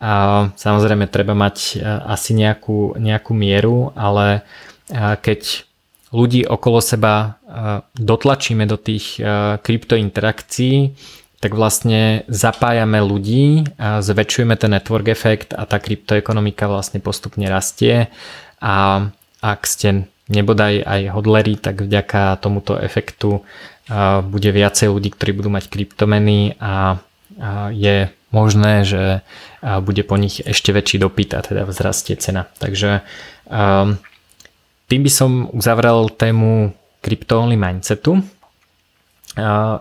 [0.04, 4.44] A samozrejme treba mať asi nejakú, nejakú mieru, ale
[4.92, 5.64] keď
[6.12, 7.40] ľudí okolo seba
[7.94, 9.22] dotlačíme do tých
[9.62, 10.94] kryptointerakcií,
[11.38, 18.08] tak vlastne zapájame ľudí zväčšujeme ten network efekt a tá kryptoekonomika vlastne postupne rastie
[18.64, 19.06] a
[19.44, 23.44] ak ste nebodaj aj hodleri, tak vďaka tomuto efektu
[24.24, 26.96] bude viacej ľudí, ktorí budú mať kryptomeny a
[27.68, 29.20] je možné, že
[29.60, 32.48] bude po nich ešte väčší dopyt a teda vzrastie cena.
[32.56, 33.04] Takže
[34.88, 36.72] tým by som uzavrel tému
[37.04, 38.24] krypto-only mindsetu.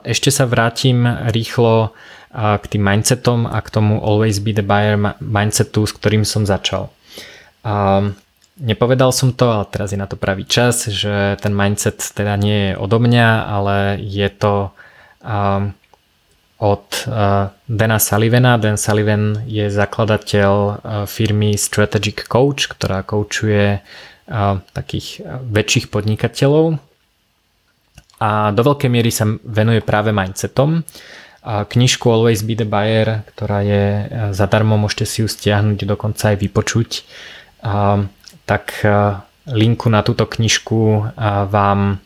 [0.04, 1.96] Ešte sa vrátim rýchlo
[2.36, 6.92] k tým mindsetom a k tomu always be the buyer mindsetu, s ktorým som začal.
[8.54, 12.74] Nepovedal som to, ale teraz je na to pravý čas, že ten mindset teda nie
[12.74, 14.74] je odo mňa, ale je to
[16.58, 16.86] od
[17.66, 18.62] Dana Sullivana.
[18.62, 23.86] Dan Sullivan je zakladateľ firmy Strategic Coach, ktorá koučuje
[24.74, 26.82] takých väčších podnikateľov
[28.24, 30.88] a do veľkej miery sa venuje práve mindsetom.
[31.44, 36.38] Knižku Always Be the Buyer, ktorá je e, zadarmo, môžete si ju stiahnuť, dokonca aj
[36.40, 37.04] vypočuť.
[38.48, 38.88] Tak e,
[39.52, 41.12] linku na túto knižku
[41.52, 42.00] vám,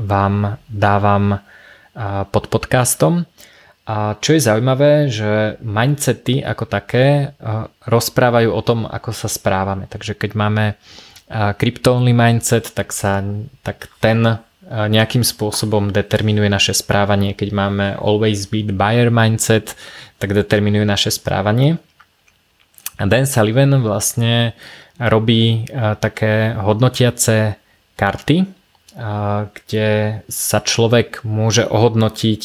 [0.00, 0.34] vám
[0.72, 1.44] dávam
[2.32, 3.28] pod podcastom.
[3.84, 7.24] A čo je zaujímavé, že mindsety ako také e,
[7.84, 9.90] rozprávajú o tom, ako sa správame.
[9.92, 10.64] Takže keď máme
[11.32, 13.20] crypto-only mindset, tak, sa,
[13.60, 14.40] tak ten
[14.72, 17.36] nejakým spôsobom determinuje naše správanie.
[17.36, 19.76] Keď máme always be the buyer mindset,
[20.16, 21.76] tak determinuje naše správanie.
[22.96, 24.56] A Dan Sullivan vlastne
[24.96, 25.68] robí
[26.00, 27.60] také hodnotiace
[28.00, 28.48] karty,
[29.52, 29.88] kde
[30.28, 32.42] sa človek môže ohodnotiť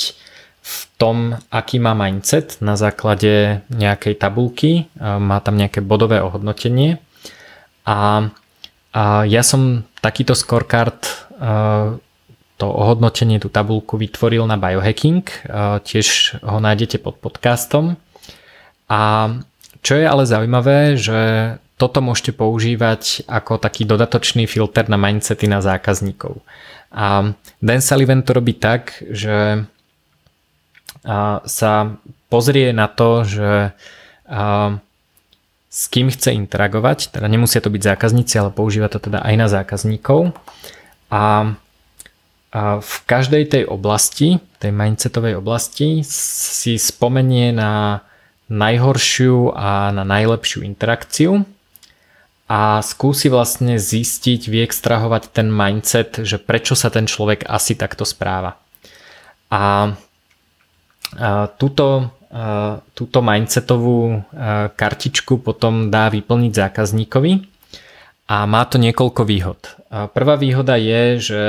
[0.68, 7.00] v tom, aký má mindset na základe nejakej tabulky, má tam nejaké bodové ohodnotenie
[7.88, 8.28] a,
[8.92, 11.08] a ja som takýto scorecard
[12.58, 15.24] to ohodnotenie, tú tabulku vytvoril na biohacking,
[15.86, 18.02] tiež ho nájdete pod podcastom.
[18.90, 19.30] A
[19.86, 21.20] čo je ale zaujímavé, že
[21.78, 26.42] toto môžete používať ako taký dodatočný filter na mindsety na zákazníkov.
[26.90, 29.70] A Dan Sullivan to robí tak, že
[31.46, 31.72] sa
[32.34, 33.78] pozrie na to, že
[35.68, 39.46] s kým chce interagovať, teda nemusia to byť zákazníci, ale používa to teda aj na
[39.46, 40.34] zákazníkov.
[41.14, 41.54] A
[42.80, 48.02] v každej tej oblasti, tej mindsetovej oblasti si spomenie na
[48.48, 51.44] najhoršiu a na najlepšiu interakciu
[52.48, 58.56] a skúsi vlastne zistiť, vyextrahovať ten mindset, že prečo sa ten človek asi takto správa.
[59.52, 59.92] A,
[61.20, 64.24] a túto, a, túto mindsetovú
[64.80, 67.32] kartičku potom dá vyplniť zákazníkovi
[68.32, 69.60] a má to niekoľko výhod.
[69.92, 71.44] A prvá výhoda je, že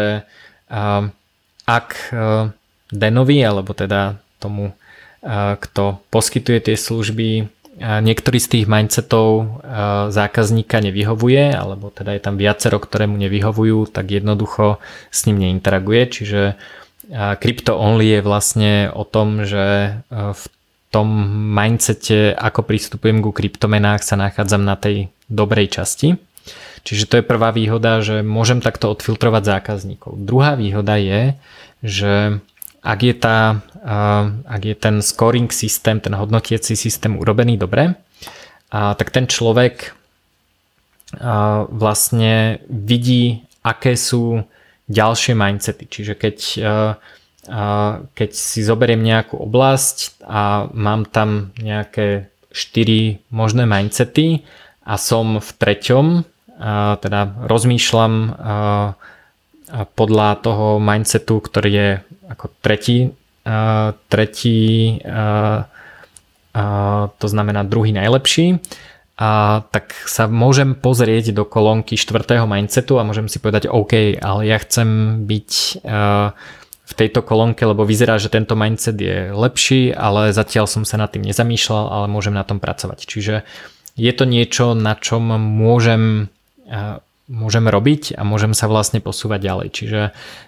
[1.65, 2.17] ak e,
[2.89, 4.75] Denovi, alebo teda tomu, e,
[5.61, 9.63] kto poskytuje tie služby, niektorý z tých mindsetov
[10.11, 14.83] zákazníka nevyhovuje, alebo teda je tam viacero, ktoré mu nevyhovujú, tak jednoducho
[15.15, 16.03] s ním neinteraguje.
[16.11, 16.59] Čiže
[17.39, 20.45] Crypto Only je vlastne o tom, že v
[20.91, 21.07] tom
[21.55, 26.19] mindsete, ako pristupujem ku kryptomenách, sa nachádzam na tej dobrej časti.
[26.89, 30.25] Čiže to je prvá výhoda, že môžem takto odfiltrovať zákazníkov.
[30.25, 31.37] Druhá výhoda je,
[31.85, 32.41] že
[32.81, 33.61] ak je, tá,
[34.49, 37.93] ak je ten scoring systém, ten hodnotiaci systém urobený dobre,
[38.73, 39.93] tak ten človek
[41.69, 44.49] vlastne vidí, aké sú
[44.89, 45.85] ďalšie mindsety.
[45.85, 46.37] Čiže keď,
[48.17, 54.49] keď si zoberiem nejakú oblasť a mám tam nejaké 4 možné mindsety
[54.89, 56.25] a som v treťom,
[56.59, 58.13] teda rozmýšľam
[59.95, 61.91] podľa toho mindsetu, ktorý je
[62.29, 63.15] ako tretí,
[64.11, 64.61] tretí
[67.15, 68.59] to znamená druhý najlepší,
[69.19, 74.47] a tak sa môžem pozrieť do kolónky štvrtého mindsetu a môžem si povedať OK, ale
[74.47, 75.51] ja chcem byť
[76.89, 81.11] v tejto kolónke, lebo vyzerá, že tento mindset je lepší, ale zatiaľ som sa nad
[81.11, 83.11] tým nezamýšľal, ale môžem na tom pracovať.
[83.11, 83.43] Čiže
[83.99, 86.31] je to niečo, na čom môžem
[87.29, 89.69] môžem robiť a môžem sa vlastne posúvať ďalej.
[89.73, 90.01] Čiže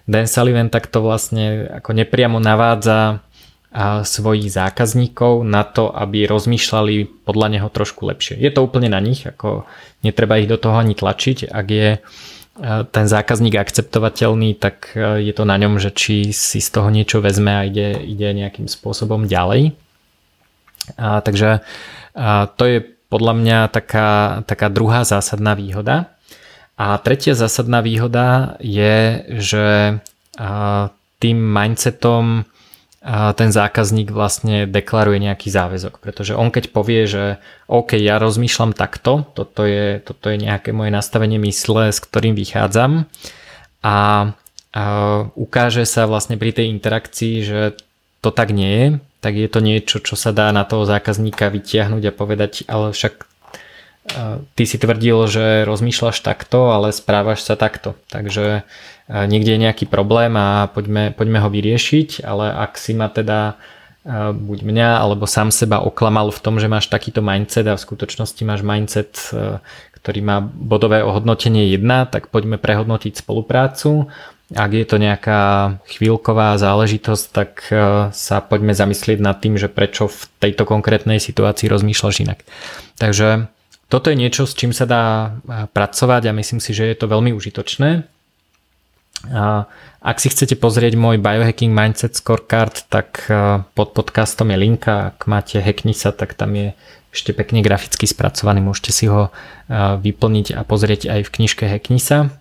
[0.09, 3.21] Dan Sullivan takto vlastne ako nepriamo navádza
[4.03, 8.35] svojich zákazníkov na to, aby rozmýšľali podľa neho trošku lepšie.
[8.35, 9.63] Je to úplne na nich, ako
[10.03, 11.47] netreba ich do toho ani tlačiť.
[11.47, 12.03] Ak je
[12.91, 17.63] ten zákazník akceptovateľný, tak je to na ňom, že či si z toho niečo vezme
[17.63, 19.73] a ide, ide nejakým spôsobom ďalej.
[20.99, 21.63] A, takže
[22.13, 22.79] a, to je
[23.11, 26.15] podľa mňa taká, taká druhá zásadná výhoda.
[26.81, 29.99] A tretia zásadná výhoda je, že
[31.21, 32.49] tým mindsetom
[33.11, 37.25] ten zákazník vlastne deklaruje nejaký záväzok, pretože on keď povie, že
[37.65, 43.09] OK, ja rozmýšľam takto, toto je, toto je nejaké moje nastavenie mysle, s ktorým vychádzam
[43.81, 43.97] a,
[44.77, 44.83] a
[45.33, 47.61] ukáže sa vlastne pri tej interakcii, že
[48.21, 48.87] to tak nie je,
[49.21, 53.29] tak je to niečo, čo sa dá na toho zákazníka vytiahnuť a povedať, ale však
[54.57, 57.95] ty si tvrdil, že rozmýšľaš takto, ale správaš sa takto.
[58.09, 58.65] Takže
[59.07, 63.61] niekde je nejaký problém a poďme, poďme ho vyriešiť, ale ak si ma teda
[64.33, 68.43] buď mňa alebo sám seba oklamal v tom, že máš takýto mindset a v skutočnosti
[68.49, 69.13] máš mindset,
[70.01, 74.09] ktorý má bodové ohodnotenie 1, tak poďme prehodnotiť spoluprácu.
[74.51, 77.51] Ak je to nejaká chvíľková záležitosť, tak
[78.11, 82.43] sa poďme zamyslieť nad tým, že prečo v tejto konkrétnej situácii rozmýšľaš inak.
[82.99, 83.47] Takže
[83.87, 85.39] toto je niečo, s čím sa dá
[85.71, 88.07] pracovať a myslím si, že je to veľmi užitočné.
[90.01, 93.31] Ak si chcete pozrieť môj Biohacking Mindset Scorecard, tak
[93.79, 95.15] pod podcastom je linka.
[95.15, 96.75] Ak máte Hackni sa, tak tam je
[97.15, 98.63] ešte pekne graficky spracovaný.
[98.65, 99.31] Môžete si ho
[99.71, 102.35] vyplniť a pozrieť aj v knižke Hackni sa.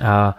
[0.00, 0.36] A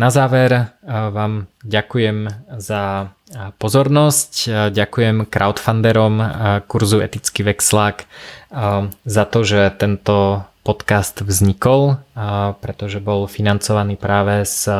[0.00, 3.12] na záver vám ďakujem za
[3.60, 4.32] pozornosť,
[4.72, 6.14] ďakujem crowdfunderom
[6.64, 8.08] kurzu Etický vexlák
[9.04, 12.00] za to, že tento podcast vznikol,
[12.64, 14.72] pretože bol financovaný práve z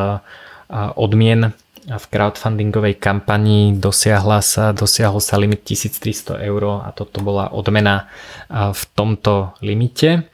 [0.97, 1.53] odmien
[1.85, 8.09] v crowdfundingovej kampanii dosiahla sa, dosiahol sa limit 1300 eur a toto bola odmena
[8.49, 10.25] v tomto limite.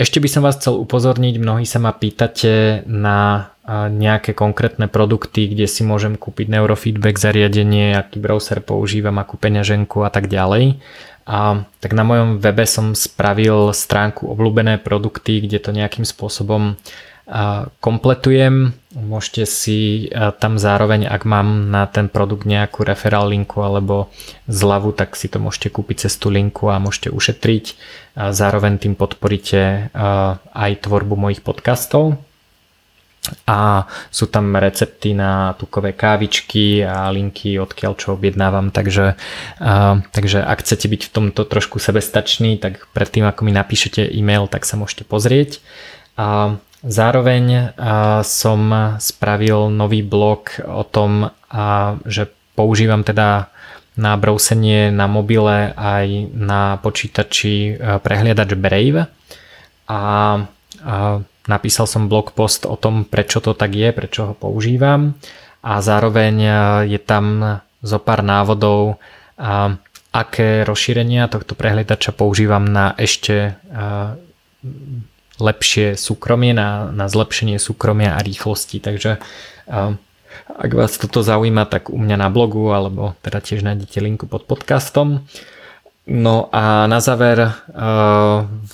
[0.00, 5.70] Ešte by som vás chcel upozorniť, mnohí sa ma pýtate na nejaké konkrétne produkty, kde
[5.70, 10.82] si môžem kúpiť neurofeedback zariadenie, aký browser používam, akú peňaženku a tak ďalej.
[11.22, 16.74] A tak na mojom webe som spravil stránku obľúbené produkty, kde to nejakým spôsobom
[17.80, 18.76] kompletujem.
[18.92, 24.12] Môžete si tam zároveň, ak mám na ten produkt nejakú referál linku alebo
[24.52, 27.64] zľavu, tak si to môžete kúpiť cez tú linku a môžete ušetriť.
[28.12, 29.88] Zároveň tým podporíte
[30.52, 32.20] aj tvorbu mojich podcastov
[33.48, 39.16] a sú tam recepty na tukové kávičky a linky odkiaľ čo objednávam, takže,
[40.12, 44.66] takže ak chcete byť v tomto trošku sebestačný, tak predtým ako mi napíšete e-mail, tak
[44.66, 45.64] sa môžete pozrieť.
[46.18, 47.74] A zároveň
[48.26, 48.60] som
[48.98, 51.30] spravil nový blog o tom,
[52.06, 52.28] že
[52.58, 53.48] používam teda
[53.92, 59.08] na brousenie na mobile aj na počítači prehliadač Brave.
[59.86, 60.00] A
[61.42, 65.18] Napísal som blog post o tom, prečo to tak je, prečo ho používam.
[65.62, 66.50] A zároveň e,
[66.94, 69.02] je tam zo pár návodov,
[70.14, 73.52] aké rozšírenia tohto prehliadača používam na ešte e,
[75.42, 78.78] lepšie súkromie, na, na zlepšenie súkromia a rýchlosti.
[78.78, 79.20] Takže e,
[80.46, 84.46] ak vás toto zaujíma, tak u mňa na blogu alebo teda tiež nájdete linku pod
[84.46, 85.26] podcastom.
[86.02, 87.52] No a na záver uh,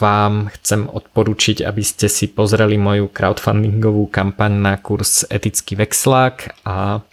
[0.01, 7.05] vám chcem odporučiť, aby ste si pozreli moju crowdfundingovú kampaň na kurz Etický vexlák a,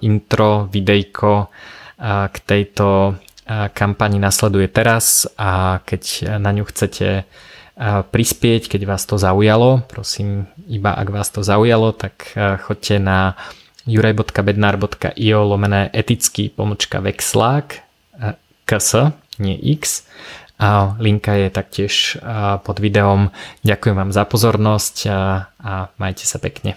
[0.00, 1.50] intro, videjko
[2.30, 3.18] k tejto
[3.74, 7.26] kampani nasleduje teraz a keď na ňu chcete
[8.12, 13.40] prispieť, keď vás to zaujalo, prosím, iba ak vás to zaujalo, tak choďte na
[13.88, 17.80] juraj.bednar.io lomené etický pomočka vexlák
[18.68, 18.88] ks
[19.40, 20.04] nie X.
[20.60, 22.20] A linka je taktiež
[22.68, 23.32] pod videom.
[23.64, 26.76] Ďakujem vám za pozornosť a, a majte sa pekne.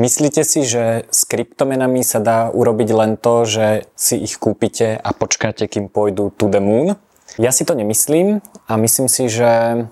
[0.00, 5.10] Myslíte si, že s kryptomenami sa dá urobiť len to, že si ich kúpite a
[5.12, 6.96] počkáte, kým pôjdu to the moon?
[7.36, 9.84] Ja si to nemyslím a myslím si, že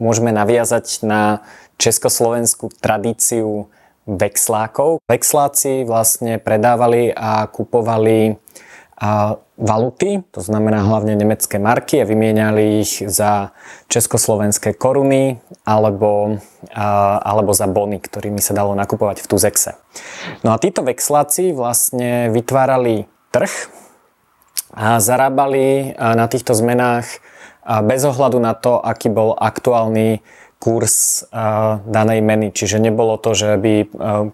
[0.00, 1.44] môžeme naviazať na
[1.80, 3.68] československú tradíciu
[4.04, 5.00] vexlákov.
[5.08, 8.36] Vexláci vlastne predávali a kupovali
[9.00, 13.56] a valuty, to znamená hlavne nemecké marky a vymieniali ich za
[13.88, 16.36] československé koruny alebo,
[17.24, 19.80] alebo za bony, ktorými sa dalo nakupovať v Tuzexe.
[20.44, 23.52] No a títo vexláci vlastne vytvárali trh
[24.76, 27.24] a zarábali na týchto zmenách
[27.64, 30.24] bez ohľadu na to, aký bol aktuálny
[30.60, 31.24] kurz
[31.88, 32.52] danej meny.
[32.52, 33.74] Čiže nebolo to, že by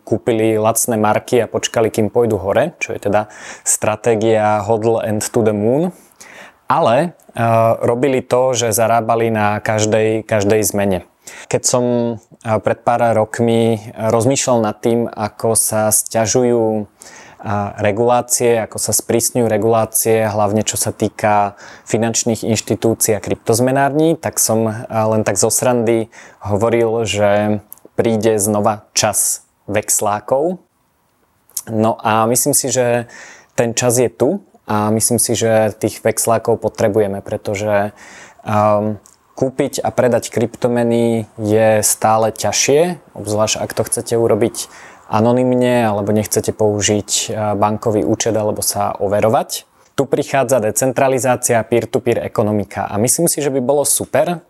[0.03, 3.31] kúpili lacné marky a počkali, kým pôjdu hore, čo je teda
[3.62, 5.94] stratégia hodl and to the moon,
[6.66, 7.15] ale
[7.78, 11.07] robili to, že zarábali na každej, každej zmene.
[11.47, 11.85] Keď som
[12.43, 16.90] pred pár rokmi rozmýšľal nad tým, ako sa stiažujú
[17.79, 21.55] regulácie, ako sa sprísňujú regulácie, hlavne čo sa týka
[21.85, 26.09] finančných inštitúcií a kryptozmenární, tak som len tak zo srandy
[26.41, 27.61] hovoril, že
[27.97, 30.59] príde znova čas vexlákov.
[31.67, 33.11] No a myslím si, že
[33.59, 37.91] ten čas je tu a myslím si, že tých vexlákov potrebujeme, pretože
[38.47, 39.01] um,
[39.37, 44.57] kúpiť a predať kryptomeny je stále ťažšie, obzvlášť ak to chcete urobiť
[45.11, 49.66] anonymne alebo nechcete použiť e, bankový účet alebo sa overovať.
[49.97, 54.45] Tu prichádza decentralizácia, peer-to-peer ekonomika a myslím si, že by bolo super,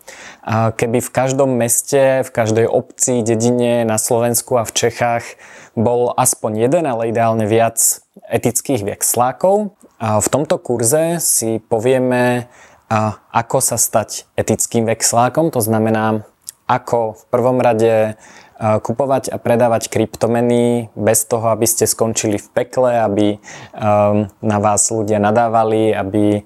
[0.51, 5.39] keby v každom meste, v každej obci, dedine na Slovensku a v Čechách
[5.79, 7.79] bol aspoň jeden, ale ideálne viac
[8.27, 9.71] etických vexlákov.
[10.03, 12.51] V tomto kurze si povieme,
[12.91, 16.27] a ako sa stať etickým vexlákom, to znamená,
[16.67, 18.19] ako v prvom rade
[18.57, 24.89] kupovať a predávať kryptomeny bez toho, aby ste skončili v pekle, aby um, na vás
[24.89, 26.41] ľudia nadávali, aby,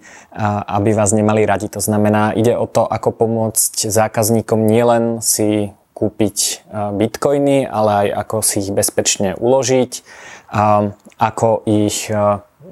[0.67, 1.71] aby vás nemali radi.
[1.71, 8.37] To znamená, ide o to, ako pomôcť zákazníkom nielen si kúpiť bitcoiny, ale aj ako
[8.41, 9.93] si ich bezpečne uložiť,
[11.21, 12.09] ako ich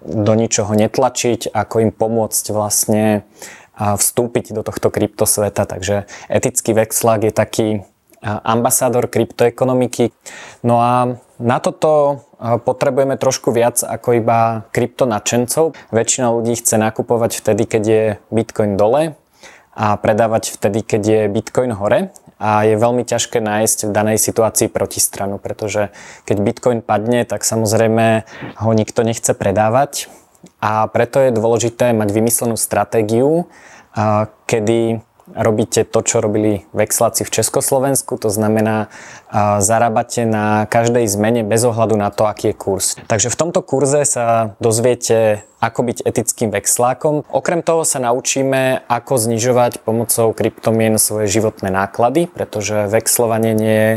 [0.08, 3.28] do ničoho netlačiť, ako im pomôcť vlastne
[3.76, 5.68] vstúpiť do tohto kryptosveta.
[5.68, 7.68] Takže etický vexlák je taký
[8.22, 10.10] ambasádor kryptoekonomiky.
[10.66, 15.78] No a na toto potrebujeme trošku viac ako iba kryptonačencov.
[15.94, 18.04] Väčšina ľudí chce nakupovať vtedy, keď je
[18.34, 19.14] Bitcoin dole
[19.78, 22.10] a predávať vtedy, keď je Bitcoin hore.
[22.38, 25.90] A je veľmi ťažké nájsť v danej situácii protistranu, pretože
[26.22, 28.22] keď Bitcoin padne, tak samozrejme
[28.62, 30.06] ho nikto nechce predávať.
[30.62, 33.50] A preto je dôležité mať vymyslenú stratégiu,
[34.46, 35.02] kedy
[35.36, 38.88] robíte to, čo robili vexláci v Československu, to znamená
[39.60, 42.86] zarábate na každej zmene bez ohľadu na to, aký je kurz.
[43.10, 47.26] Takže v tomto kurze sa dozviete, ako byť etickým vexlákom.
[47.28, 53.94] Okrem toho sa naučíme, ako znižovať pomocou kryptomien svoje životné náklady, pretože vexlovanie nie je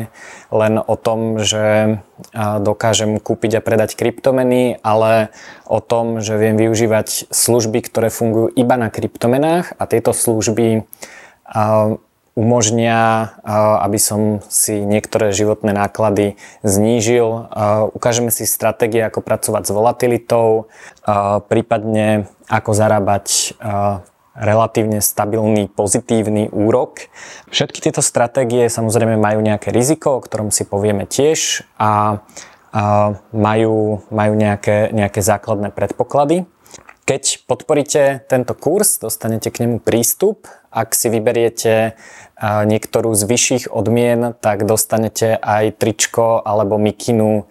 [0.52, 2.02] len o tom, že
[2.36, 5.32] dokážem kúpiť a predať kryptomeny, ale
[5.70, 10.84] o tom, že viem využívať služby, ktoré fungujú iba na kryptomenách a tieto služby
[12.32, 13.36] umožnia,
[13.84, 17.52] aby som si niektoré životné náklady znížil.
[17.92, 20.72] Ukážeme si stratégie, ako pracovať s volatilitou,
[21.52, 23.56] prípadne ako zarábať
[24.32, 27.12] relatívne stabilný pozitívny úrok.
[27.52, 32.24] Všetky tieto stratégie samozrejme majú nejaké riziko, o ktorom si povieme tiež a,
[33.36, 36.48] majú, majú nejaké, nejaké základné predpoklady.
[37.04, 40.48] Keď podporíte tento kurz, dostanete k nemu prístup.
[40.72, 42.00] Ak si vyberiete
[42.42, 47.46] niektorú z vyšších odmien, tak dostanete aj tričko alebo mikinu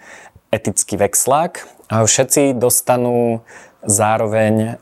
[0.48, 1.62] etický vexlák.
[1.92, 3.44] Všetci dostanú
[3.84, 4.80] zároveň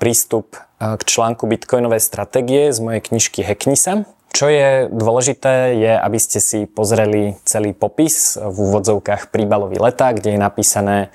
[0.00, 4.08] prístup k článku Bitcoinovej stratégie z mojej knižky Hackni sa.
[4.30, 10.38] Čo je dôležité, je, aby ste si pozreli celý popis v úvodzovkách príbalový leta, kde
[10.38, 11.10] je napísané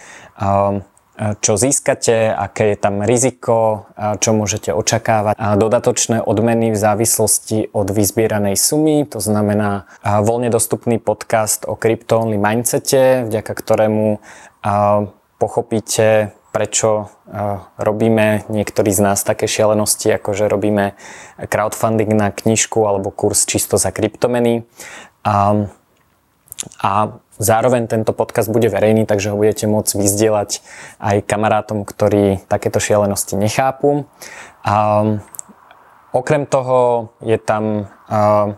[1.16, 3.88] čo získate, aké je tam riziko,
[4.20, 5.40] čo môžete očakávať.
[5.40, 12.36] A dodatočné odmeny v závislosti od vyzbieranej sumy, to znamená voľne dostupný podcast o crypto-only
[12.36, 14.20] mindsete, vďaka ktorému
[15.40, 17.12] pochopíte, prečo
[17.76, 20.96] robíme niektorí z nás také šialenosti, ako že robíme
[21.36, 24.64] crowdfunding na knižku alebo kurz čisto za kryptomeny.
[25.24, 26.94] A
[27.38, 30.64] zároveň tento podcast bude verejný, takže ho budete môcť vyzdieľať
[31.00, 34.08] aj kamarátom, ktorí takéto šialenosti nechápu.
[34.66, 35.04] A
[36.16, 38.56] okrem toho je tam a,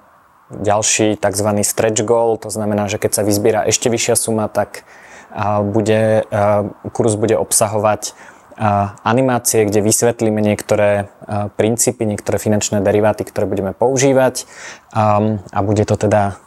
[0.47, 1.49] ďalší tzv.
[1.67, 4.87] stretch goal, to znamená, že keď sa vyzbiera ešte vyššia suma, tak
[5.33, 8.15] a, bude, a, kurz bude obsahovať
[9.05, 11.13] animácie, kde vysvetlíme niektoré
[11.61, 14.49] princípy, niektoré finančné deriváty, ktoré budeme používať
[14.97, 16.41] a bude to teda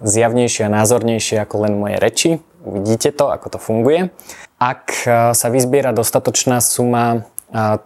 [0.00, 2.30] zjavnejšie a názornejšie ako len moje reči.
[2.60, 4.12] Uvidíte to, ako to funguje.
[4.60, 4.92] Ak
[5.32, 7.24] sa vyzbiera dostatočná suma,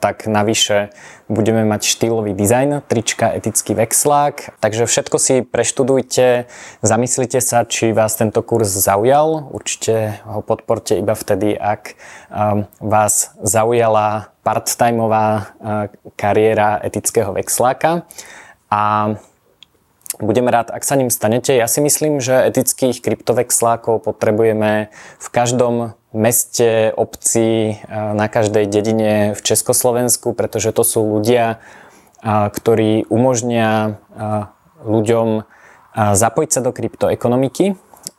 [0.03, 0.93] tak navyše
[1.25, 4.61] budeme mať štýlový dizajn, trička, etický vexlák.
[4.61, 6.51] Takže všetko si preštudujte,
[6.85, 9.49] zamyslite sa, či vás tento kurz zaujal.
[9.57, 11.97] Určite ho podporte iba vtedy, ak
[12.83, 15.57] vás zaujala part-timeová
[16.19, 18.05] kariéra etického vexláka.
[18.69, 19.17] A
[20.23, 21.55] budem rád, ak sa ním stanete.
[21.57, 29.41] Ja si myslím, že etických kryptovexlákov potrebujeme v každom meste, obci, na každej dedine v
[29.43, 31.59] Československu, pretože to sú ľudia,
[32.25, 33.99] ktorí umožnia
[34.87, 35.43] ľuďom
[35.95, 37.75] zapojiť sa do kryptoekonomiky.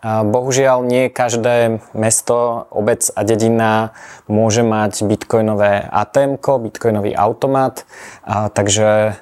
[0.05, 3.95] Bohužiaľ nie každé mesto, obec a dedina
[4.27, 7.85] môže mať bitcoinové ATM, bitcoinový automat,
[8.26, 9.17] takže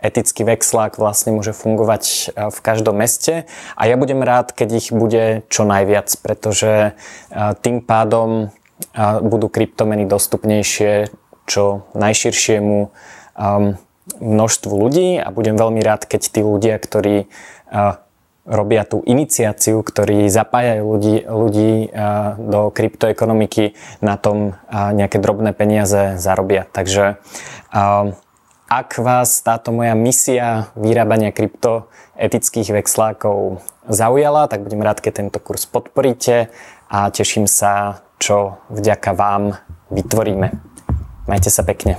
[0.00, 3.44] etický vexlák vlastne môže fungovať v každom meste
[3.76, 6.96] a ja budem rád, keď ich bude čo najviac, pretože
[7.60, 8.52] tým pádom
[9.20, 11.12] budú kryptomeny dostupnejšie
[11.44, 12.88] čo najširšiemu
[14.20, 17.28] množstvu ľudí a budem veľmi rád, keď tí ľudia, ktorí
[18.48, 21.72] robia tú iniciáciu, ktorí zapájajú ľudí, ľudí
[22.40, 26.66] do kryptoekonomiky, na tom nejaké drobné peniaze zarobia.
[26.72, 27.20] Takže
[28.70, 33.58] ak vás táto moja misia vyrábania kryptoetických vexlákov
[33.90, 36.54] zaujala, tak budem rád, keď tento kurz podporíte
[36.86, 39.58] a teším sa, čo vďaka vám
[39.90, 40.54] vytvoríme.
[41.26, 41.98] Majte sa pekne.